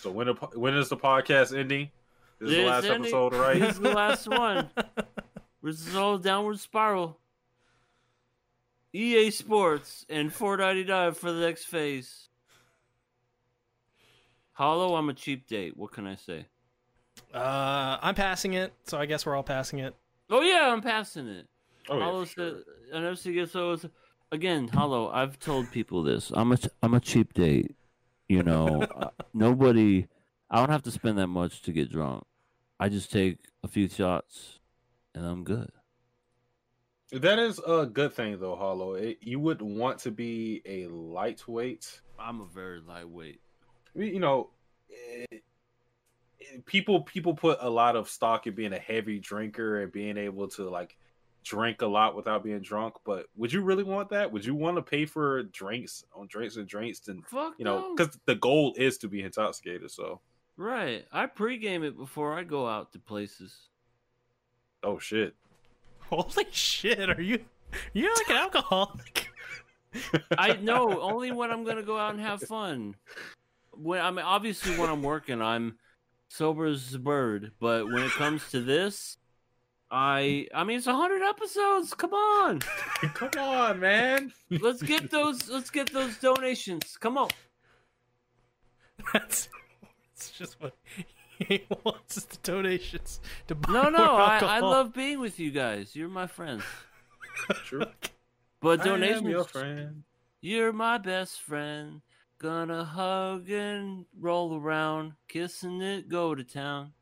[0.00, 1.90] So when the, when is the podcast ending?
[2.38, 3.00] This is the last ending.
[3.02, 3.58] episode, right?
[3.58, 4.70] This is the last one.
[5.62, 7.18] This is all downward spiral.
[8.92, 12.28] EA Sports and 4.99 for the next phase.
[14.52, 15.76] Hollow, I'm a cheap date.
[15.76, 16.46] What can I say?
[17.32, 19.94] Uh, I'm passing it, so I guess we're all passing it.
[20.28, 21.46] Oh yeah, I'm passing it.
[21.88, 22.54] Oh, yeah, Hollow for sure.
[22.90, 23.78] said, and FC gets so
[24.32, 24.68] again.
[24.68, 26.30] Hollow, I've told people this.
[26.34, 27.74] I'm a I'm a cheap date.
[28.28, 30.06] You know, uh, nobody.
[30.50, 32.24] I don't have to spend that much to get drunk.
[32.78, 34.58] I just take a few shots,
[35.14, 35.70] and I'm good.
[37.12, 38.94] That is a good thing, though, Hollow.
[38.94, 42.00] It, you would want to be a lightweight.
[42.18, 43.40] I'm a very lightweight.
[43.94, 44.50] You know,
[44.88, 45.44] it, it-
[46.66, 50.48] people people put a lot of stock in being a heavy drinker and being able
[50.48, 50.96] to like
[51.44, 52.94] drink a lot without being drunk.
[53.04, 54.30] But would you really want that?
[54.32, 57.80] Would you want to pay for drinks on drinks and drinks and Fuck you know
[57.80, 57.94] no.
[57.94, 59.90] because the goal is to be intoxicated?
[59.90, 60.20] So
[60.56, 61.06] Right.
[61.12, 63.56] I pregame it before I go out to places.
[64.82, 65.34] oh shit.
[66.10, 67.08] Holy shit!
[67.08, 67.38] Are you?
[67.92, 69.28] You're like an alcoholic.
[70.36, 72.96] I know only when I'm gonna go out and have fun.
[73.72, 75.78] When I mean, obviously when I'm working, I'm
[76.28, 77.52] sober as a bird.
[77.60, 79.18] But when it comes to this,
[79.90, 81.94] I I mean it's hundred episodes.
[81.94, 82.60] Come on,
[83.14, 84.32] Come on, man.
[84.50, 86.96] let's get those let's get those donations.
[86.98, 87.30] Come on.
[89.12, 89.48] That's.
[90.14, 90.76] It's just what
[91.48, 95.50] he wants the donations to buy No, no, more I, I love being with you
[95.50, 95.94] guys.
[95.96, 96.62] You're my friends.
[97.64, 97.86] True.
[98.60, 100.02] But I am donations, your friend.
[100.40, 102.02] you're my best friend.
[102.38, 106.92] Gonna hug and roll around, kissing it, go to town.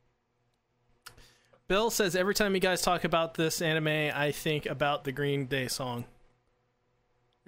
[1.67, 5.45] Bill says every time you guys talk about this anime, I think about the Green
[5.45, 6.05] Day song.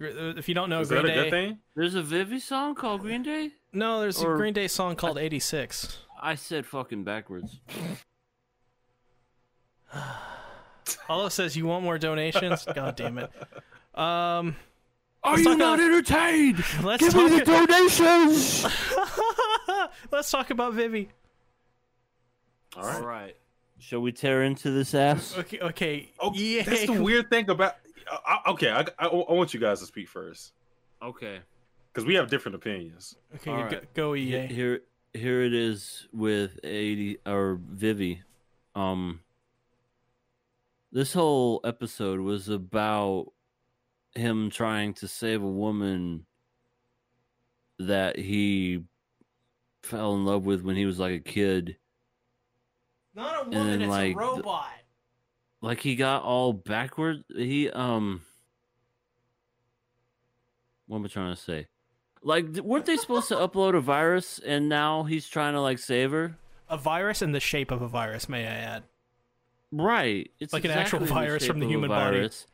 [0.01, 1.59] Uh, if you don't know Is Green that a Day, good thing?
[1.75, 3.51] There's a Vivy song called Green Day.
[3.73, 5.97] no, there's Or- a Green Day song called '86.
[6.21, 7.59] I said fucking backwards.
[11.07, 12.65] Hollow says you want more donations.
[12.75, 13.31] God damn it.
[13.95, 14.55] Um,
[15.23, 16.63] Are you not about- entertained?
[16.83, 18.65] let's Give me the donations.
[20.11, 21.09] let's talk about Vivy.
[22.77, 22.95] All right.
[23.01, 23.35] All right.
[23.79, 25.35] Shall we tear into this ass?
[25.37, 26.11] Okay, okay.
[26.19, 26.61] Oh, yeah.
[26.63, 27.75] that's the weird thing about.
[28.09, 30.53] I, I- okay, I, I, I want you guys to speak first
[31.01, 31.39] Okay.
[31.91, 33.15] because we have different opinions.
[33.35, 34.45] Okay, All go, go EA.
[34.47, 34.81] Here,
[35.13, 38.21] here it is with eighty or Vivy.
[38.75, 39.19] Um,
[40.91, 43.27] this whole episode was about
[44.15, 46.25] him trying to save a woman
[47.79, 48.83] that he
[49.83, 51.77] fell in love with when he was like a kid.
[53.15, 54.67] Not a woman, then, it's a like, the- robot.
[55.61, 57.23] Like he got all backward.
[57.35, 58.21] He um,
[60.87, 61.67] what am I trying to say?
[62.23, 66.11] Like, weren't they supposed to upload a virus, and now he's trying to like save
[66.11, 66.37] her?
[66.69, 68.83] A virus in the shape of a virus, may I add.
[69.71, 70.29] Right.
[70.39, 72.17] It's Like an actual exactly in the virus from the human body.
[72.17, 72.47] virus.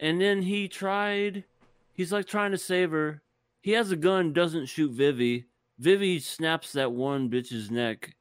[0.00, 1.44] And then he tried.
[1.92, 3.22] He's like trying to save her.
[3.60, 5.46] He has a gun, doesn't shoot Vivy.
[5.78, 8.14] Vivy snaps that one bitch's neck,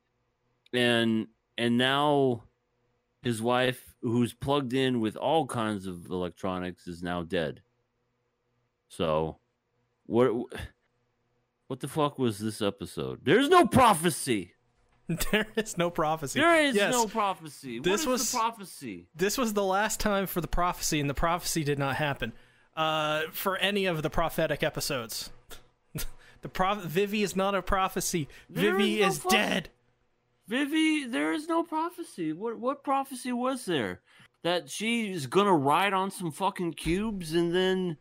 [0.73, 2.43] and and now
[3.21, 7.61] his wife, who's plugged in with all kinds of electronics, is now dead.
[8.89, 9.37] So,
[10.05, 10.31] what?
[11.67, 13.21] What the fuck was this episode?
[13.23, 14.53] There's no prophecy.
[15.31, 16.37] There is no prophecy.
[16.37, 17.79] There is yes, no prophecy.
[17.79, 19.07] This was- the prophecy?
[19.15, 22.33] this was the last time for the prophecy, and the prophecy did not happen
[22.75, 25.29] uh, for any of the prophetic episodes.
[26.41, 28.27] the prof- Vivy is not a prophecy.
[28.49, 29.69] There Vivy is no is fuck- dead.
[30.49, 32.33] Vivy, there is no prophecy.
[32.33, 34.01] What what prophecy was there?
[34.43, 37.95] That she's gonna ride on some fucking cubes and then,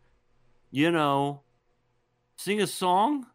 [0.72, 1.42] you know,
[2.36, 3.26] sing a song?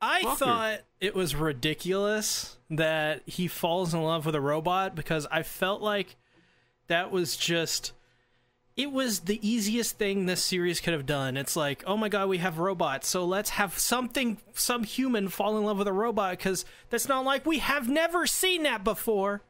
[0.00, 0.36] I Fucker.
[0.38, 5.82] thought it was ridiculous that he falls in love with a robot because I felt
[5.82, 6.16] like
[6.86, 7.92] that was just
[8.76, 11.36] it was the easiest thing this series could have done.
[11.36, 15.58] It's like, oh my god, we have robots, so let's have something, some human fall
[15.58, 19.42] in love with a robot because that's not like we have never seen that before.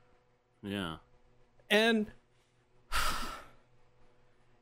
[0.62, 0.96] Yeah.
[1.68, 2.06] And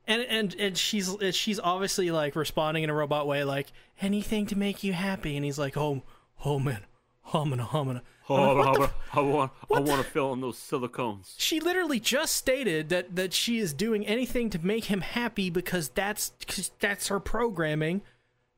[0.07, 3.69] and and and she's and she's obviously like responding in a robot way, like
[4.01, 5.37] anything to make you happy.
[5.37, 6.03] And he's like, oh,
[6.45, 6.81] oh man,
[7.29, 8.03] homina, homina.
[8.29, 11.35] I'm like, the I want I want to fill in those silicones.
[11.39, 15.91] she literally just stated that that she is doing anything to make him happy because
[15.91, 18.03] that's cause that's her programming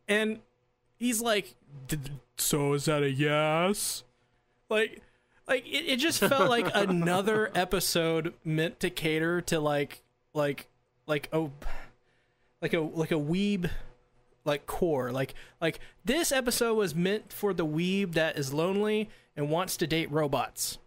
[0.07, 0.39] and
[0.99, 1.55] he's like
[1.87, 1.99] "D-
[2.39, 4.05] so is that a yes
[4.71, 5.03] like
[5.47, 10.03] like it, it just felt like another episode meant to cater to like
[10.33, 10.69] like
[11.09, 11.49] like a
[12.63, 13.69] like a like a weeb
[14.45, 19.51] like core like like this episode was meant for the weeb that is lonely and
[19.51, 20.79] wants to date robots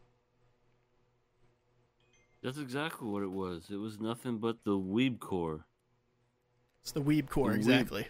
[2.43, 3.69] That's exactly what it was.
[3.69, 5.65] It was nothing but the weeb core.
[6.81, 8.07] It's the weeb core, The weeb- exactly.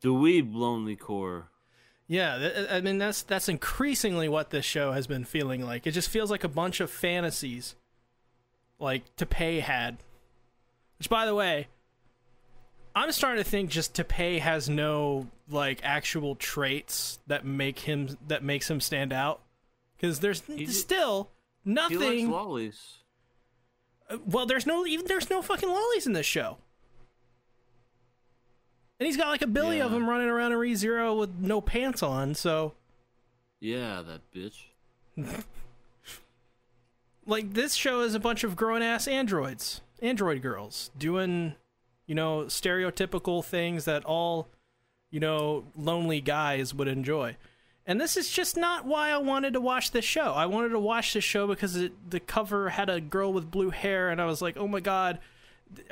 [0.00, 1.50] The weeb lonely core.
[2.06, 5.86] Yeah, th- I mean that's that's increasingly what this show has been feeling like.
[5.86, 7.76] It just feels like a bunch of fantasies,
[8.78, 9.98] like Tapei had.
[10.98, 11.68] Which, by the way,
[12.94, 18.42] I'm starting to think just Tapei has no like actual traits that make him that
[18.42, 19.40] makes him stand out.
[19.96, 21.30] Because there's still
[21.64, 22.30] He likes nothing.
[22.30, 22.98] lollies.
[24.10, 26.58] Uh, well, there's no even there's no fucking lollies in this show.
[29.00, 29.98] And he's got like a billion of Yeah.
[29.98, 32.74] them running around in ReZero with no pants on, so
[33.60, 34.66] Yeah, that bitch.
[37.26, 41.54] like this show is a bunch of grown ass androids, android girls doing,
[42.06, 44.48] you know, stereotypical things that all,
[45.10, 47.36] you know, lonely guys would enjoy.
[47.86, 50.32] And this is just not why I wanted to watch this show.
[50.32, 53.70] I wanted to watch this show because it, the cover had a girl with blue
[53.70, 55.18] hair, and I was like, oh my god,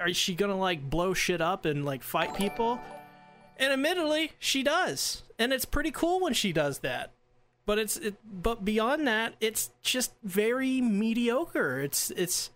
[0.06, 2.80] is she gonna like blow shit up and like fight people?
[3.58, 7.12] And admittedly, she does, and it's pretty cool when she does that
[7.66, 12.50] but it's it, but beyond that it's just very mediocre it's it's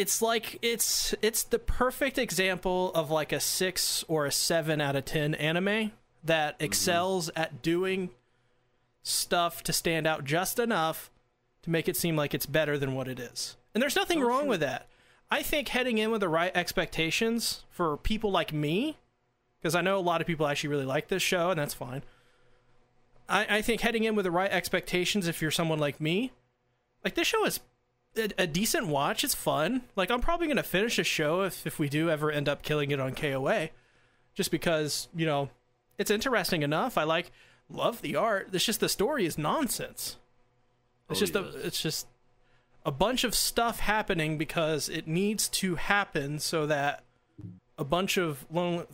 [0.00, 4.96] it's like it's it's the perfect example of like a 6 or a 7 out
[4.96, 5.92] of 10 anime
[6.24, 6.64] that mm-hmm.
[6.64, 8.08] excels at doing
[9.02, 11.10] stuff to stand out just enough
[11.62, 13.58] to make it seem like it's better than what it is.
[13.74, 14.86] And there's nothing Don't wrong you- with that.
[15.30, 18.96] I think heading in with the right expectations for people like me
[19.60, 22.02] because i know a lot of people actually really like this show and that's fine.
[23.28, 26.32] I, I think heading in with the right expectations, if you're someone like me,
[27.04, 27.60] like this show is
[28.20, 29.24] a, a decent watch.
[29.24, 29.82] It's fun.
[29.96, 32.90] Like I'm probably gonna finish a show if if we do ever end up killing
[32.92, 33.70] it on KOA,
[34.34, 35.50] just because you know
[35.98, 36.96] it's interesting enough.
[36.96, 37.32] I like
[37.68, 38.48] love the art.
[38.52, 40.16] It's just the story is nonsense.
[41.08, 42.06] It's Oh, just a it's just
[42.86, 47.02] a bunch of stuff happening because it needs to happen so that
[47.76, 48.84] a bunch of lonely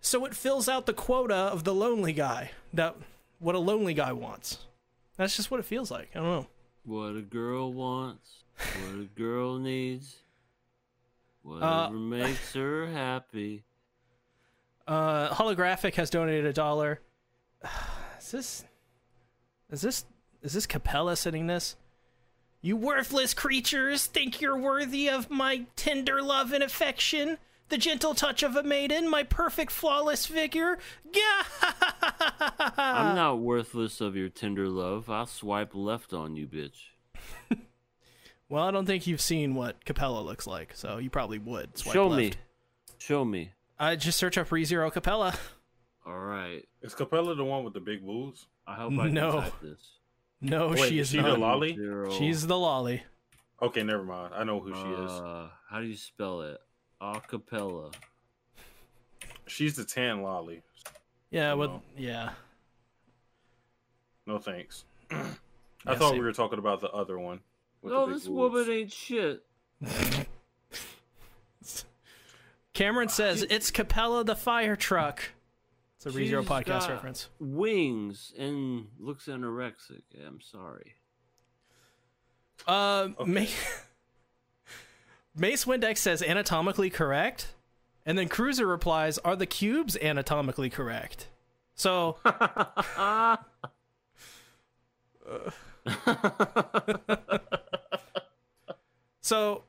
[0.00, 2.96] so it fills out the quota of the lonely guy that
[3.38, 4.58] what a lonely guy wants
[5.16, 6.46] that's just what it feels like i don't know
[6.86, 10.18] What a girl wants, what a girl needs,
[11.42, 13.64] whatever Uh, makes her happy.
[14.86, 17.00] uh holographic has donated a dollar.
[18.20, 18.64] Is this
[19.70, 20.04] is this
[20.42, 21.76] is this capella sending this?
[22.60, 27.38] You worthless creatures think you're worthy of my tender love and affection
[27.68, 30.78] the gentle touch of a maiden my perfect flawless figure
[31.12, 31.72] Gah!
[32.78, 35.08] I'm not worthless of your tender love.
[35.10, 36.88] I'll swipe left on you, bitch.
[38.48, 41.76] Well, I don't think you've seen what Capella looks like, so you probably would.
[41.76, 42.20] Swipe Show left.
[42.20, 42.32] me.
[42.98, 43.50] Show me.
[43.76, 45.34] I just search up ReZero Capella.
[46.06, 46.62] All right.
[46.80, 48.46] Is Capella the one with the big boobs?
[48.64, 49.32] I hope I No.
[49.32, 49.80] can type this.
[50.40, 51.20] No, Wait, she is not.
[51.24, 51.74] is she the lolly?
[51.74, 53.02] Zero, She's the lolly.
[53.60, 54.32] Okay, never mind.
[54.32, 55.10] I know who she is.
[55.10, 56.58] uh, How do you spell it?
[57.00, 57.92] Acapella.
[59.46, 60.62] She's the tan lolly.
[61.30, 61.82] Yeah, Oh, with no.
[61.96, 62.30] yeah.
[64.26, 64.84] No thanks.
[65.10, 65.24] I
[65.86, 67.40] Yeah, thought see- we were talking about the other one.
[67.82, 68.28] with No, this boobs.
[68.28, 69.44] woman ain't shit.
[72.74, 75.30] Cameron says it's Capella the fire truck.
[75.96, 77.28] It's a ReZero podcast got reference.
[77.40, 80.02] Wings and looks anorexic.
[80.26, 80.94] I'm sorry.
[82.66, 83.30] Uh, Okay.
[83.30, 83.40] Ma-
[85.36, 87.54] Mace Windex says anatomically correct,
[88.04, 91.28] and then Cruiser replies, "Are the cubes anatomically correct?"
[91.74, 92.16] So.
[99.20, 99.62] so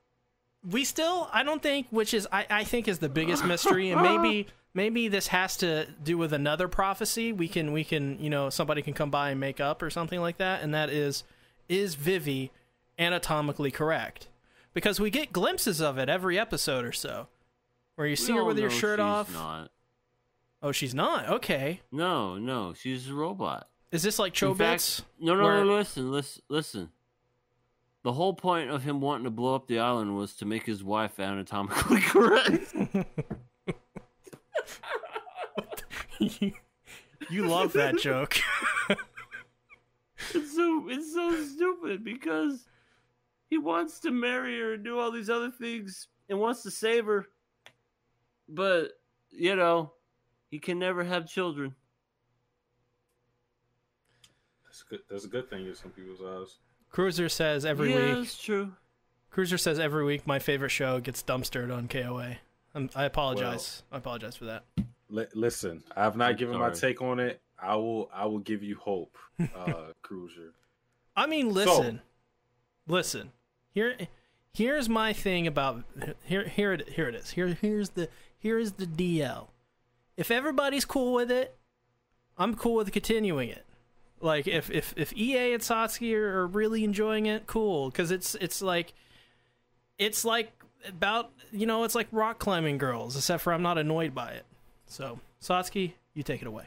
[0.69, 4.01] we still i don't think which is I, I think is the biggest mystery and
[4.01, 8.49] maybe maybe this has to do with another prophecy we can we can you know
[8.49, 11.23] somebody can come by and make up or something like that and that is
[11.69, 12.51] is Vivy
[12.97, 14.27] anatomically correct
[14.77, 17.29] because we get glimpses of it every episode or so,
[17.95, 19.33] where you see her with your shirt she's off.
[19.33, 19.71] Not.
[20.61, 21.27] Oh, she's not.
[21.27, 23.69] Okay, No, no, she's a robot.
[23.91, 25.01] is this like fact- Chobits?
[25.19, 25.77] No, no, where- no.
[25.77, 26.89] Listen, listen, listen.
[28.03, 30.83] The whole point of him wanting to blow up the island was to make his
[30.83, 32.75] wife anatomically correct.
[36.19, 38.37] you love that joke.
[40.35, 42.67] it's so it's so stupid because
[43.49, 47.05] he wants to marry her and do all these other things and wants to save
[47.05, 47.27] her,
[48.49, 48.91] but
[49.29, 49.93] you know
[50.49, 51.75] he can never have children.
[54.65, 54.99] That's good.
[55.09, 56.57] That's a good thing in some people's eyes.
[56.91, 58.25] Cruiser says every yeah, week.
[58.25, 58.73] it's true.
[59.29, 62.37] Cruiser says every week my favorite show gets dumpstered on KOA.
[62.73, 63.83] I'm, I apologize.
[63.91, 64.63] I apologize for that.
[65.09, 67.41] Li- listen, I've not I'm given my take on it.
[67.59, 68.09] I will.
[68.13, 70.53] I will give you hope, uh, Cruiser.
[71.15, 72.01] I mean, listen,
[72.87, 73.31] listen.
[73.77, 73.95] Here,
[74.55, 75.83] here's my thing about
[76.23, 76.47] here.
[76.47, 76.89] Here it.
[76.89, 77.29] Here it is.
[77.29, 78.09] Here, here's the.
[78.39, 79.49] Here is the DL.
[80.15, 81.55] If everybody's cool with it,
[82.39, 83.63] I'm cool with continuing it.
[84.19, 87.91] Like if if if EA and Satsuki are, are really enjoying it, cool.
[87.91, 88.95] Because it's it's like,
[89.99, 90.51] it's like
[90.87, 94.45] about you know it's like rock climbing girls, except for I'm not annoyed by it.
[94.87, 96.65] So Satsuki, you take it away.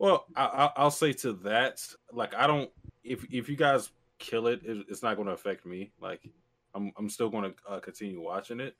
[0.00, 2.68] Well, I, I, I'll say to that, like I don't.
[3.04, 5.92] If if you guys kill it, it it's not going to affect me.
[6.00, 6.28] Like
[6.74, 8.76] I'm I'm still going to uh, continue watching it.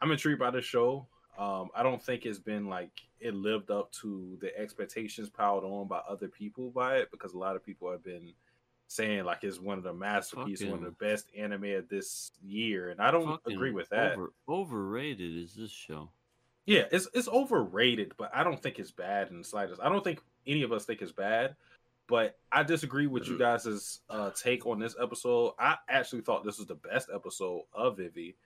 [0.00, 1.06] I'm intrigued by the show.
[1.38, 5.88] Um, I don't think it's been like it lived up to the expectations piled on
[5.88, 8.32] by other people by it because a lot of people have been
[8.86, 12.90] saying like it's one of the masterpieces, one of the best anime of this year,
[12.90, 14.12] and I don't agree with that.
[14.12, 16.10] Over, overrated is this show?
[16.66, 19.80] Yeah, it's it's overrated, but I don't think it's bad in the slightest.
[19.82, 21.56] I don't think any of us think it's bad,
[22.06, 25.54] but I disagree with you guys' uh, take on this episode.
[25.58, 28.36] I actually thought this was the best episode of Vivy.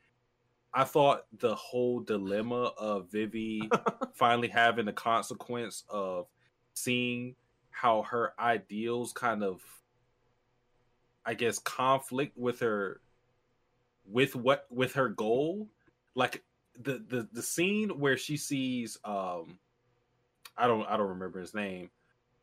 [0.73, 3.69] I thought the whole dilemma of Vivy
[4.15, 6.27] finally having the consequence of
[6.75, 7.35] seeing
[7.71, 9.61] how her ideals kind of,
[11.25, 13.01] I guess, conflict with her,
[14.07, 15.69] with what with her goal,
[16.15, 16.45] like
[16.81, 19.59] the the the scene where she sees um
[20.57, 21.91] I don't I don't remember his name,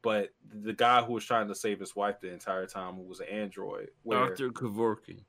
[0.05, 0.29] but
[0.61, 3.27] the guy who was trying to save his wife the entire time who was an
[3.27, 3.89] android.
[4.03, 5.23] Where Doctor Kevorkian.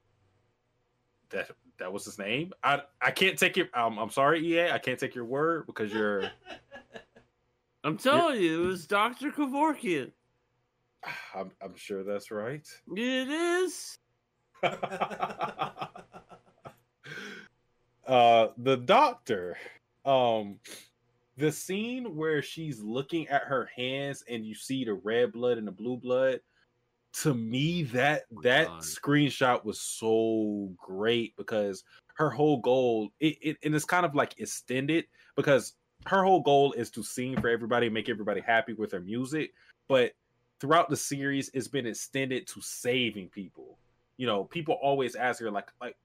[1.31, 2.53] that that was his name.
[2.63, 5.91] I I can't take your um, I'm sorry EA, I can't take your word because
[5.91, 6.31] you're
[7.85, 10.13] I'm telling you, it was Doctor Kevorkian.
[11.35, 12.69] I'm I'm sure that's right.
[12.95, 13.99] It is.
[18.07, 19.57] uh the doctor
[20.05, 20.59] um
[21.37, 25.67] the scene where she's looking at her hands and you see the red blood and
[25.67, 26.41] the blue blood
[27.13, 28.81] to me that Oh, that God.
[28.81, 31.85] screenshot was so great because
[32.15, 35.05] her whole goal it, it and it's kind of like extended
[35.37, 35.75] because
[36.07, 39.53] her whole goal is to sing for everybody make everybody happy with her music
[39.89, 40.13] but
[40.61, 43.79] throughout the series it's been extended to saving people
[44.17, 45.97] you know people always ask her like like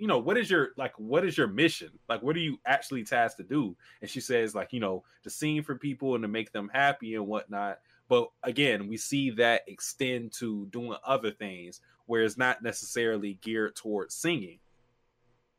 [0.00, 1.90] you know what is your like what is your mission?
[2.08, 3.76] Like what are you actually tasked to do?
[4.00, 7.14] And she says like you know to sing for people and to make them happy
[7.14, 7.80] and whatnot.
[8.08, 13.76] But again we see that extend to doing other things where it's not necessarily geared
[13.76, 14.58] towards singing.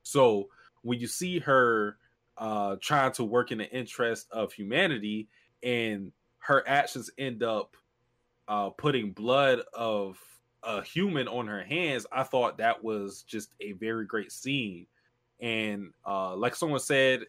[0.01, 0.49] So
[0.81, 1.97] when you see her
[2.35, 5.27] uh trying to work in the interest of humanity
[5.61, 7.77] and her actions end up
[8.47, 10.17] uh putting blood of
[10.63, 14.85] a human on her hands i thought that was just a very great scene.
[15.39, 17.21] And uh like someone said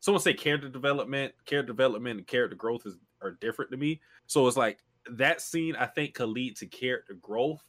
[0.00, 4.00] someone said character development character development and character growth is are different to me.
[4.26, 4.78] So it's like
[5.10, 7.62] that scene i think could lead to character growth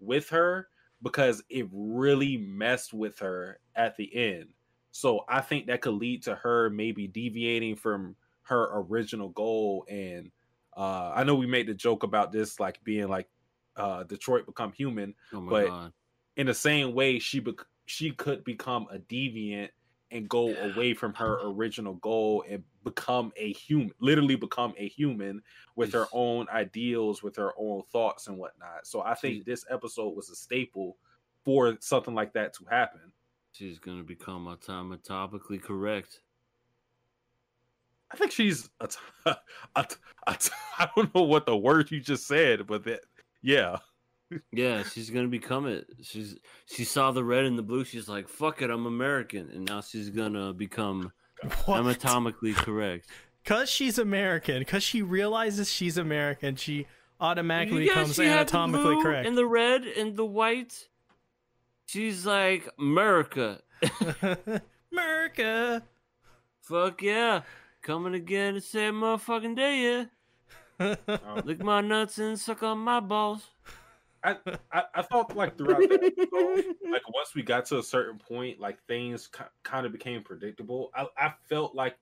[0.00, 0.68] with her
[1.02, 4.46] because it really messed with her at the end.
[4.90, 10.30] So i think that could lead to her maybe deviating from her original goal and
[10.76, 13.28] uh i know we made the joke about this like being like
[13.76, 15.92] uh detroit become human Oh But- god.
[16.36, 19.70] in the same way she bec- she could become a deviant
[20.12, 25.42] and go away from her original goal and become a human literally become a human
[25.74, 30.10] with her own ideals with her own thoughts and whatnot so i think this episode
[30.16, 30.96] was a staple
[31.44, 33.00] for something like that to happen
[33.52, 36.20] She's gonna become anatomically correct.
[38.12, 38.88] i think she's a
[39.26, 39.36] a
[39.76, 39.86] a
[40.78, 43.00] i don't know what the word you just said but that
[43.46, 43.76] yeah
[44.50, 45.86] Yeah, she's gonna become it.
[46.02, 46.36] She's
[46.66, 47.84] she saw the red and the blue.
[47.84, 51.12] She's like, "Fuck it, I'm American," and now she's gonna become
[51.64, 51.78] What?
[51.78, 53.06] anatomically correct.
[53.44, 56.88] Cause she's American, cause she realizes she's American, she
[57.20, 59.28] automatically Yeah, becomes she had the anatomically blue correct.
[59.28, 60.88] And the red and the white.
[61.86, 63.60] She's like America.
[64.92, 65.82] America.
[66.62, 67.42] Fuck yeah,
[67.82, 69.82] coming again to save motherfucking day.
[69.84, 70.04] Yeah,
[70.78, 70.96] Um,
[71.44, 73.46] lick my nuts and suck on my balls.
[74.24, 74.36] I,
[74.72, 78.58] I I thought like throughout the episode, like once we got to a certain point,
[78.60, 80.90] like things ki- kind of became predictable.
[80.94, 81.96] I I felt like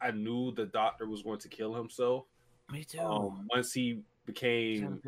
[0.00, 2.26] I knew the doctor was going to kill himself.
[2.70, 3.00] Me too.
[3.00, 5.00] Um, once he became,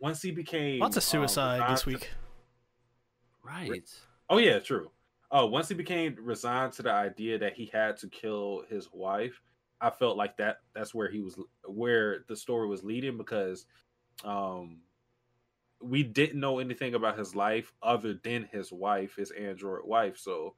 [0.00, 2.10] once he became Lots of um, suicide resigned this to- week.
[3.42, 3.90] Right.
[4.30, 4.90] Oh yeah, true.
[5.30, 9.40] Oh, once he became resigned to the idea that he had to kill his wife,
[9.84, 13.66] I felt like that that's where he was where the story was leading because
[14.24, 14.78] um
[15.82, 20.16] we didn't know anything about his life other than his wife, his android wife.
[20.16, 20.54] So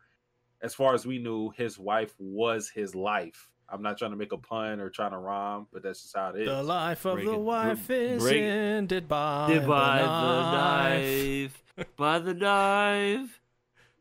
[0.62, 3.50] as far as we knew, his wife was his life.
[3.68, 6.28] I'm not trying to make a pun or trying to rhyme, but that's just how
[6.30, 6.46] it is.
[6.48, 9.98] The life of Break the it- wife break- is break- ended by, Did the by
[10.02, 11.64] the knife.
[11.76, 13.40] knife, by the knife.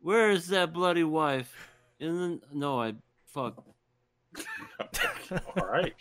[0.02, 1.52] Where is that bloody wife?
[2.00, 2.94] In the no, I
[3.26, 3.64] fuck.
[5.58, 5.94] All right.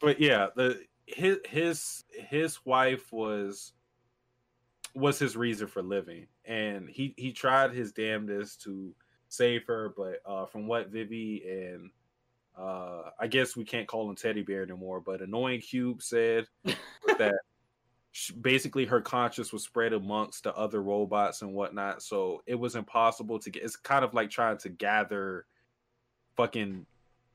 [0.00, 3.72] But yeah, the his his his wife was
[4.94, 8.94] was his reason for living, and he he tried his damnedest to
[9.28, 11.90] save her, but uh, from what Vivy and
[12.58, 16.46] uh, I guess we can't call him Teddy Bear anymore, but annoying Cube said
[17.18, 17.36] that
[18.40, 23.38] basically her conscience was spread amongst the other robots and whatnot, so it was impossible
[23.40, 23.62] to get.
[23.62, 25.46] It's kind of like trying to gather
[26.36, 26.86] fucking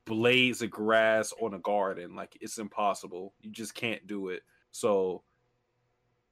[0.06, 2.14] blades of grass on a garden.
[2.14, 3.34] Like it's impossible.
[3.40, 4.42] You just can't do it.
[4.72, 5.22] So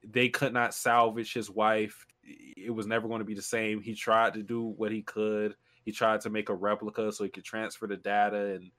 [0.04, 2.06] they could not salvage his wife.
[2.24, 3.80] It was never going to be the same.
[3.80, 5.54] He tried to do what he could.
[5.84, 8.70] He tried to make a replica so he could transfer the data and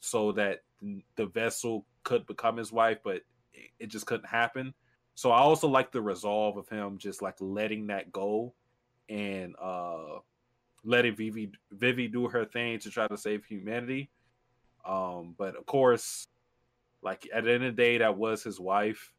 [0.00, 0.60] so that
[1.16, 3.22] the vessel could become his wife, but
[3.78, 4.74] it- just couldn't happen.
[5.14, 8.54] So I also like the resolve of him just like letting that go
[9.08, 10.18] and uh
[10.82, 14.10] letting Vivy Vivy do her thing to try to save humanity.
[14.86, 16.28] Um, but of course,
[17.02, 19.12] like at the end of the day, that was his wife.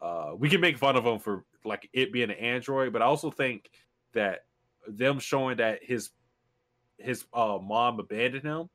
[0.00, 3.06] Uh, we can make fun of him for like it being an android, but I
[3.06, 3.70] also think
[4.12, 4.44] that
[4.86, 6.10] them showing that his
[6.98, 8.68] his uh, mom abandoned him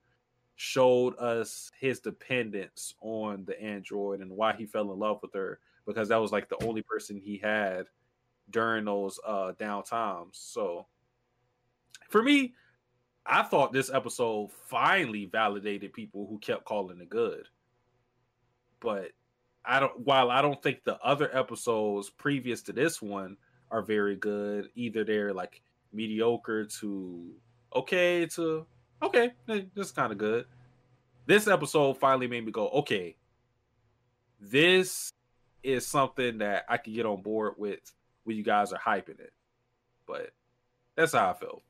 [0.55, 5.59] showed us his dependence on the android and why he fell in love with her
[5.85, 7.85] because that was like the only person he had
[8.49, 10.31] during those uh down times.
[10.33, 10.87] So
[12.09, 12.53] for me,
[13.29, 17.47] I thought this episode finally validated people who kept calling it good.
[18.79, 19.11] But
[19.63, 23.37] I don't while I don't think the other episodes previous to this one
[23.69, 25.61] are very good, either they're like
[25.93, 27.31] mediocre to
[27.75, 28.65] okay to
[29.03, 30.45] okay, eh, this is kind of good.
[31.27, 33.15] This episode finally made me go, okay,
[34.41, 35.11] this
[35.61, 37.79] is something that I can get on board with
[38.23, 39.33] when you guys are hyping it.
[40.07, 40.31] But
[40.95, 41.61] that's how I felt.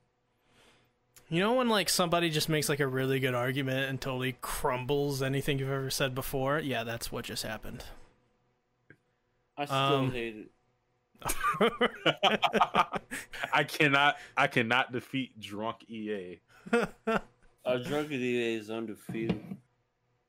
[1.30, 5.22] You know when like somebody just makes like a really good argument and totally crumbles
[5.22, 6.60] anything you've ever said before?
[6.60, 7.84] Yeah, that's what just happened.
[9.56, 10.52] I still Um, hate it.
[13.54, 16.40] I cannot I cannot defeat drunk EA.
[17.66, 19.58] Our drunk EA is undefeated.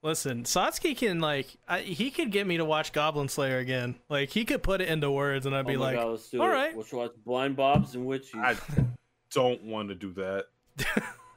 [0.02, 3.94] Listen, Satsuki can like I, he could get me to watch Goblin Slayer again.
[4.08, 6.28] Like he could put it into words and I'd be oh my like, God, let's
[6.28, 6.52] do all it.
[6.52, 6.76] right.
[6.76, 8.34] Let's watch Blind Bobs and Witches.
[8.34, 8.56] I
[9.30, 10.46] don't want to do that.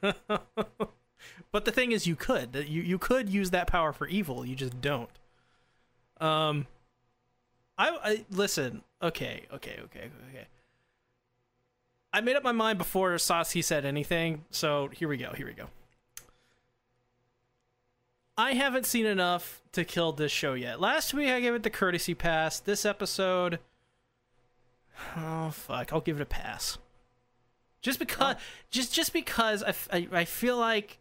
[1.52, 4.44] but the thing is, you could you you could use that power for evil.
[4.44, 5.10] You just don't.
[6.20, 6.66] Um,
[7.76, 8.82] I, I listen.
[9.02, 10.46] Okay, okay, okay, okay.
[12.12, 15.32] I made up my mind before Satsuki said anything, so here we go.
[15.32, 15.66] Here we go.
[18.36, 20.80] I haven't seen enough to kill this show yet.
[20.80, 22.58] Last week I gave it the courtesy pass.
[22.60, 23.58] This episode,
[25.16, 26.78] oh fuck, I'll give it a pass.
[27.84, 28.36] Just because,
[28.70, 30.98] just just because I, f- I- I feel like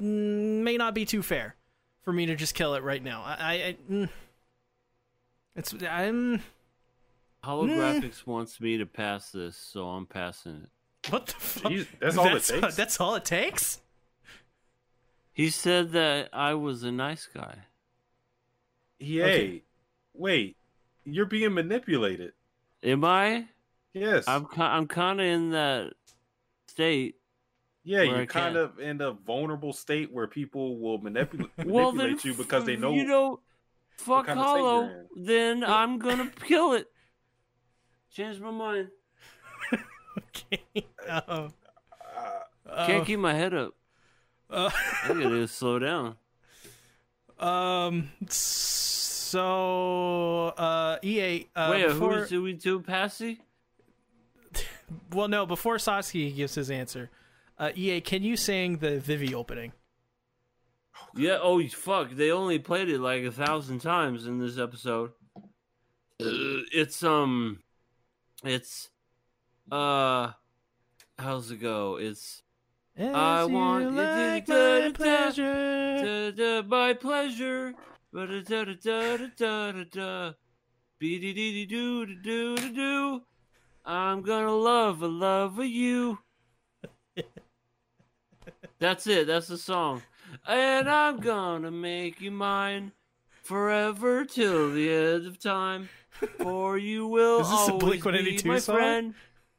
[0.00, 1.56] mm, may not be too fair
[2.02, 3.22] for me to just kill it right now.
[3.24, 4.08] I, I, I mm,
[5.56, 6.42] it's I'm
[7.42, 11.10] Holographics wants me to pass this, so I'm passing it.
[11.10, 11.72] what the fuck?
[11.72, 12.76] Jeez, that's all it takes?
[12.76, 13.80] That's all it takes.
[15.32, 17.56] He said that I was a nice guy.
[19.00, 19.62] EA, Okay.
[20.12, 20.56] wait,
[21.04, 22.34] you're being manipulated.
[22.82, 23.46] Am I?
[23.94, 24.24] Yes.
[24.28, 25.94] I'm I'm kind of in that
[26.72, 27.16] state.
[27.84, 32.24] yeah, you're I kind of in a vulnerable state where people will manipulate Well, manipulate
[32.24, 33.40] you because they know you know.
[33.98, 34.90] Fuck Hollow.
[35.14, 36.88] Then I'm gonna kill it.
[38.10, 38.88] Changed my mind.
[40.18, 40.62] okay.
[41.08, 41.52] Um,
[42.68, 43.74] Uh, Can't keep my head up.
[44.48, 44.70] uh,
[45.04, 46.16] I gotta slow down.
[47.38, 48.10] um.
[48.28, 51.48] So, uh, EA.
[51.56, 53.40] Uh, Wait, before, who's do we do, Passy?
[55.12, 57.10] well, no, before Satsuki gives his answer,
[57.58, 59.72] uh, EA, can you sing the Vivy opening?
[61.14, 61.38] Yeah.
[61.40, 62.10] Oh fuck!
[62.10, 65.10] They only played it like a thousand times in this episode.
[65.36, 67.60] Uh, it's um,
[68.44, 68.90] it's
[69.70, 70.32] uh,
[71.18, 71.96] how's it go?
[71.96, 72.42] It's
[72.96, 77.74] As I want like my pleasure, da, da, my pleasure,
[78.14, 80.32] da da da da da da da,
[80.98, 81.18] be.
[83.84, 86.18] I'm gonna love a love of you.
[88.78, 89.26] That's it.
[89.26, 90.02] That's the song.
[90.46, 92.92] And I'm gonna make you mine
[93.42, 95.88] forever till the end of time.
[96.38, 98.76] For you will Is this a always be my song?
[98.76, 99.14] friend,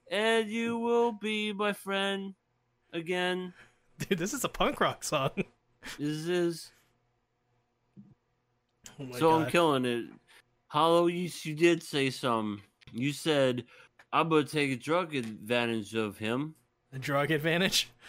[0.09, 2.35] and you will be my friend
[2.93, 3.53] again.
[3.99, 5.31] Dude, this is a punk rock song.
[5.99, 6.71] This is
[8.99, 10.05] Oh my so I'm killing it.
[10.67, 12.61] Hollow, you, you did say some.
[12.91, 13.65] You said
[14.13, 16.55] I'm gonna take a drug advantage of him.
[16.93, 17.89] A drug advantage.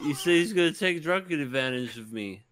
[0.00, 2.44] You say he's gonna take a drug advantage of me.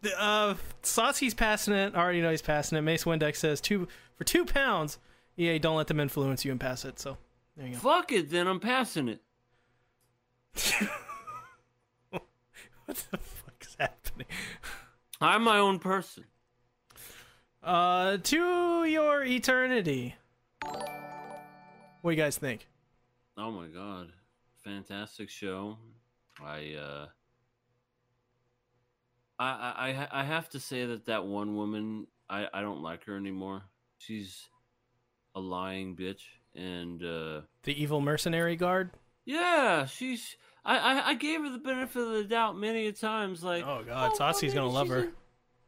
[0.00, 1.92] The, Uh, Satsuki's passing it.
[1.96, 2.82] I already know he's passing it.
[2.82, 4.98] Mace Windex says two for two pounds.
[5.36, 7.00] EA, don't let them influence you and pass it.
[7.00, 7.18] So
[7.56, 7.78] there you go.
[7.80, 9.22] Fuck it, then I'm passing it.
[12.86, 14.26] What the fuck is happening?
[15.20, 16.24] I'm my own person.
[17.64, 20.14] Uh, to your eternity.
[20.62, 22.68] What do you guys think?
[23.38, 24.08] Oh my god,
[24.62, 25.78] fantastic show.
[26.44, 27.06] I uh,
[29.38, 29.46] I
[30.12, 33.62] I I have to say that that one woman, I I don't like her anymore.
[33.98, 34.46] She's
[35.34, 36.20] a lying bitch,
[36.54, 38.90] and uh, The evil mercenary guard.
[39.24, 40.36] yeah, she's.
[40.66, 43.42] I, I I gave her the benefit of the doubt many a times.
[43.42, 45.08] Like, Oh god, Satsuki's maybe gonna love her.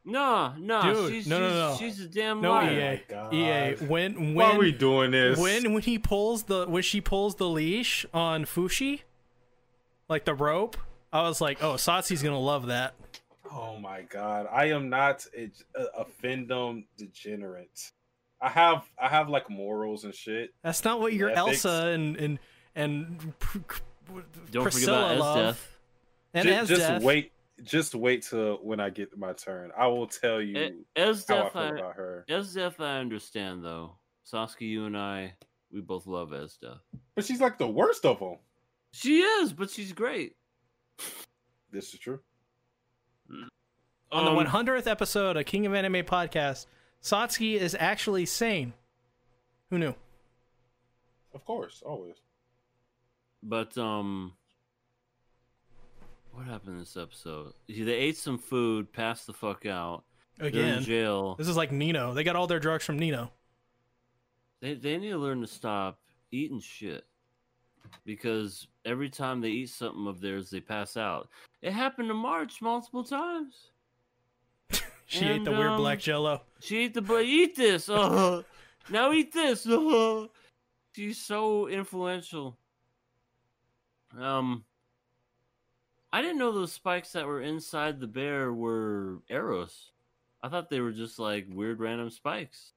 [0.07, 1.75] A- No, no, Dude, she's, no, no, no.
[1.77, 2.93] she's a damn No, liar.
[2.95, 3.33] EA, God.
[3.33, 3.75] EA.
[3.85, 5.37] When why are we doing this?
[5.39, 9.01] when when he pulls the when she pulls the leash on Fushi,
[10.09, 10.77] like the rope,
[11.11, 12.95] I was like, oh, Satsuki's gonna love that.
[13.51, 15.49] Oh my god, I am not a,
[15.97, 17.91] a fandom degenerate.
[18.41, 20.53] I have I have like morals and shit.
[20.63, 21.65] That's not what your Ethics.
[21.65, 22.39] Elsa and and
[22.75, 23.57] and Pr-
[24.51, 25.55] Don't Priscilla forget about love.
[25.55, 25.67] Esdeath.
[26.33, 27.01] And Ju- as just death.
[27.03, 27.31] wait,
[27.63, 29.71] just wait till when I get my turn.
[29.77, 32.25] I will tell you E- how I feel I, about her.
[32.29, 33.95] Esdeath, I understand though.
[34.31, 35.33] Satsuki, you and I,
[35.71, 36.79] we both love Esdeath.
[37.15, 38.37] But she's like the worst of them.
[38.91, 40.35] She is, but she's great.
[41.69, 42.19] This is true.
[43.29, 46.65] On the Um, 100th episode of King of Anime podcast,
[47.03, 48.71] Satsuki is actually sane.
[49.69, 49.93] Who knew?
[51.33, 52.15] Of course, always.
[53.43, 54.33] But um,
[56.37, 57.53] what happened in this episode?
[57.67, 60.03] They ate some food, passed the fuck out.
[60.39, 61.33] Again, jail.
[61.35, 62.13] this is like Nino.
[62.13, 63.31] They got all their drugs from Nino.
[64.61, 65.99] They they need to learn to stop
[66.31, 67.05] eating shit
[68.05, 71.29] because every time they eat something of theirs, they pass out.
[71.63, 73.71] It happened to March multiple times.
[75.09, 76.41] She ate the And, weird um, black jello.
[76.59, 77.87] She ate the but eat this.
[77.87, 78.43] Uh,
[78.89, 79.65] now eat this.
[79.65, 80.27] Uh,
[80.93, 82.57] she's so influential.
[84.19, 84.65] Um,
[86.11, 89.91] I didn't know those spikes that were inside the bear were arrows.
[90.41, 92.73] I thought they were just like weird random spikes.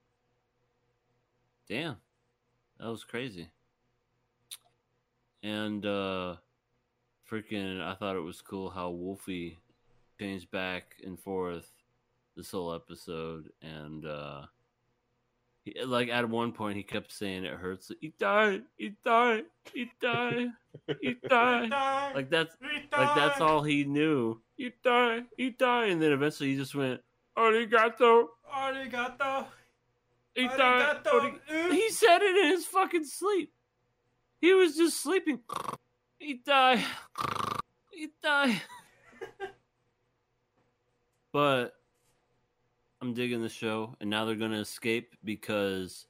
[1.69, 1.97] Damn,
[2.79, 3.49] that was crazy.
[5.43, 6.37] And uh,
[7.31, 9.59] freaking, I thought it was cool how Wolfie
[10.19, 11.71] changed back and forth
[12.37, 14.43] this whole episode and uh
[15.65, 17.91] he, like at one point he kept saying it hurts.
[18.01, 18.63] He died.
[18.77, 19.45] He died.
[19.73, 20.49] He died.
[21.01, 21.71] He died.
[22.15, 24.41] Like that's like that's all he knew.
[24.57, 25.25] He died.
[25.37, 25.91] He died.
[25.91, 27.01] And then eventually he just went
[27.37, 28.27] arigato.
[28.53, 29.47] Arigato.
[30.35, 30.97] he died.
[31.05, 31.41] Arigato.
[31.49, 33.53] Ari-" he said it in his fucking sleep.
[34.41, 35.41] He was just sleeping.
[36.19, 36.85] He died.
[37.93, 38.61] He died.
[41.33, 41.75] But
[43.03, 46.07] I'm digging the show, and now they're gonna escape because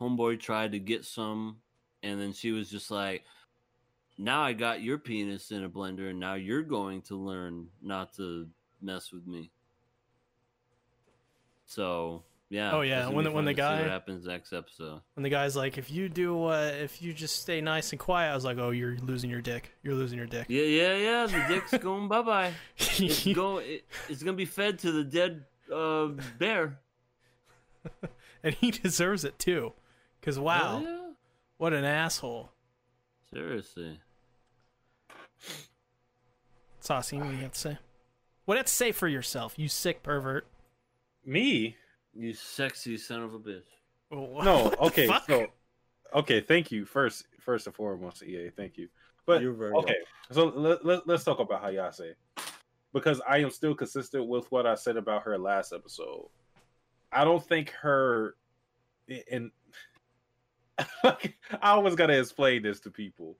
[0.00, 1.56] homeboy tried to get some,
[2.02, 3.24] and then she was just like,
[4.16, 8.14] "Now I got your penis in a blender, and now you're going to learn not
[8.14, 8.48] to
[8.80, 9.50] mess with me."
[11.66, 12.72] So yeah.
[12.72, 15.02] Oh, yeah, when the- when the guy- what happens next episode.
[15.16, 18.30] And the guy's like, if you do, uh, if you just stay nice and quiet,
[18.30, 19.70] I was like, oh, you're losing your dick.
[19.82, 20.46] You're losing your dick.
[20.48, 21.26] Yeah, yeah, yeah.
[21.26, 22.52] The dick's going bye bye.
[22.78, 23.58] It's go.
[23.58, 26.08] It, it's gonna be fed to the dead uh,
[26.38, 26.78] bear.
[28.42, 29.72] and he deserves it too.
[30.22, 31.10] Cause wow, Hell yeah.
[31.58, 32.50] what an asshole.
[33.32, 34.00] Seriously.
[36.80, 37.78] Saucy, what do you have to say?
[38.44, 40.46] What do you have to say for yourself, you sick pervert?
[41.24, 41.76] Me?
[42.14, 43.62] You sexy son of a bitch.
[44.10, 44.72] Oh, No.
[44.80, 45.08] Okay.
[45.26, 45.46] So,
[46.14, 46.40] okay.
[46.40, 47.26] Thank you first.
[47.40, 48.50] First and foremost, EA.
[48.50, 48.88] Thank you.
[49.26, 49.96] But You're very okay.
[50.32, 52.14] So let, let, let's talk about Hayase
[52.92, 56.28] because I am still consistent with what I said about her last episode.
[57.12, 58.36] I don't think her
[59.30, 59.50] and
[61.04, 61.18] I
[61.62, 63.36] always got to explain this to people.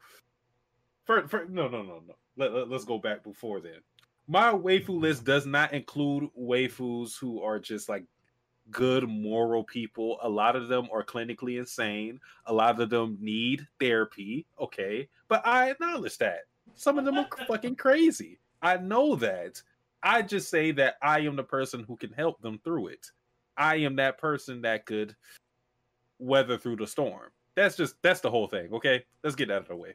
[1.04, 2.14] For, for, no, no, no, no.
[2.36, 3.78] Let, let, let's go back before then.
[4.26, 5.00] My waifu mm-hmm.
[5.00, 8.04] list does not include waifus who are just like
[8.70, 10.18] good moral people.
[10.22, 12.20] A lot of them are clinically insane.
[12.46, 14.46] A lot of them need therapy.
[14.60, 15.08] Okay.
[15.28, 16.40] But I acknowledge that.
[16.74, 18.38] Some of them are fucking crazy.
[18.62, 19.62] I know that.
[20.02, 23.10] I just say that I am the person who can help them through it.
[23.56, 25.16] I am that person that could
[26.18, 27.30] weather through the storm.
[27.56, 28.72] That's just that's the whole thing.
[28.72, 29.94] Okay, let's get that out of the way.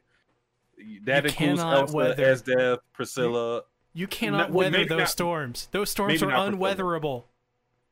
[1.04, 3.62] That You includes Elsa, weather- Esdeath, Priscilla.
[3.94, 5.68] You cannot well, weather those not- storms.
[5.70, 7.24] Those storms are not unweatherable.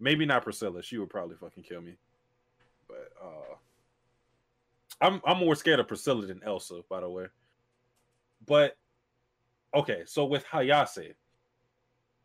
[0.00, 0.82] Maybe not Priscilla.
[0.82, 1.96] She would probably fucking kill me.
[2.88, 3.54] But uh
[5.00, 7.26] I'm I'm more scared of Priscilla than Elsa, by the way.
[8.46, 8.76] But
[9.74, 11.14] okay, so with Hayase,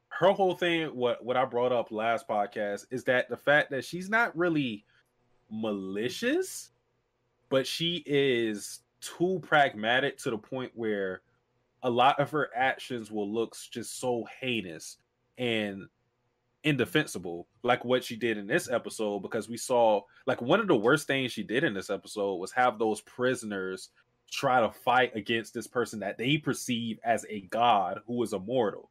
[0.10, 3.86] her whole thing, what what I brought up last podcast, is that the fact that
[3.86, 4.86] she's not really
[5.50, 6.72] malicious,
[7.50, 11.22] but she is too pragmatic to the point where
[11.84, 14.98] a lot of her actions will look just so heinous
[15.38, 15.88] and
[16.64, 20.76] indefensible like what she did in this episode because we saw like one of the
[20.76, 23.90] worst things she did in this episode was have those prisoners
[24.32, 28.90] try to fight against this person that they perceive as a god who is immortal.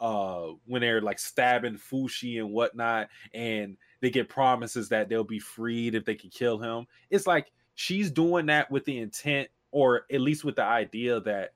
[0.00, 5.38] Uh when they're like stabbing fushi and whatnot and they get promises that they'll be
[5.38, 6.86] freed if they can kill him.
[7.10, 11.54] It's like she's doing that with the intent or at least with the idea that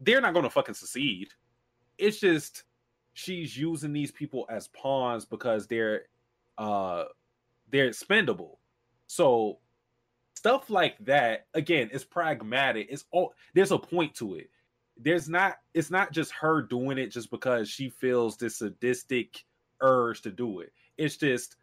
[0.00, 1.28] they're not going to fucking succeed.
[1.98, 2.64] It's just
[3.14, 6.02] she's using these people as pawns because they're
[6.58, 7.04] uh
[7.70, 8.60] they're expendable.
[9.06, 9.58] So
[10.36, 12.88] stuff like that again is pragmatic.
[12.90, 14.50] It's all there's a point to it.
[14.96, 19.44] There's not it's not just her doing it just because she feels this sadistic
[19.80, 20.72] urge to do it.
[20.96, 21.56] It's just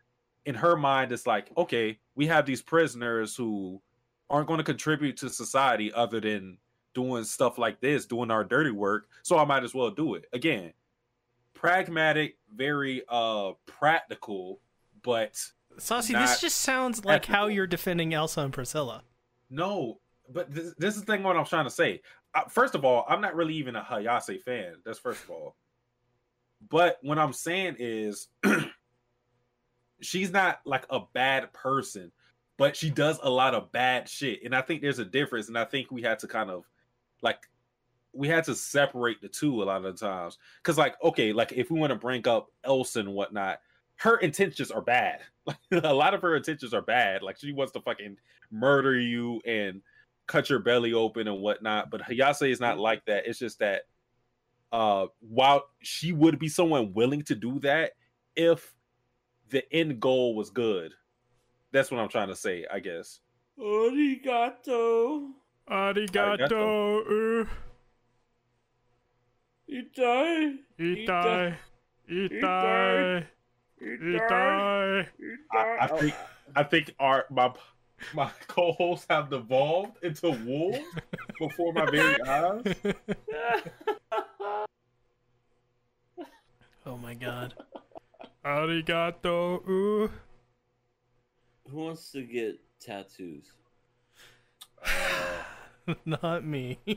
[0.46, 3.82] in her mind it's like okay we have these prisoners who
[4.30, 6.58] aren't going to contribute to society other than
[6.94, 10.26] doing stuff like this doing our dirty work so i might as well do it.
[10.34, 10.74] Again
[11.54, 14.60] pragmatic very uh practical
[15.02, 15.42] but
[15.78, 19.04] Saucy, this just sounds like how you're defending Elsa and Priscilla.
[19.50, 22.02] No, but this, this is the thing what I'm trying to say.
[22.34, 24.76] Uh, first of all, I'm not really even a Hayase fan.
[24.86, 25.56] That's first of all.
[26.70, 28.28] But what I'm saying is
[30.02, 32.12] she's not like a bad person,
[32.58, 34.44] but she does a lot of bad shit.
[34.44, 35.48] And I think there's a difference.
[35.48, 36.64] And I think we had to kind of
[37.22, 37.40] like
[38.14, 40.38] we had to separate the two a lot of the times.
[40.64, 43.60] Cause like, okay, like if we want to bring up Elsa and whatnot,
[43.98, 45.20] her intentions are bad.
[45.46, 47.22] Like a lot of her intentions are bad.
[47.22, 48.18] Like she wants to fucking
[48.50, 49.82] murder you and
[50.26, 51.90] cut your belly open and whatnot.
[51.90, 53.28] But Hayase is not like that.
[53.28, 53.82] It's just that
[54.72, 57.92] uh while she would be someone willing to do that
[58.36, 58.74] if
[59.50, 60.94] the end goal was good.
[61.72, 63.20] That's what I'm trying to say, I guess.
[63.60, 65.30] Arigato.
[65.70, 67.44] Arigato.
[67.44, 67.50] uh,
[69.70, 70.58] Itai.
[72.10, 73.26] Itai.
[73.84, 75.08] Itai.
[75.08, 75.08] Itai.
[75.52, 76.16] I, I think
[76.56, 77.52] I think our my
[78.14, 80.80] my co-hosts have devolved into wolves
[81.40, 82.64] before my very eyes.
[86.86, 87.54] Oh my god.
[88.44, 89.56] Arigato.
[89.64, 90.10] uh.
[91.70, 93.54] Who wants to get tattoos?
[96.06, 96.78] Not me.
[96.88, 96.94] Are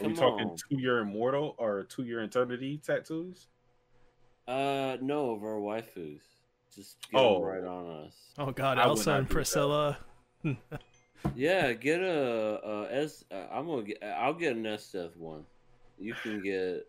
[0.00, 0.56] we Come talking on.
[0.56, 3.48] two year immortal or to your eternity tattoos?
[4.48, 6.20] Uh, no, of our waifus.
[6.74, 7.34] Just get Oh.
[7.40, 8.14] them right on us.
[8.38, 9.28] Oh god, I Elsa and.
[9.30, 9.98] Priscilla.
[11.34, 13.24] Yeah, get a, a S.
[13.30, 14.02] Uh, I'm gonna get.
[14.02, 15.44] I'll get an Esdeath one.
[15.98, 16.86] You can get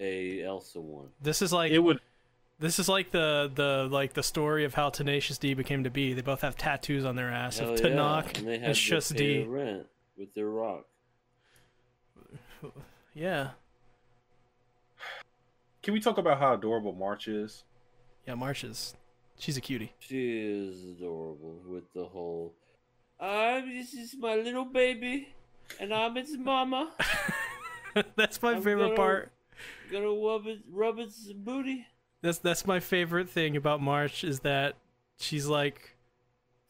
[0.00, 1.08] a Elsa one.
[1.20, 2.00] This is like It would
[2.60, 6.14] this is like the the like the story of how Tenacious D became to be.
[6.14, 7.86] They both have tattoos on their ass Hell of yeah.
[7.86, 9.42] Tanakh and they had and to Shus D.
[9.42, 9.86] rent
[10.16, 10.86] with their rock.
[13.14, 13.50] Yeah,
[15.84, 17.62] can we talk about how adorable March is?
[18.26, 18.34] yeah.
[18.34, 18.94] Marsha's
[19.38, 19.92] she's a cutie.
[20.00, 22.54] She is adorable with the whole.
[23.20, 25.28] Uh, this is my little baby,
[25.78, 26.90] and I'm its mama.
[28.16, 29.30] that's my I'm favorite gonna- part.
[29.92, 31.86] Gonna rub it, rub its booty.
[32.22, 34.74] That's that's my favorite thing about March is that
[35.18, 35.96] she's like,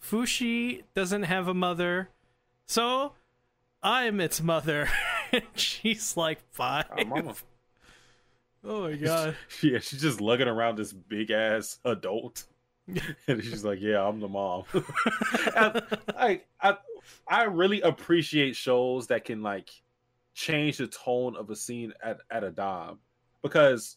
[0.03, 2.11] Fushi doesn't have a mother,
[2.67, 3.13] so
[3.83, 4.89] I'm its mother.
[5.33, 6.87] and she's like five.
[7.07, 7.35] Mama.
[8.65, 9.37] Oh my god.
[9.63, 12.45] Yeah, she's just lugging around this big ass adult,
[12.89, 15.83] and she's like, "Yeah, I'm the mom." I,
[16.17, 16.77] I, I,
[17.29, 19.71] I really appreciate shows that can like
[20.35, 22.99] change the tone of a scene at at a dime,
[23.43, 23.97] because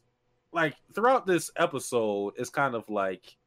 [0.52, 3.38] like throughout this episode, it's kind of like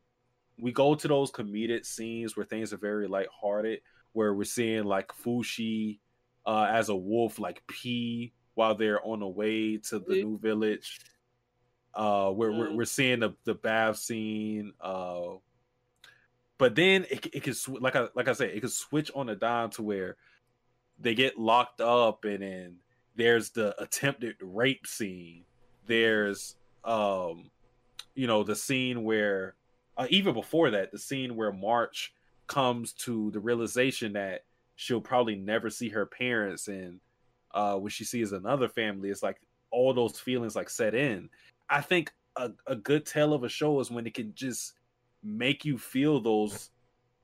[0.58, 3.80] we go to those comedic scenes where things are very lighthearted,
[4.12, 5.98] where we're seeing like Fushi
[6.46, 11.00] uh, as a wolf like pee while they're on the way to the new village.
[11.94, 12.76] Uh, where we're, Mm.
[12.76, 14.72] we're seeing the the bath scene.
[14.80, 15.38] Uh,
[16.58, 19.30] but then it, it can sw- like I like I said, it can switch on
[19.30, 20.16] a dime to where
[21.00, 22.76] they get locked up, and then
[23.16, 25.44] there's the attempted rape scene.
[25.86, 27.50] There's um,
[28.14, 29.54] you know, the scene where
[29.96, 32.12] uh, even before that, the scene where March
[32.46, 34.44] comes to the realization that
[34.76, 37.00] she'll probably never see her parents, and
[37.52, 39.40] uh, when she sees another family, it's like
[39.70, 41.28] all those feelings like set in.
[41.68, 44.74] I think a, a good tale of a show is when it can just
[45.22, 46.70] make you feel those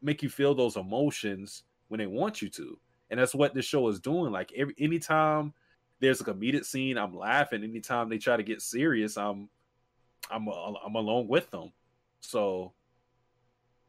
[0.02, 2.78] make you feel those emotions when they want you to.
[3.10, 4.32] And that's what this show is doing.
[4.32, 5.52] Like every anytime
[6.00, 7.64] there's a comedic scene, I'm laughing.
[7.64, 9.48] Anytime they try to get serious, I'm
[10.30, 11.72] I'm I'm along with them.
[12.20, 12.72] So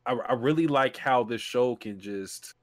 [0.06, 2.54] I, I really like how this show can just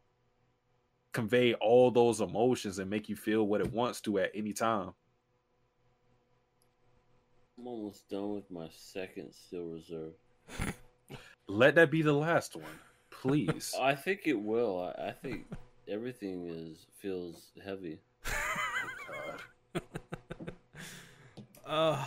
[1.15, 4.93] convey all those emotions and make you feel what it wants to at any time.
[7.57, 10.13] I'm almost done with my second Steel Reserve.
[11.49, 12.79] Let that be the last one,
[13.11, 13.75] please.
[13.81, 14.93] I think it will.
[14.99, 15.47] I, I think
[15.89, 18.01] everything is feels heavy.
[19.09, 19.83] God.
[21.67, 22.05] Uh,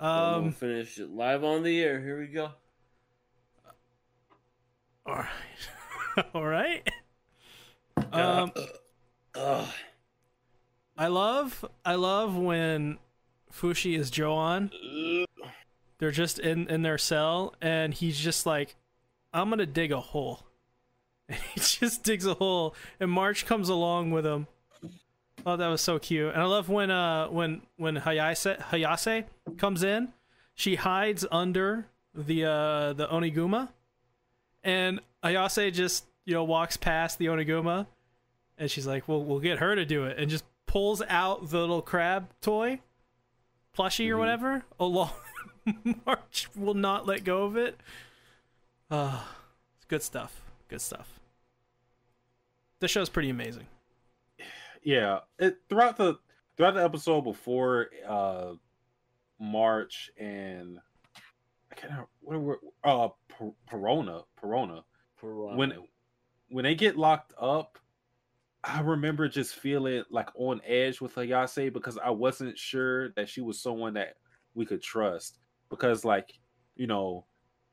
[0.00, 0.52] So I'm gonna um.
[0.52, 2.00] finish it live on the air.
[2.00, 2.50] Here we go.
[5.06, 6.24] All right.
[6.34, 6.88] all right.
[8.12, 8.52] Um.
[9.34, 9.68] Ugh.
[10.96, 11.64] I love.
[11.84, 12.98] I love when
[13.52, 14.70] Fushi is Joan.
[15.98, 18.76] They're just in in their cell, and he's just like,
[19.32, 20.44] "I'm gonna dig a hole."
[21.30, 24.46] And he just digs a hole, and March comes along with him.
[25.44, 26.32] Oh, that was so cute.
[26.32, 29.24] And I love when uh when when Hayase Hayase
[29.58, 30.14] comes in,
[30.54, 33.68] she hides under the uh the Oniguma,
[34.64, 37.86] and Hayase just you know walks past the Oniguma,
[38.58, 41.58] and she's like, "Well, we'll get her to do it," and just pulls out the
[41.58, 42.80] little crab toy,
[43.76, 44.18] plushie or Mhm.
[44.18, 44.64] whatever.
[44.78, 45.10] Along,
[46.06, 47.80] March will not let go of it.
[48.90, 49.22] Uh,
[49.76, 50.42] it's good stuff.
[50.68, 51.18] Good stuff.
[52.80, 53.66] This show's pretty amazing.
[54.82, 56.18] yeah it throughout the
[56.56, 58.52] throughout the episode before uh
[59.40, 60.78] march and
[61.72, 64.84] i can't remember what were uh Per- perona perona
[65.20, 65.56] Piranha.
[65.56, 65.72] when
[66.48, 67.78] when they get locked up
[68.64, 73.40] i remember just feeling like on edge with hayase because i wasn't sure that she
[73.40, 74.16] was someone that
[74.54, 75.38] we could trust
[75.70, 76.34] because like
[76.76, 77.24] you know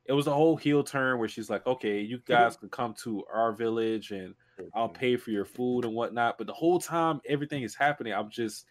[0.06, 3.24] it was a whole heel turn where she's like okay you guys can come to
[3.34, 4.36] our village and
[4.74, 4.98] I'll mm-hmm.
[4.98, 6.38] pay for your food and whatnot.
[6.38, 8.66] But the whole time everything is happening, I'm just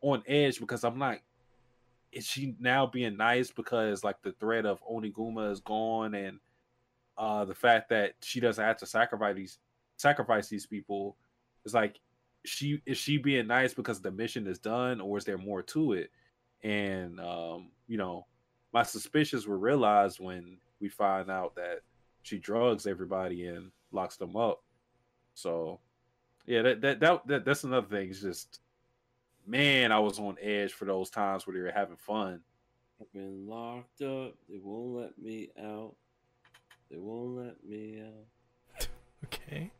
[0.00, 1.22] on edge because I'm like,
[2.12, 6.38] Is she now being nice because like the threat of Oniguma is gone and
[7.16, 9.58] uh the fact that she doesn't have to sacrifice these
[9.96, 11.16] sacrifice these people
[11.64, 12.00] is like
[12.44, 15.92] she is she being nice because the mission is done or is there more to
[15.92, 16.10] it?
[16.62, 18.26] And um, you know,
[18.72, 21.80] my suspicions were realized when we find out that
[22.22, 24.62] she drugs everybody and locks them up.
[25.34, 25.80] So,
[26.46, 28.10] yeah, that that, that that that's another thing.
[28.10, 28.60] It's just,
[29.46, 32.40] man, I was on edge for those times where they were having fun.
[33.00, 34.34] I've been locked up.
[34.48, 35.94] They won't let me out.
[36.90, 38.86] They won't let me out.
[39.24, 39.70] Okay.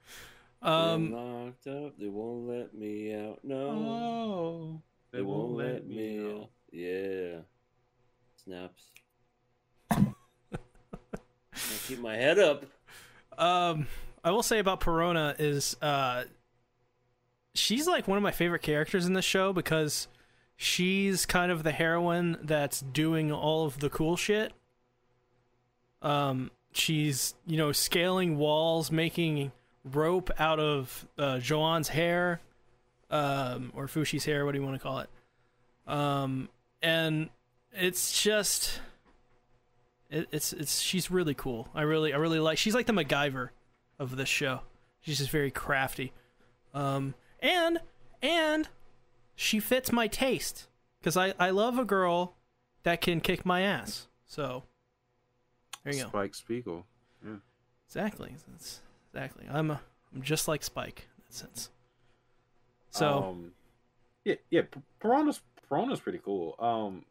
[0.63, 1.13] Been Um.
[1.13, 1.99] locked up.
[1.99, 3.41] They won't let me out.
[3.45, 6.49] No, Oh, they, won't, let me out.
[6.73, 7.41] Yeah.
[8.43, 8.91] Snaps.
[9.91, 10.07] I
[11.87, 12.65] keep my head up.
[13.39, 13.87] Um.
[14.25, 16.25] I will say about Parona is uh.
[17.55, 20.09] She's like one of my favorite characters in this show because
[20.57, 24.53] she's kind of the heroine that's doing all of the cool shit.
[26.03, 29.53] Um, she's you know scaling walls, making
[29.85, 32.41] rope out of uh, Joan's hair,
[33.11, 34.45] um, or Fushi's hair.
[34.45, 35.09] What do you want to call it?
[35.87, 36.49] Um,
[36.83, 37.31] and
[37.73, 38.81] it's just,
[40.11, 41.69] it, it's it's she's really cool.
[41.75, 42.59] I really I really like.
[42.59, 43.51] She's like the MacGyver
[43.99, 44.61] of this show.
[45.01, 46.13] She's just very crafty.
[46.73, 47.81] Um, and
[48.23, 48.69] and
[49.37, 50.67] she fits my taste
[51.01, 52.37] because I I love a girl
[52.83, 54.09] that can kick my ass.
[54.27, 54.65] So
[55.85, 56.09] there you go.
[56.09, 56.85] Spike Spiegel.
[57.25, 57.37] Yeah.
[57.87, 58.35] Exactly.
[58.51, 58.81] That's
[59.13, 59.47] exactly.
[59.51, 59.81] I'm a,
[60.15, 61.71] I'm just like Spike in that sense.
[62.91, 63.53] So um,
[64.25, 64.63] yeah, yeah,
[65.01, 66.57] Piranha's Piranha's pretty cool.
[66.59, 67.05] Um,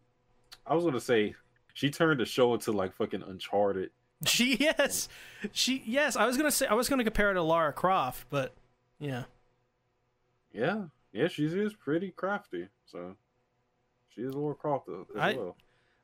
[0.65, 1.35] I was gonna say
[1.73, 3.89] she turned the show into like fucking Uncharted.
[4.25, 5.09] she yes,
[5.51, 6.15] she yes.
[6.15, 8.53] I was gonna say I was gonna compare it to Lara Croft, but
[8.99, 9.23] yeah.
[10.53, 12.67] Yeah, yeah, she is pretty crafty.
[12.85, 13.15] So
[14.09, 15.55] she is Lara Croft as I- well.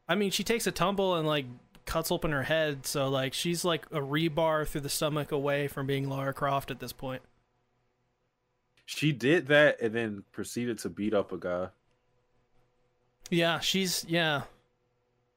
[0.07, 1.45] I mean, she takes a tumble and like
[1.89, 5.87] cuts open her head, so like she's like a rebar through the stomach away from
[5.87, 7.23] being Lara Croft at this point.
[8.85, 11.69] She did that and then proceeded to beat up a guy.
[13.31, 14.43] Yeah, she's yeah,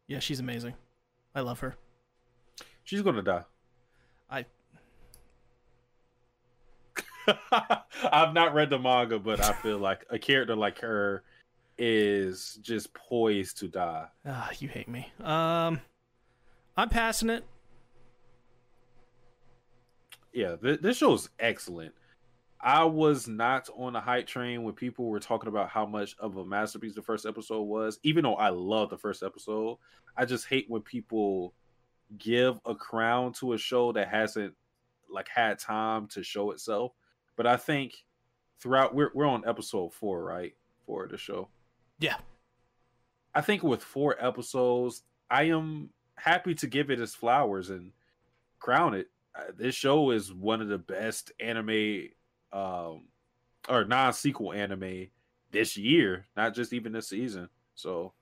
[0.06, 0.74] yeah, she's amazing.
[1.34, 1.74] I love her.
[2.84, 3.44] She's gonna die.
[4.30, 4.44] I
[8.12, 11.22] I've not read the manga, but I feel like a character like her
[11.78, 14.06] is just poised to die.
[14.26, 15.10] ah, you hate me.
[15.22, 15.80] Um,
[16.76, 17.44] I'm passing it.
[20.32, 21.94] Yeah, th- this show is excellent.
[22.60, 26.36] I was not on the hype train when people were talking about how much of
[26.36, 27.98] a masterpiece the first episode was.
[28.04, 29.78] Even though I love the first episode,
[30.16, 31.54] I just hate when people
[32.18, 34.54] give a crown to a show that hasn't
[35.10, 36.92] like had time to show itself.
[37.36, 37.94] But I think
[38.60, 40.54] throughout we're we're on episode four, right?
[40.86, 41.48] For the show.
[41.98, 42.16] Yeah.
[43.34, 45.90] I think with four episodes, I am
[46.22, 47.90] happy to give it its flowers and
[48.60, 49.08] crown it.
[49.36, 52.08] Uh, this show is one of the best anime
[52.52, 53.04] um
[53.68, 55.08] or non-sequel anime
[55.50, 57.48] this year, not just even this season.
[57.74, 58.12] So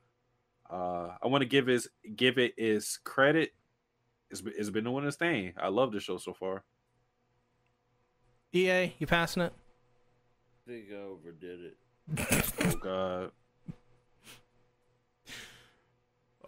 [0.70, 1.86] uh I want to give it
[2.16, 3.52] give it its credit.
[4.30, 5.52] It's, it's been doing its thing.
[5.58, 6.62] I love the show so far.
[8.54, 9.52] EA, you passing it?
[10.66, 11.76] I think I overdid it.
[12.60, 13.30] Oh god.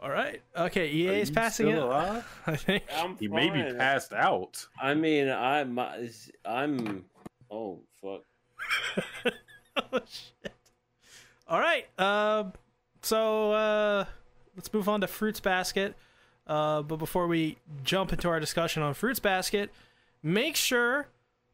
[0.03, 0.43] All right.
[0.57, 1.79] Okay, Are EA is passing it.
[1.79, 2.27] alive?
[2.47, 2.83] I think.
[2.97, 3.79] I'm He may be fine.
[3.79, 4.67] passed out.
[4.81, 6.09] I mean, I my,
[6.45, 7.05] I'm.
[7.51, 8.23] Oh fuck.
[9.93, 10.53] oh shit.
[11.47, 11.87] All right.
[12.01, 12.53] Um.
[13.03, 14.05] so uh,
[14.57, 15.95] let's move on to Fruits Basket.
[16.47, 19.71] Uh, but before we jump into our discussion on Fruits Basket,
[20.23, 21.07] make sure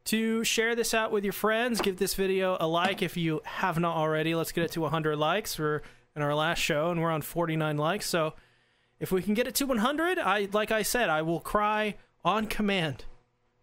[0.04, 1.82] to share this out with your friends.
[1.82, 4.34] Give this video a like if you have not already.
[4.34, 5.58] Let's get it to 100 likes.
[5.58, 5.82] We're
[6.18, 8.06] in our last show and we're on 49 likes.
[8.06, 8.34] So
[9.00, 12.46] if we can get it to 100, I like I said, I will cry on
[12.46, 13.04] command,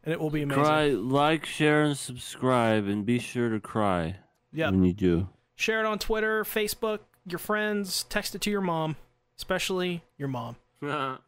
[0.04, 0.64] and it will be amazing.
[0.64, 4.16] Cry, like, share, and subscribe, and be sure to cry
[4.54, 4.70] Yeah.
[4.70, 5.28] when you do.
[5.56, 8.96] Share it on Twitter, Facebook, your friends, text it to your mom,
[9.38, 10.56] especially your mom.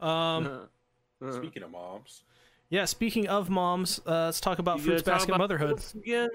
[0.00, 0.68] Um,
[1.32, 2.24] Speaking of moms.
[2.68, 5.82] yeah, speaking of moms, uh, let's talk about You Fruits talk Basket about motherhood.
[5.94, 6.28] again.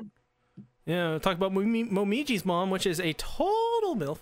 [0.88, 4.18] Yeah, talk about Momi- Momiji's mom, which is a total MILF.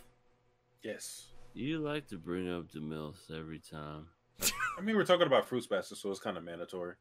[0.83, 1.27] Yes.
[1.53, 4.07] You like to bring up the milfs every time.
[4.77, 6.95] I mean, we're talking about fruits basket, so it's kind of mandatory.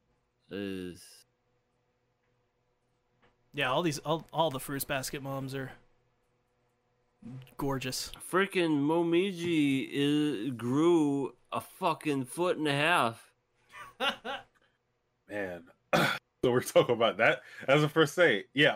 [0.49, 1.03] Is
[3.53, 5.71] Yeah, all these, all, all the Fruits Basket moms are
[7.57, 8.11] gorgeous.
[8.31, 13.31] freaking Momiji is grew a fucking foot and a half.
[15.29, 15.63] Man.
[15.93, 18.45] so we're talking about that as a first say.
[18.53, 18.75] Yeah.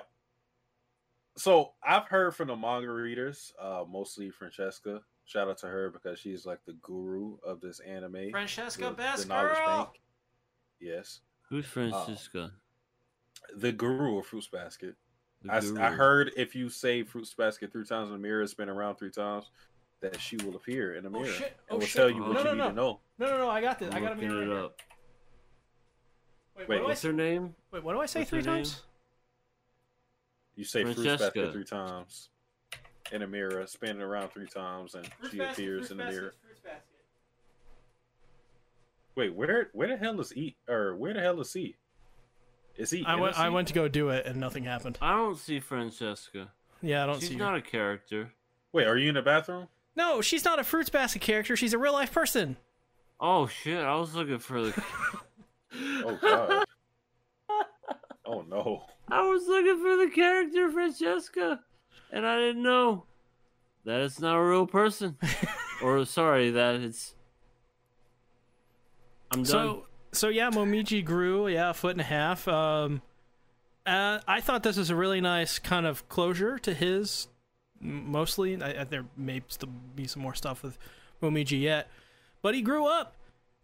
[1.37, 5.01] So I've heard from the manga readers, uh, mostly Francesca.
[5.25, 8.31] Shout out to her because she's like the guru of this anime.
[8.31, 10.01] Francesca, the- the knowledge bank.
[10.79, 11.21] Yes.
[11.49, 12.51] Who's Francesca?
[13.55, 14.95] The guru of Fruits Basket.
[15.49, 18.95] I, I heard if you say Fruits Basket three times in the mirror, spin around
[18.97, 19.49] three times,
[20.01, 21.57] that she will appear in the Oh, mirror shit.
[21.69, 21.95] and Oh, will shit.
[21.95, 22.67] tell you what No, you no, need no.
[22.69, 22.99] to know.
[23.17, 23.91] No, no, no, I got this.
[23.93, 24.43] I I'm got a looking mirror.
[24.43, 24.65] it right here.
[24.65, 24.81] up.
[26.57, 27.55] Wait, Wait, what, do I, What's her name?
[27.71, 28.71] wait, what do I say what's three times?
[28.73, 28.81] name?
[30.63, 30.75] Times?
[30.75, 31.25] You say Fruits Francesca.
[31.41, 32.29] Basket three times
[33.11, 36.33] in a mirror, spin it around three times, and she appears in the mirror.
[39.15, 41.75] Wait, where where the hell is E or where the hell is C?
[42.77, 43.03] Is he?
[43.05, 43.53] I went, the I C?
[43.53, 44.97] went to go do it and nothing happened.
[45.01, 46.51] I don't see Francesca.
[46.81, 47.39] Yeah, I don't She's see her.
[47.39, 48.31] not a character.
[48.71, 49.67] Wait, are you in the bathroom?
[49.95, 51.57] No, she's not a Fruits Basket character.
[51.57, 52.55] She's a real life person.
[53.19, 53.83] Oh shit!
[53.83, 54.83] I was looking for the.
[56.03, 56.65] Oh god.
[58.25, 58.83] oh no.
[59.11, 61.59] I was looking for the character Francesca,
[62.11, 63.03] and I didn't know
[63.83, 65.17] that it's not a real person.
[65.83, 67.13] or sorry, that it's.
[69.31, 69.45] I'm done.
[69.45, 72.47] So, so yeah, Momiji grew, yeah, a foot and a half.
[72.47, 73.01] Um,
[73.85, 77.27] uh, I thought this was a really nice kind of closure to his.
[77.81, 80.77] Mostly, I, I, there may still be some more stuff with
[81.21, 81.89] Momiji yet,
[82.41, 83.15] but he grew up,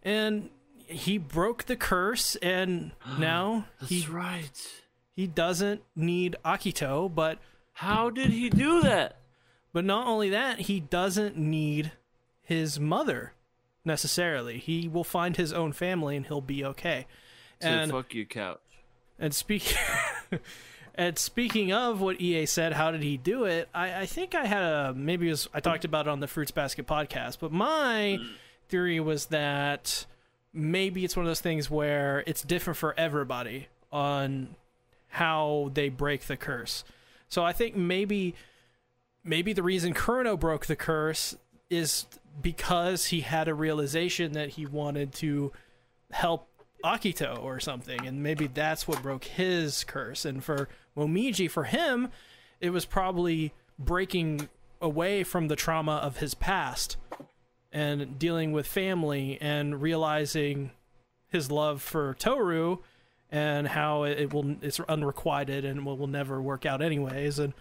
[0.03, 0.49] and
[0.88, 4.84] he broke the curse, and now he's right.
[5.18, 7.39] He doesn't need Akito, but
[7.73, 9.18] How did he do that?
[9.73, 11.91] But not only that, he doesn't need
[12.41, 13.34] his mother
[13.84, 14.57] necessarily.
[14.60, 17.07] He will find his own family and he'll be okay.
[17.61, 18.60] So And fuck your couch.
[19.19, 19.76] and speak
[20.95, 23.69] and speaking of what EA said, how did he do it?
[23.73, 26.27] I, I think I had a maybe it was I talked about it on the
[26.27, 28.19] Fruits Basket podcast, but my
[28.69, 30.06] theory was that
[30.53, 34.56] maybe it's one of those things where it's different for everybody on
[35.18, 36.84] how they break the curse.
[37.27, 38.35] So I think maybe
[39.23, 41.35] maybe the reason Kureno broke the curse
[41.72, 42.06] is
[42.39, 45.52] because he had a realization that he wanted to
[46.11, 46.48] help
[46.85, 50.23] Akito or something, and maybe that's what broke his curse.
[50.23, 52.10] And for Momiji, for him,
[52.61, 54.48] it was probably breaking
[54.80, 56.95] away from the trauma of his past
[57.72, 60.69] and dealing with family and realizing
[61.27, 62.77] his love for Toru
[63.32, 67.54] and how it, it will it's unrequited and will, will never work out anyways and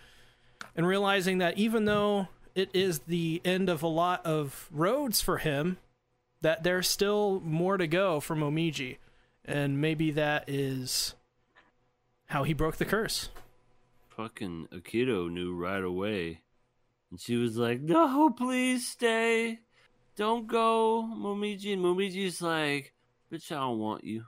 [0.74, 5.38] and realizing that even though it is the end of a lot of roads for
[5.38, 5.78] him
[6.40, 8.98] that there's still more to go for Momiji
[9.44, 11.14] and maybe that is
[12.26, 13.28] how he broke the curse
[14.16, 16.40] Fucking Akito knew right away.
[17.10, 19.58] And she was like, No, please stay.
[20.16, 21.74] Don't go, Momiji.
[21.74, 22.94] And Momiji's like,
[23.30, 24.24] Bitch, I don't want you.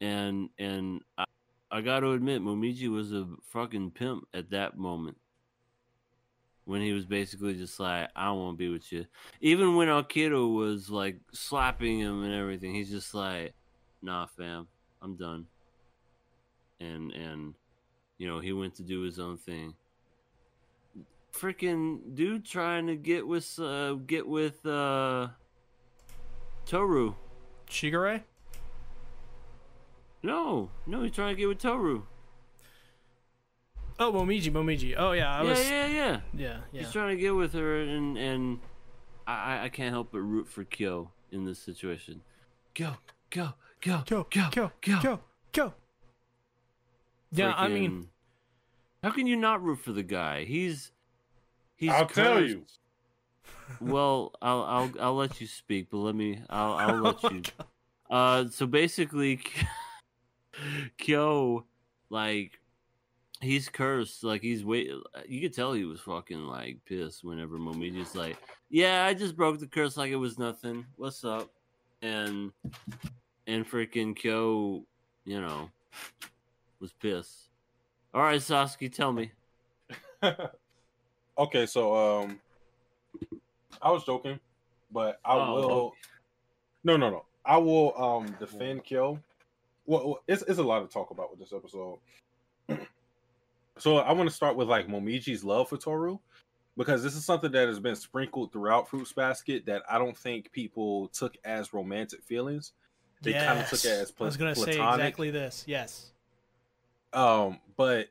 [0.00, 1.24] And and I,
[1.70, 5.16] I gotta admit, Momiji was a fucking pimp at that moment.
[6.64, 9.06] When he was basically just like, I to be with you.
[9.40, 13.54] Even when Akito was like slapping him and everything, he's just like,
[14.02, 14.66] Nah, fam,
[15.02, 15.46] I'm done.
[16.80, 17.54] And and
[18.18, 19.74] you know, he went to do his own thing.
[21.32, 25.28] Freaking dude trying to get with uh get with uh
[26.66, 27.14] Toru.
[27.68, 28.22] Shigure
[30.22, 32.02] No, no, he's trying to get with Toru.
[33.98, 37.20] oh Momiji Momiji oh yeah I yeah, was yeah, yeah, yeah yeah He's trying to
[37.20, 38.60] get with her, and and
[39.26, 42.22] I I- I can't help but root for Kyo in this situation.
[42.74, 42.94] Go,
[43.30, 44.98] go, go, go go, go go.
[45.02, 45.20] go
[45.52, 45.74] go
[47.32, 48.08] yeah I mean
[49.02, 50.44] how can you not root for the guy?
[50.44, 50.92] He's
[51.76, 51.90] he's.
[51.90, 52.64] I'll tell you.
[53.80, 57.30] Well, I'll I'll I'll let you speak, but let me I'll I'll Oh let my
[57.30, 57.42] you.
[58.10, 59.40] Uh, so basically,
[60.98, 61.66] Kyo,
[62.10, 62.60] like,
[63.40, 64.22] he's cursed.
[64.24, 64.90] Like he's wait.
[65.26, 68.36] You could tell he was fucking like pissed whenever Momiji's like,
[68.68, 70.84] "Yeah, I just broke the curse like it was nothing.
[70.96, 71.50] What's up?"
[72.02, 72.52] And
[73.46, 74.84] and freaking Kyo,
[75.24, 75.70] you know,
[76.80, 77.48] was pissed.
[78.12, 79.32] All right, Satsuki, tell me.
[81.38, 82.40] okay, so um,
[83.80, 84.38] I was joking,
[84.90, 85.70] but I Oh, will.
[85.70, 85.96] okay.
[86.84, 87.24] No, no, no.
[87.44, 89.18] I will um defend Kyo.
[89.86, 91.98] Well, it's it's a lot to talk about with this episode.
[93.78, 96.18] so I want to start with like Momiji's love for Toru,
[96.76, 100.52] because this is something that has been sprinkled throughout Fruits Basket that I don't think
[100.52, 102.72] people took as romantic feelings.
[103.22, 105.04] They kind of took it as pla- I was gonna say platonic.
[105.04, 106.10] exactly this yes
[107.12, 108.08] Um, but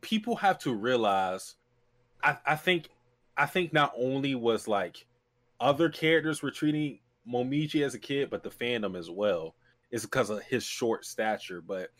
[0.00, 1.54] people have to realize,
[2.22, 2.88] I, I think,
[3.36, 5.06] I think not only was like
[5.60, 6.98] other characters were treating
[7.28, 9.54] Momiji as a kid, but the fandom as well.
[9.90, 11.60] It's because of his short stature.
[11.60, 11.90] But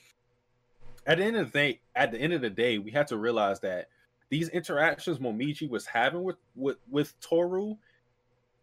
[1.07, 3.17] at the end of the day, at the end of the day, we had to
[3.17, 3.89] realize that
[4.29, 7.77] these interactions Momiji was having with with with Toru,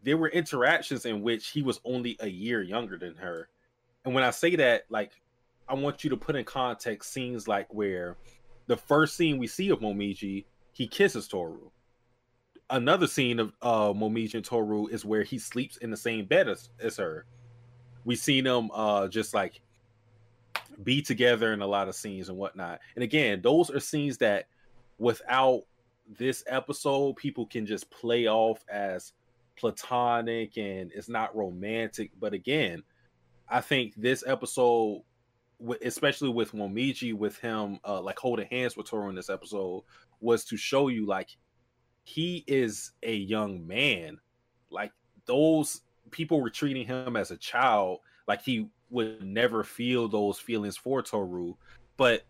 [0.03, 3.49] there were interactions in which he was only a year younger than her.
[4.05, 5.11] And when I say that, like
[5.67, 8.17] I want you to put in context scenes like where
[8.67, 11.69] the first scene we see of Momiji, he kisses Toru.
[12.69, 16.49] Another scene of uh, Momiji and Toru is where he sleeps in the same bed
[16.49, 17.25] as, as her.
[18.05, 19.61] We seen them uh, just like
[20.83, 22.79] be together in a lot of scenes and whatnot.
[22.95, 24.47] And again, those are scenes that
[24.97, 25.63] without
[26.17, 29.13] this episode, people can just play off as
[29.55, 32.11] platonic and it's not romantic.
[32.19, 32.83] But again,
[33.47, 35.03] I think this episode
[35.83, 39.83] especially with Momiji, with him uh, like holding hands with Toru in this episode,
[40.19, 41.29] was to show you like
[42.03, 44.19] he is a young man.
[44.69, 44.91] Like
[45.25, 45.81] those
[46.13, 51.01] people were treating him as a child, like he would never feel those feelings for
[51.01, 51.55] Toru.
[51.97, 52.23] But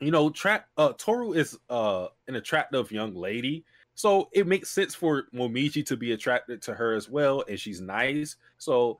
[0.00, 3.64] you know, tra- uh, Toru is uh, an attractive young lady,
[3.94, 7.80] so it makes sense for Momiji to be attracted to her as well, and she's
[7.80, 8.36] nice.
[8.58, 8.98] So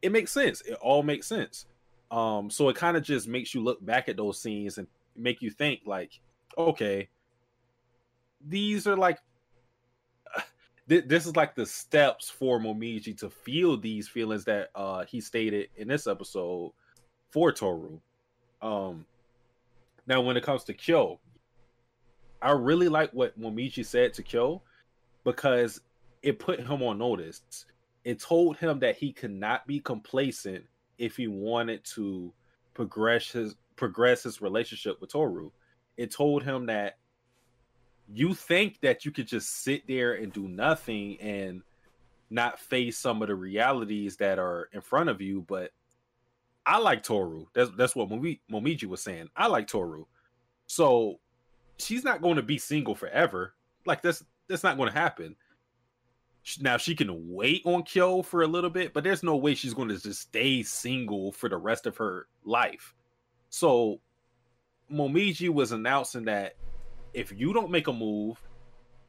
[0.00, 0.62] it makes sense.
[0.62, 1.66] It all makes sense.
[2.10, 5.42] Um, so it kind of just makes you look back at those scenes and make
[5.42, 6.18] you think like,
[6.56, 7.08] okay,
[8.46, 9.18] these are like
[10.88, 15.20] th- this is like the steps for Momiji to feel these feelings that uh he
[15.20, 16.72] stated in this episode
[17.30, 17.98] for Toru.
[18.62, 19.06] Um
[20.06, 21.18] now when it comes to Kyo,
[22.40, 24.62] I really like what Momiji said to Kyo
[25.24, 25.80] because
[26.22, 27.66] it put him on notice.
[28.04, 30.64] It told him that he could not be complacent
[30.96, 32.32] if he wanted to
[32.74, 35.50] progress his progress his relationship with Toru.
[35.96, 36.96] It told him that
[38.12, 41.62] you think that you could just sit there and do nothing and
[42.30, 45.72] not face some of the realities that are in front of you, but
[46.66, 47.46] I like Toru.
[47.54, 49.28] That's that's what Momiji was saying.
[49.36, 50.04] I like Toru.
[50.66, 51.20] So
[51.78, 53.54] she's not going to be single forever.
[53.86, 55.36] Like that's that's not going to happen.
[56.60, 59.74] Now she can wait on Kyo for a little bit, but there's no way she's
[59.74, 62.94] going to just stay single for the rest of her life.
[63.50, 64.00] So
[64.90, 66.54] Momiji was announcing that
[67.18, 68.40] if you don't make a move,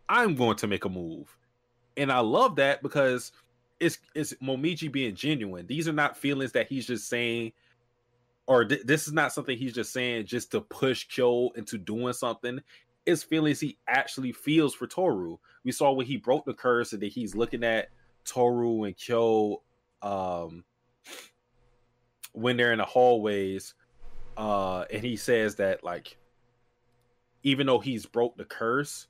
[0.09, 1.37] I'm going to make a move.
[1.95, 3.31] And I love that because
[3.79, 5.67] it's it's Momiji being genuine.
[5.67, 7.51] These are not feelings that he's just saying
[8.47, 12.13] or th- this is not something he's just saying just to push Kyo into doing
[12.13, 12.59] something.
[13.05, 15.37] It's feelings he actually feels for Toru.
[15.63, 17.89] We saw when he broke the curse and that he's looking at
[18.25, 19.61] Toru and Kyo
[20.01, 20.63] um
[22.31, 23.75] when they're in the hallways
[24.37, 26.17] uh and he says that like
[27.43, 29.07] even though he's broke the curse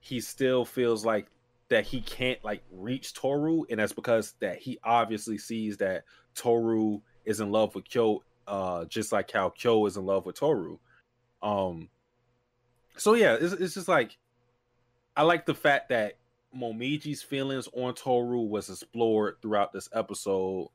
[0.00, 1.28] he still feels like
[1.68, 6.04] that he can't like reach Toru and that's because that he obviously sees that
[6.34, 10.36] Toru is in love with Kyo uh just like how Kyo is in love with
[10.36, 10.78] Toru.
[11.40, 11.88] Um
[12.96, 14.18] so yeah, it's, it's just like
[15.16, 16.18] I like the fact that
[16.54, 20.68] Momiji's feelings on Toru was explored throughout this episode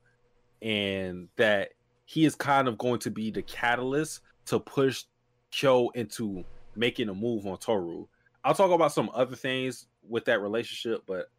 [0.62, 1.70] and that
[2.06, 5.04] he is kind of going to be the catalyst to push
[5.50, 6.44] Kyo into
[6.76, 8.06] making a move on Toru.
[8.44, 11.30] I'll talk about some other things with that relationship, but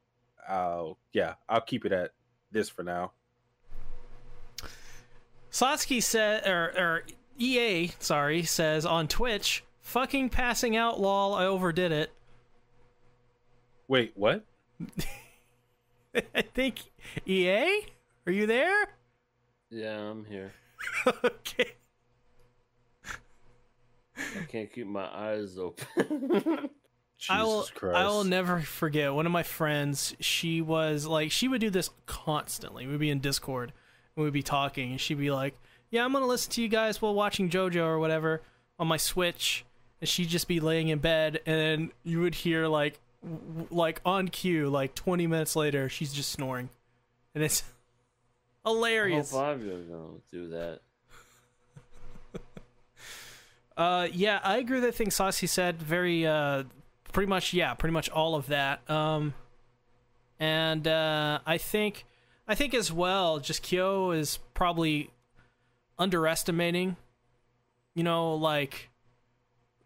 [0.48, 2.12] I'll yeah, I'll keep it at
[2.52, 3.12] this for now.
[5.52, 7.04] Satsuki said, or, or
[7.38, 12.12] EA, sorry, says on Twitch, fucking passing out, lol, I overdid it.
[13.88, 14.46] Wait, what?
[16.36, 16.92] I think
[17.26, 17.82] EA?
[18.28, 18.90] Are you there?
[19.72, 20.52] Yeah, I'm here.
[21.24, 21.74] okay.
[24.40, 26.70] I can't keep my eyes open.
[27.30, 31.60] I will I will never forget one of my friends, she was like she would
[31.62, 32.88] do this constantly.
[32.88, 33.74] We'd be in Discord
[34.16, 35.56] and we'd be talking and she'd be like,
[35.90, 38.42] "Yeah, I'm going to listen to you guys while watching JoJo or whatever
[38.78, 39.66] on my Switch."
[40.00, 44.30] And she'd just be laying in bed and you would hear like w- like on
[44.30, 46.70] cue like 20 minutes later she's just snoring.
[47.36, 47.64] And it's
[48.66, 49.32] I hilarious.
[49.32, 50.80] hope I'm gonna do that.
[53.80, 55.82] Uh, yeah, I agree with the thing Saucy said.
[55.82, 56.64] Very, uh,
[57.14, 58.88] pretty much, yeah, pretty much all of that.
[58.90, 59.34] Um,
[60.38, 62.06] and uh, I think,
[62.46, 65.12] I think as well, just Kyo is probably
[65.98, 66.98] underestimating,
[67.96, 68.90] you know, like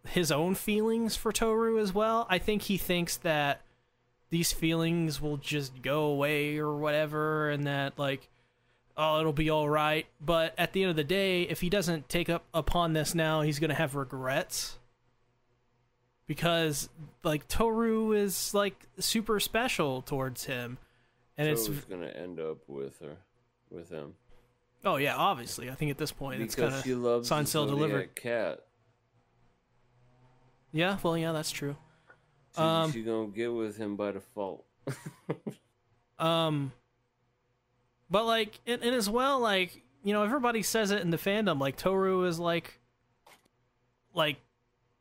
[0.08, 2.26] his own feelings for Toru as well.
[2.32, 3.62] I think he thinks that
[4.32, 8.28] these feelings will just go away or whatever, and that like
[8.98, 10.06] oh, it'll be all right.
[10.22, 13.42] But at the end of the day, if he doesn't take up upon this now,
[13.42, 14.78] he's gonna have regrets
[16.28, 16.90] because
[17.24, 20.78] like Toru is like super special towards him,
[21.38, 23.18] and And it's gonna end up with her,
[23.70, 24.14] with him.
[24.86, 25.70] oh yeah, obviously.
[25.70, 28.16] I think at this point it's because kind she of loves signed, the delivered.
[28.16, 28.62] cat.
[30.72, 30.98] yeah.
[31.04, 31.76] Well, yeah, that's true.
[32.56, 34.66] She, Um, she gonna get with him by default.
[36.20, 36.72] Um,
[38.10, 41.60] but like, and, and as well, like you know, everybody says it in the fandom.
[41.60, 42.80] Like Toru is like,
[44.14, 44.38] like,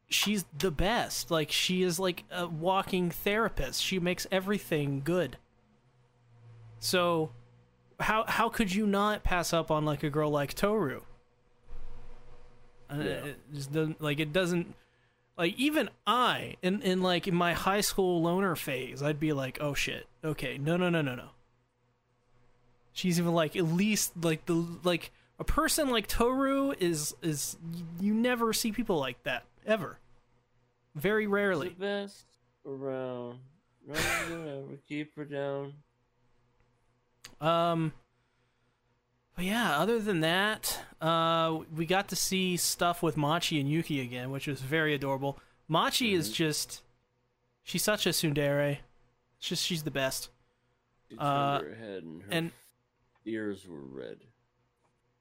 [0.08, 1.30] she's the best.
[1.30, 3.82] Like she is like a walking therapist.
[3.82, 5.36] She makes everything good.
[6.78, 7.30] So,
[8.00, 11.02] how how could you not pass up on like a girl like Toru?
[12.90, 13.04] Uh, Yeah.
[13.04, 14.74] It just doesn't like it doesn't
[15.36, 19.58] like even I in in like in my high school loner phase, I'd be like,
[19.60, 21.30] oh shit, okay, no no no no no.
[22.92, 27.56] She's even like at least like the like a person like Toru is is
[28.00, 29.98] you never see people like that ever.
[30.94, 31.70] Very rarely.
[31.70, 32.26] the best
[32.66, 33.38] around.
[33.86, 35.72] Never keep her down.
[37.40, 37.92] Um
[39.34, 44.00] but yeah, other than that, uh we got to see stuff with Machi and Yuki
[44.00, 45.38] again, which was very adorable.
[45.68, 46.34] Machi is Mhm.
[46.34, 46.82] just
[47.62, 48.78] she's such a tsundere.
[49.38, 50.28] It's just she's the best.
[51.18, 52.52] Uh, her head and her and-
[53.24, 54.18] ears were red.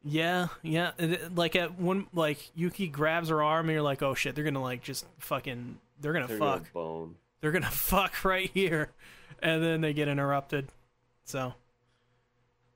[0.04, 0.92] Yeah, yeah.
[1.36, 4.62] Like at one, like Yuki grabs her arm, and you're like, "Oh shit, they're gonna
[4.62, 7.16] like just fucking, they're gonna They're fuck, gonna bone.
[7.40, 8.90] they're gonna fuck right here,"
[9.40, 10.70] and then they get interrupted.
[11.26, 11.54] So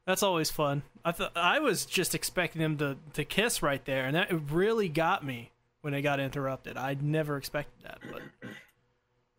[0.05, 0.83] that's always fun.
[1.03, 4.87] I thought I was just expecting them to to kiss right there, and that really
[4.87, 5.49] got me
[5.81, 6.77] when they got interrupted.
[6.77, 8.21] I'd never expected that, but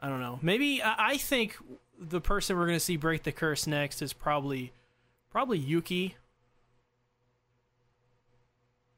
[0.00, 0.40] I don't know.
[0.42, 1.56] Maybe I, I think
[2.00, 4.72] the person we're gonna see break the curse next is probably
[5.30, 6.16] probably Yuki.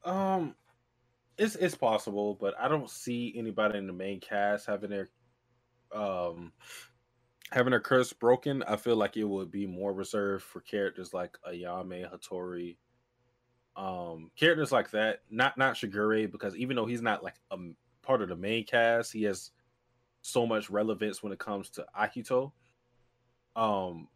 [0.04, 0.54] Um,
[1.36, 5.08] it's it's possible, but I don't see anybody in the main cast having their
[5.92, 6.52] um
[7.50, 8.62] having their curse broken.
[8.64, 12.76] I feel like it would be more reserved for characters like Ayame, Hattori,
[13.76, 15.20] um, characters like that.
[15.30, 17.56] Not not Shigure because even though he's not like a
[18.02, 19.50] part of the main cast, he has
[20.22, 22.52] so much relevance when it comes to Akito.
[23.54, 24.08] Um,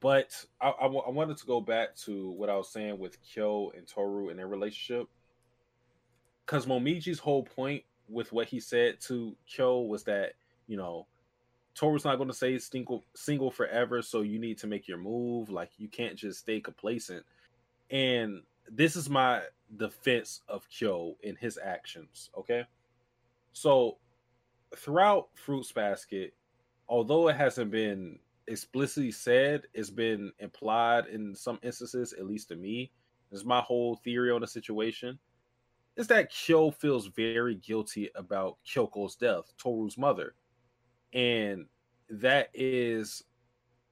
[0.00, 3.18] but I, I, wa- I wanted to go back to what I was saying with
[3.22, 5.08] Kyo and Toru and their relationship.
[6.44, 10.32] Because Momiji's whole point with what he said to Kyo was that,
[10.66, 11.06] you know,
[11.74, 15.50] Toru's not going to stay single, single forever, so you need to make your move.
[15.50, 17.24] Like, you can't just stay complacent.
[17.90, 19.42] And this is my
[19.76, 22.64] defense of Kyo in his actions, okay?
[23.52, 23.98] So,
[24.76, 26.34] throughout Fruits Basket,
[26.88, 28.18] although it hasn't been
[28.50, 32.92] explicitly said, it's been implied in some instances, at least to me.
[33.32, 35.18] Is my whole theory on the situation.
[35.96, 40.36] Is that Kyo feels very guilty about Kyoko's death, Toru's mother.
[41.12, 41.66] And
[42.08, 43.24] that is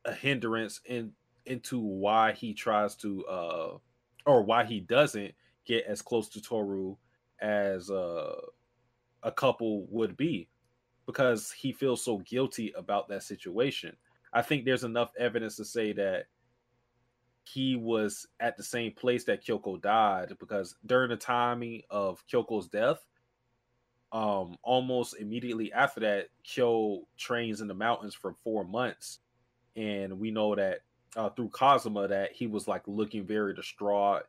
[0.04, 1.14] a hindrance in
[1.46, 3.78] into why he tries to uh
[4.26, 6.96] or why he doesn't get as close to Toru
[7.40, 8.40] as uh
[9.22, 10.48] a couple would be
[11.06, 13.96] because he feels so guilty about that situation.
[14.32, 16.26] I think there's enough evidence to say that
[17.44, 22.68] he was at the same place that Kyoko died because during the timing of Kyoko's
[22.68, 22.98] death,
[24.12, 29.20] um, almost immediately after that, Kyo trains in the mountains for four months,
[29.76, 30.80] and we know that
[31.16, 34.22] uh, through Kazuma that he was like looking very distraught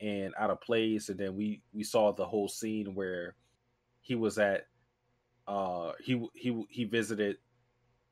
[0.00, 3.34] and out of place, and then we we saw the whole scene where
[4.00, 4.66] he was at
[5.46, 7.36] uh he he he visited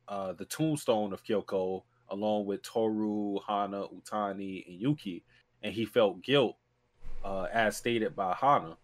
[0.09, 5.25] uh the tombstone of Kyoko along with Toru, Hana, Uotani, and Yuki,
[5.62, 6.57] and he felt guilt,
[7.25, 8.77] uh, as stated by Hana,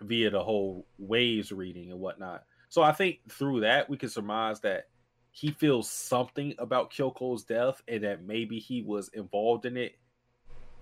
[0.00, 2.44] via the whole waves reading and whatnot.
[2.68, 4.88] So I think through that we can surmise that
[5.30, 9.96] he feels something about Kyoko's death and that maybe he was involved in it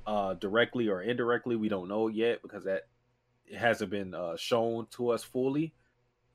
[0.06, 1.56] uh directly or indirectly.
[1.56, 2.88] We don't know yet because that
[3.56, 5.72] hasn't been uh, shown to us fully.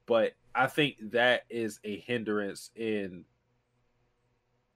[0.06, 3.25] But I think that is a hindrance in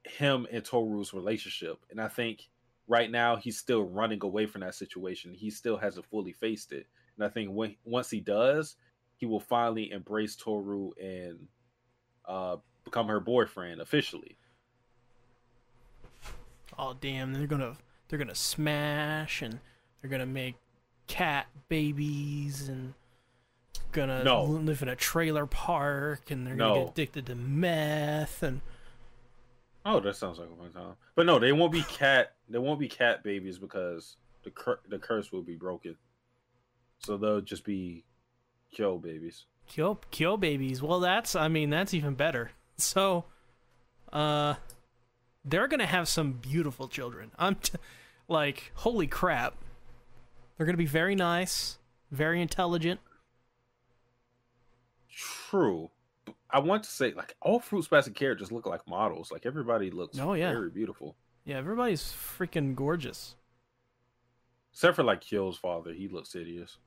[0.05, 1.79] him and Toru's relationship.
[1.89, 2.47] And I think
[2.87, 5.33] right now he's still running away from that situation.
[5.33, 6.87] He still hasn't fully faced it.
[7.17, 8.75] And I think when once he does,
[9.17, 11.47] he will finally embrace Toru and
[12.25, 14.37] uh, become her boyfriend officially.
[16.77, 17.75] Oh damn, they're gonna
[18.07, 19.59] they're gonna smash and
[20.01, 20.55] they're gonna make
[21.07, 22.93] cat babies and
[23.93, 24.43] gonna No.
[24.43, 26.83] live in a trailer park and they're gonna No.
[26.85, 28.61] get addicted to meth and
[29.85, 30.95] Oh, that sounds like a fun time.
[31.15, 32.35] But no, they won't be cat.
[32.47, 35.97] They won't be cat babies because the cur- the curse will be broken.
[36.99, 38.05] So they'll just be
[38.71, 39.45] Kyo babies.
[39.67, 40.81] Kyo Kyo babies.
[40.81, 42.51] Well, that's I mean that's even better.
[42.77, 43.25] So,
[44.11, 44.55] uh,
[45.45, 47.31] they're gonna have some beautiful children.
[47.37, 47.73] I'm t-
[48.27, 49.53] like, holy crap!
[50.57, 51.77] They're gonna be very nice,
[52.09, 52.99] very intelligent.
[55.53, 55.91] True.
[56.49, 59.31] I want to say like all Fruits Basket characters look like models.
[59.31, 60.51] Like everybody looks Oh, yeah.
[60.51, 61.15] very beautiful.
[61.45, 63.35] Yeah, everybody's freaking gorgeous.
[64.71, 66.77] Except for like Kyo's father, he looks hideous.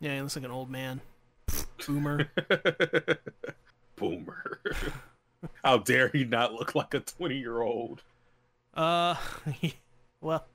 [0.00, 1.00] Yeah, he looks like an old man.
[1.86, 2.28] Boomer.
[3.96, 4.60] Boomer.
[5.64, 8.02] How dare he not look like a 20 year old?
[8.74, 9.14] uh,
[10.20, 10.46] well,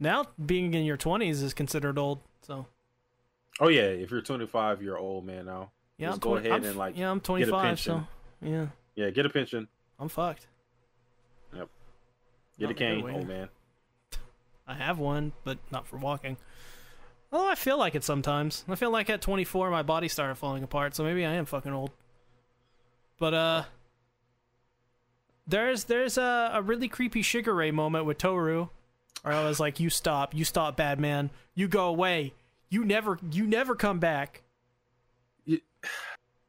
[0.00, 2.20] now being in your twenties is considered old.
[2.40, 2.66] So
[3.60, 5.70] Oh yeah, if you're 25, you're old man now.
[5.98, 7.62] Yeah, Just I'm go 20 ahead I'm, and like yeah, I'm get a 25.
[7.62, 8.06] pension.
[8.42, 10.46] So yeah, Yeah, get a pension, I'm fucked.
[11.54, 11.68] Yep.
[12.58, 13.48] Get Not a in a good cane, old man.
[14.66, 16.36] I have one, but not for walking.
[17.32, 18.64] Although I feel like it sometimes.
[18.68, 21.72] I feel like at 24 my body started falling apart, so maybe I am fucking
[21.72, 21.90] old.
[23.18, 23.64] But uh
[25.46, 28.68] there's there's a, a really creepy Shigure moment with Toru
[29.22, 31.30] where I was like, "You stop, you stop, bad man.
[31.54, 32.32] You go away.
[32.70, 34.42] You never you never come back."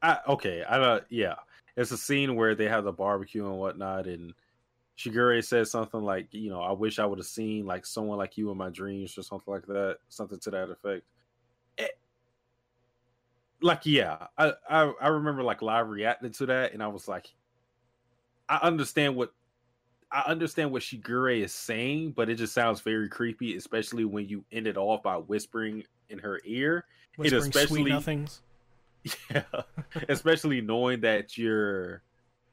[0.02, 1.34] I, okay, I uh, yeah.
[1.76, 4.32] It's a scene where they have the barbecue and whatnot, and
[4.98, 8.38] Shigure says something like, you know, I wish I would have seen like someone like
[8.38, 11.04] you in my dreams or something like that, something to that effect.
[11.76, 11.98] It-
[13.62, 17.26] like, yeah, I, I I remember like live reacting to that, and I was like,
[18.48, 19.32] I understand what
[20.10, 24.44] I understand what Shigure is saying, but it just sounds very creepy, especially when you
[24.52, 26.84] end it off by whispering in her ear.
[27.16, 28.42] Whispering especially- sweet nothings.
[29.30, 29.42] Yeah,
[30.08, 32.02] especially knowing that you're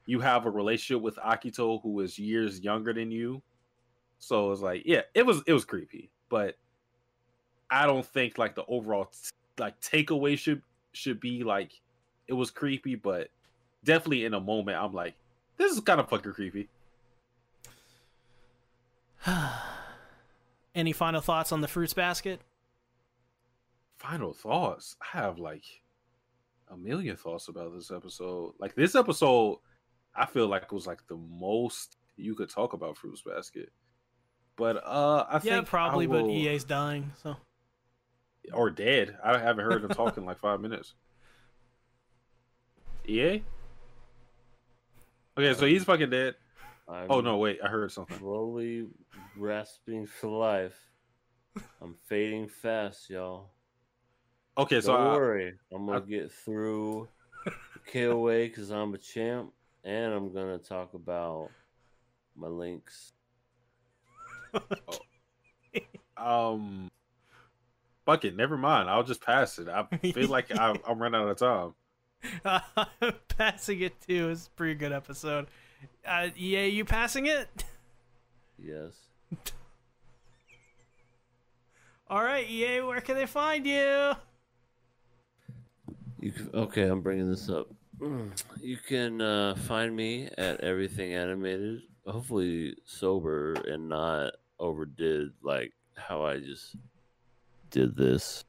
[0.05, 3.41] you have a relationship with Akito who is years younger than you.
[4.19, 6.55] So it's like, yeah, it was it was creepy, but
[7.69, 9.11] I don't think like the overall
[9.57, 10.61] like takeaway should
[10.93, 11.71] should be like
[12.27, 13.29] it was creepy, but
[13.83, 15.15] definitely in a moment I'm like,
[15.57, 16.69] this is kind of fucking creepy.
[20.75, 22.41] Any final thoughts on the fruits basket?
[23.97, 24.95] Final thoughts.
[25.01, 25.63] I have like
[26.73, 28.53] a million thoughts about this episode.
[28.59, 29.59] Like this episode,
[30.15, 33.69] I feel like it was like the most you could talk about Fruits Basket.
[34.55, 36.05] But uh I yeah, think probably.
[36.05, 37.35] I will- But EA's dying, so
[38.51, 39.17] or dead.
[39.23, 40.93] I haven't heard him talk in like five minutes.
[43.07, 43.43] EA?
[45.37, 46.35] Okay, so he's fucking dead.
[46.87, 48.17] I'm Oh no, wait, I heard something.
[48.19, 48.87] Slowly
[49.37, 50.77] grasping for life.
[51.81, 53.51] I'm fading fast, y'all.
[54.57, 57.07] Okay, so Don't I, worry, I'm gonna I- get through
[57.45, 57.51] the
[57.91, 59.51] KOA because I'm a champ,
[59.83, 61.49] and I'm gonna talk about
[62.35, 63.13] my links.
[66.17, 66.91] um
[68.05, 68.89] fuck it, never mind.
[68.89, 69.67] I'll just pass it.
[69.67, 71.73] I feel like I, I'm running out of time.
[73.27, 75.47] passing it too is a pretty good episode.
[76.07, 77.47] Uh, EA, you passing it?
[78.63, 78.93] Yes.
[82.07, 84.13] All right, EA, where can they find you?
[86.31, 87.67] Can, okay, I'm bringing this up.
[88.61, 91.81] You can uh, find me at Everything Animated.
[92.07, 96.75] Hopefully sober and not overdid like how I just
[97.69, 98.45] did this.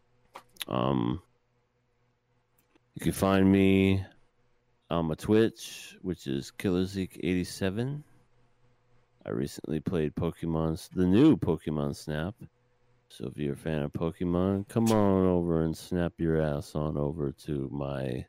[0.69, 1.20] Um,
[2.94, 4.05] you can find me
[4.91, 8.03] on my Twitch, which is KillerZeke87.
[9.27, 12.35] I recently played Pokemon's the new Pokemon Snap.
[13.17, 16.97] So if you're a fan of Pokemon, come on over and snap your ass on
[16.97, 18.26] over to my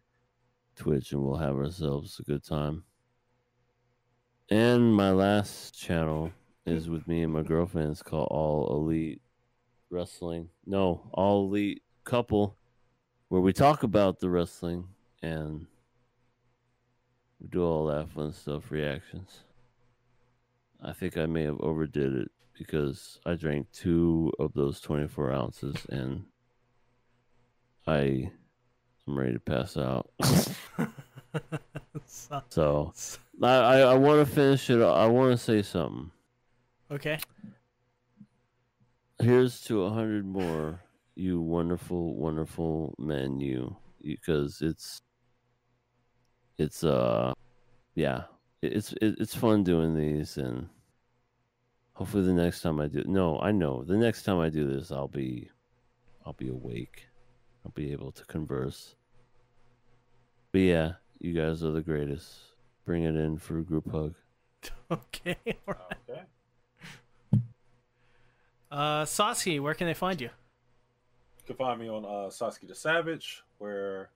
[0.75, 2.83] Twitch and we'll have ourselves a good time.
[4.47, 6.31] And my last channel
[6.67, 7.93] is with me and my girlfriend.
[7.93, 9.23] It's called All Elite
[9.89, 10.49] Wrestling.
[10.67, 12.55] No, All Elite Couple,
[13.29, 14.87] where we talk about the wrestling
[15.23, 15.65] and
[17.39, 19.39] we do all that fun stuff, reactions.
[20.79, 25.75] I think I may have overdid it because I drank two of those 24 ounces
[25.89, 26.23] and
[27.87, 28.31] I
[29.07, 30.09] am ready to pass out.
[32.49, 32.93] So-
[33.43, 34.81] I, I want to finish it.
[34.81, 36.11] I want to say something.
[36.91, 37.19] okay.
[39.21, 40.81] Here's to a hundred more,
[41.15, 43.39] you wonderful, wonderful men.
[43.39, 45.01] You because it's
[46.57, 47.33] it's uh
[47.95, 48.23] yeah
[48.61, 50.69] it's it's fun doing these and
[51.95, 54.91] hopefully the next time I do no I know the next time I do this
[54.91, 55.49] I'll be
[56.25, 57.07] I'll be awake
[57.65, 58.95] I'll be able to converse
[60.51, 62.33] but yeah you guys are the greatest
[62.85, 64.13] bring it in for a group hug
[64.91, 65.35] Okay.
[65.67, 65.97] all right.
[66.09, 67.41] Okay.
[68.71, 70.29] Uh, Satsuki, where can they find you?
[71.39, 74.09] You can find me on uh, Satsuki the Savage, where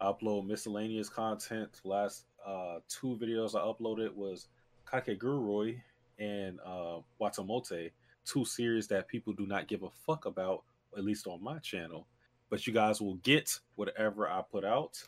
[0.00, 1.80] I upload miscellaneous content.
[1.84, 4.48] Last uh, two videos I uploaded was
[4.86, 5.80] Kakegurui
[6.20, 7.90] and uh, Watamote,
[8.24, 10.62] two series that people do not give a fuck about,
[10.96, 12.06] at least on my channel.
[12.50, 15.02] But you guys will get whatever I put out.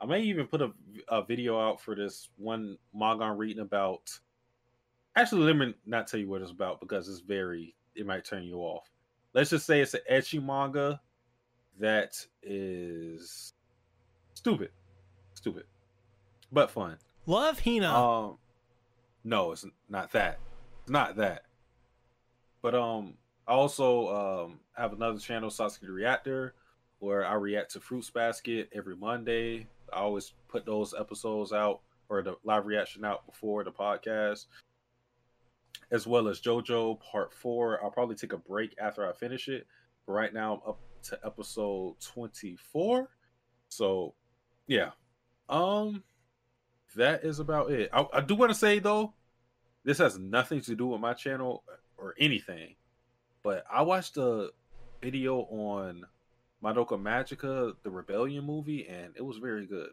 [0.00, 0.72] I may even put a,
[1.08, 4.18] a video out for this one manga I'm reading about.
[5.16, 8.44] Actually, let me not tell you what it's about because it's very, it might turn
[8.44, 8.90] you off.
[9.34, 11.00] Let's just say it's an ecchi manga
[11.78, 13.54] that is
[14.34, 14.70] stupid,
[15.34, 15.64] stupid,
[16.52, 16.96] but fun.
[17.26, 17.92] Love Hina.
[17.92, 18.38] Um,
[19.22, 20.38] no, it's not that.
[20.90, 21.44] Not that.
[22.62, 23.14] But um,
[23.46, 26.54] I also um have another channel, Satsuki the Reactor,
[26.98, 29.68] where I react to Fruits Basket every Monday.
[29.92, 34.46] I always put those episodes out or the live reaction out before the podcast,
[35.92, 37.82] as well as JoJo Part Four.
[37.84, 39.68] I'll probably take a break after I finish it.
[40.06, 43.10] But right now, I'm up to episode twenty four.
[43.68, 44.14] So,
[44.66, 44.90] yeah.
[45.48, 46.02] Um,
[46.96, 47.90] that is about it.
[47.92, 49.14] I, I do want to say though,
[49.84, 51.64] this has nothing to do with my channel
[51.96, 52.74] or anything,
[53.42, 54.50] but I watched a
[55.02, 56.04] video on
[56.62, 59.92] Madoka Magica, the Rebellion movie, and it was very good.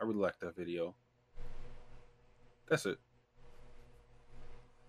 [0.00, 0.94] I really liked that video.
[2.68, 2.98] That's it.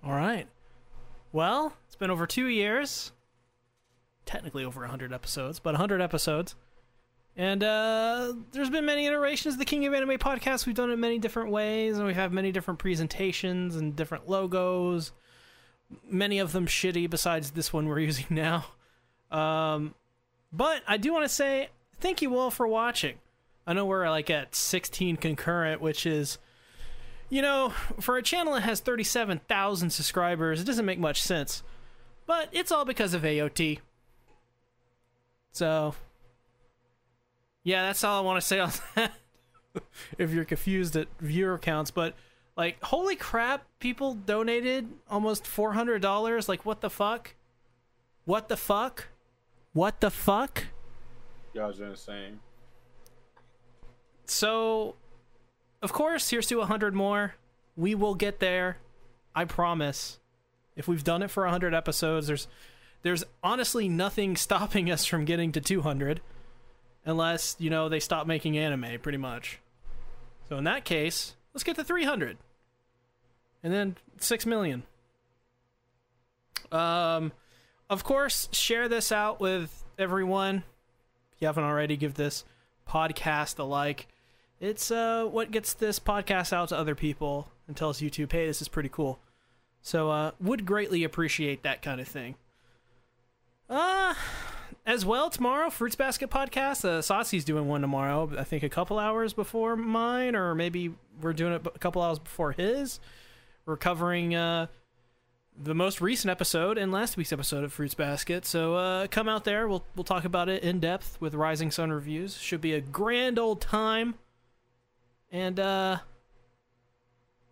[0.04, 0.48] All right.
[1.32, 3.12] Well, it's been over two years.
[4.26, 6.56] Technically over 100 episodes, but 100 episodes.
[7.38, 10.66] And uh, there's been many iterations of the King of Anime podcast.
[10.66, 15.12] We've done it many different ways, and we have many different presentations and different logos.
[16.10, 18.66] Many of them shitty, besides this one we're using now.
[19.32, 19.96] Um,
[20.54, 23.16] but I do want to say thank you all for watching.
[23.68, 26.38] I know we're like at 16 concurrent, which is
[27.30, 31.64] you know, for a channel that has 37,000 subscribers, it doesn't make much sense.
[32.26, 33.80] But it's all because of AOT.
[35.52, 35.96] So,
[37.66, 39.12] yeah, that's all I want to say on that.
[40.18, 42.14] if you're confused at viewer counts, but
[42.56, 46.48] like, holy crap, people donated almost $400.
[46.48, 47.34] Like, what the fuck?
[48.24, 49.08] What the fuck?
[49.74, 50.66] What the fuck?
[51.54, 52.40] Y'all are insane.
[54.28, 54.96] So,
[55.82, 57.36] of course, here's to 100 more.
[57.76, 58.78] We will get there.
[59.36, 60.20] I promise.
[60.76, 62.48] If we've done it for 100 episodes, there's
[63.02, 66.22] there's honestly nothing stopping us from getting to 200
[67.06, 69.60] unless, you know, they stop making anime pretty much.
[70.50, 72.38] So in that case, let's get to 300.
[73.64, 74.84] And then 6 million.
[76.72, 77.32] Um
[77.90, 80.64] of course, share this out with everyone.
[81.34, 82.44] If you haven't already, give this
[82.90, 84.08] podcast a like.
[84.60, 88.62] It's uh, what gets this podcast out to other people and tells YouTube, hey, this
[88.62, 89.20] is pretty cool.
[89.82, 92.36] So, uh, would greatly appreciate that kind of thing.
[93.70, 94.16] Uh,
[94.86, 96.86] as well, tomorrow, Fruits Basket podcast.
[96.86, 101.34] Uh, Saucy's doing one tomorrow, I think a couple hours before mine, or maybe we're
[101.34, 103.00] doing it a couple hours before his.
[103.66, 104.68] We're covering uh,
[105.58, 108.46] the most recent episode and last week's episode of Fruits Basket.
[108.46, 109.68] So uh, come out there.
[109.68, 112.38] We'll we'll talk about it in depth with Rising Sun reviews.
[112.38, 114.16] Should be a grand old time.
[115.32, 115.98] And uh,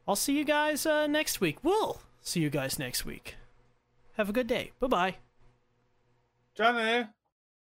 [0.08, 1.58] I'll see you guys uh, next week.
[1.64, 3.36] We'll see you guys next week.
[4.18, 4.72] Have a good day.
[4.80, 5.16] Bye bye.
[6.56, 7.08] Johnny.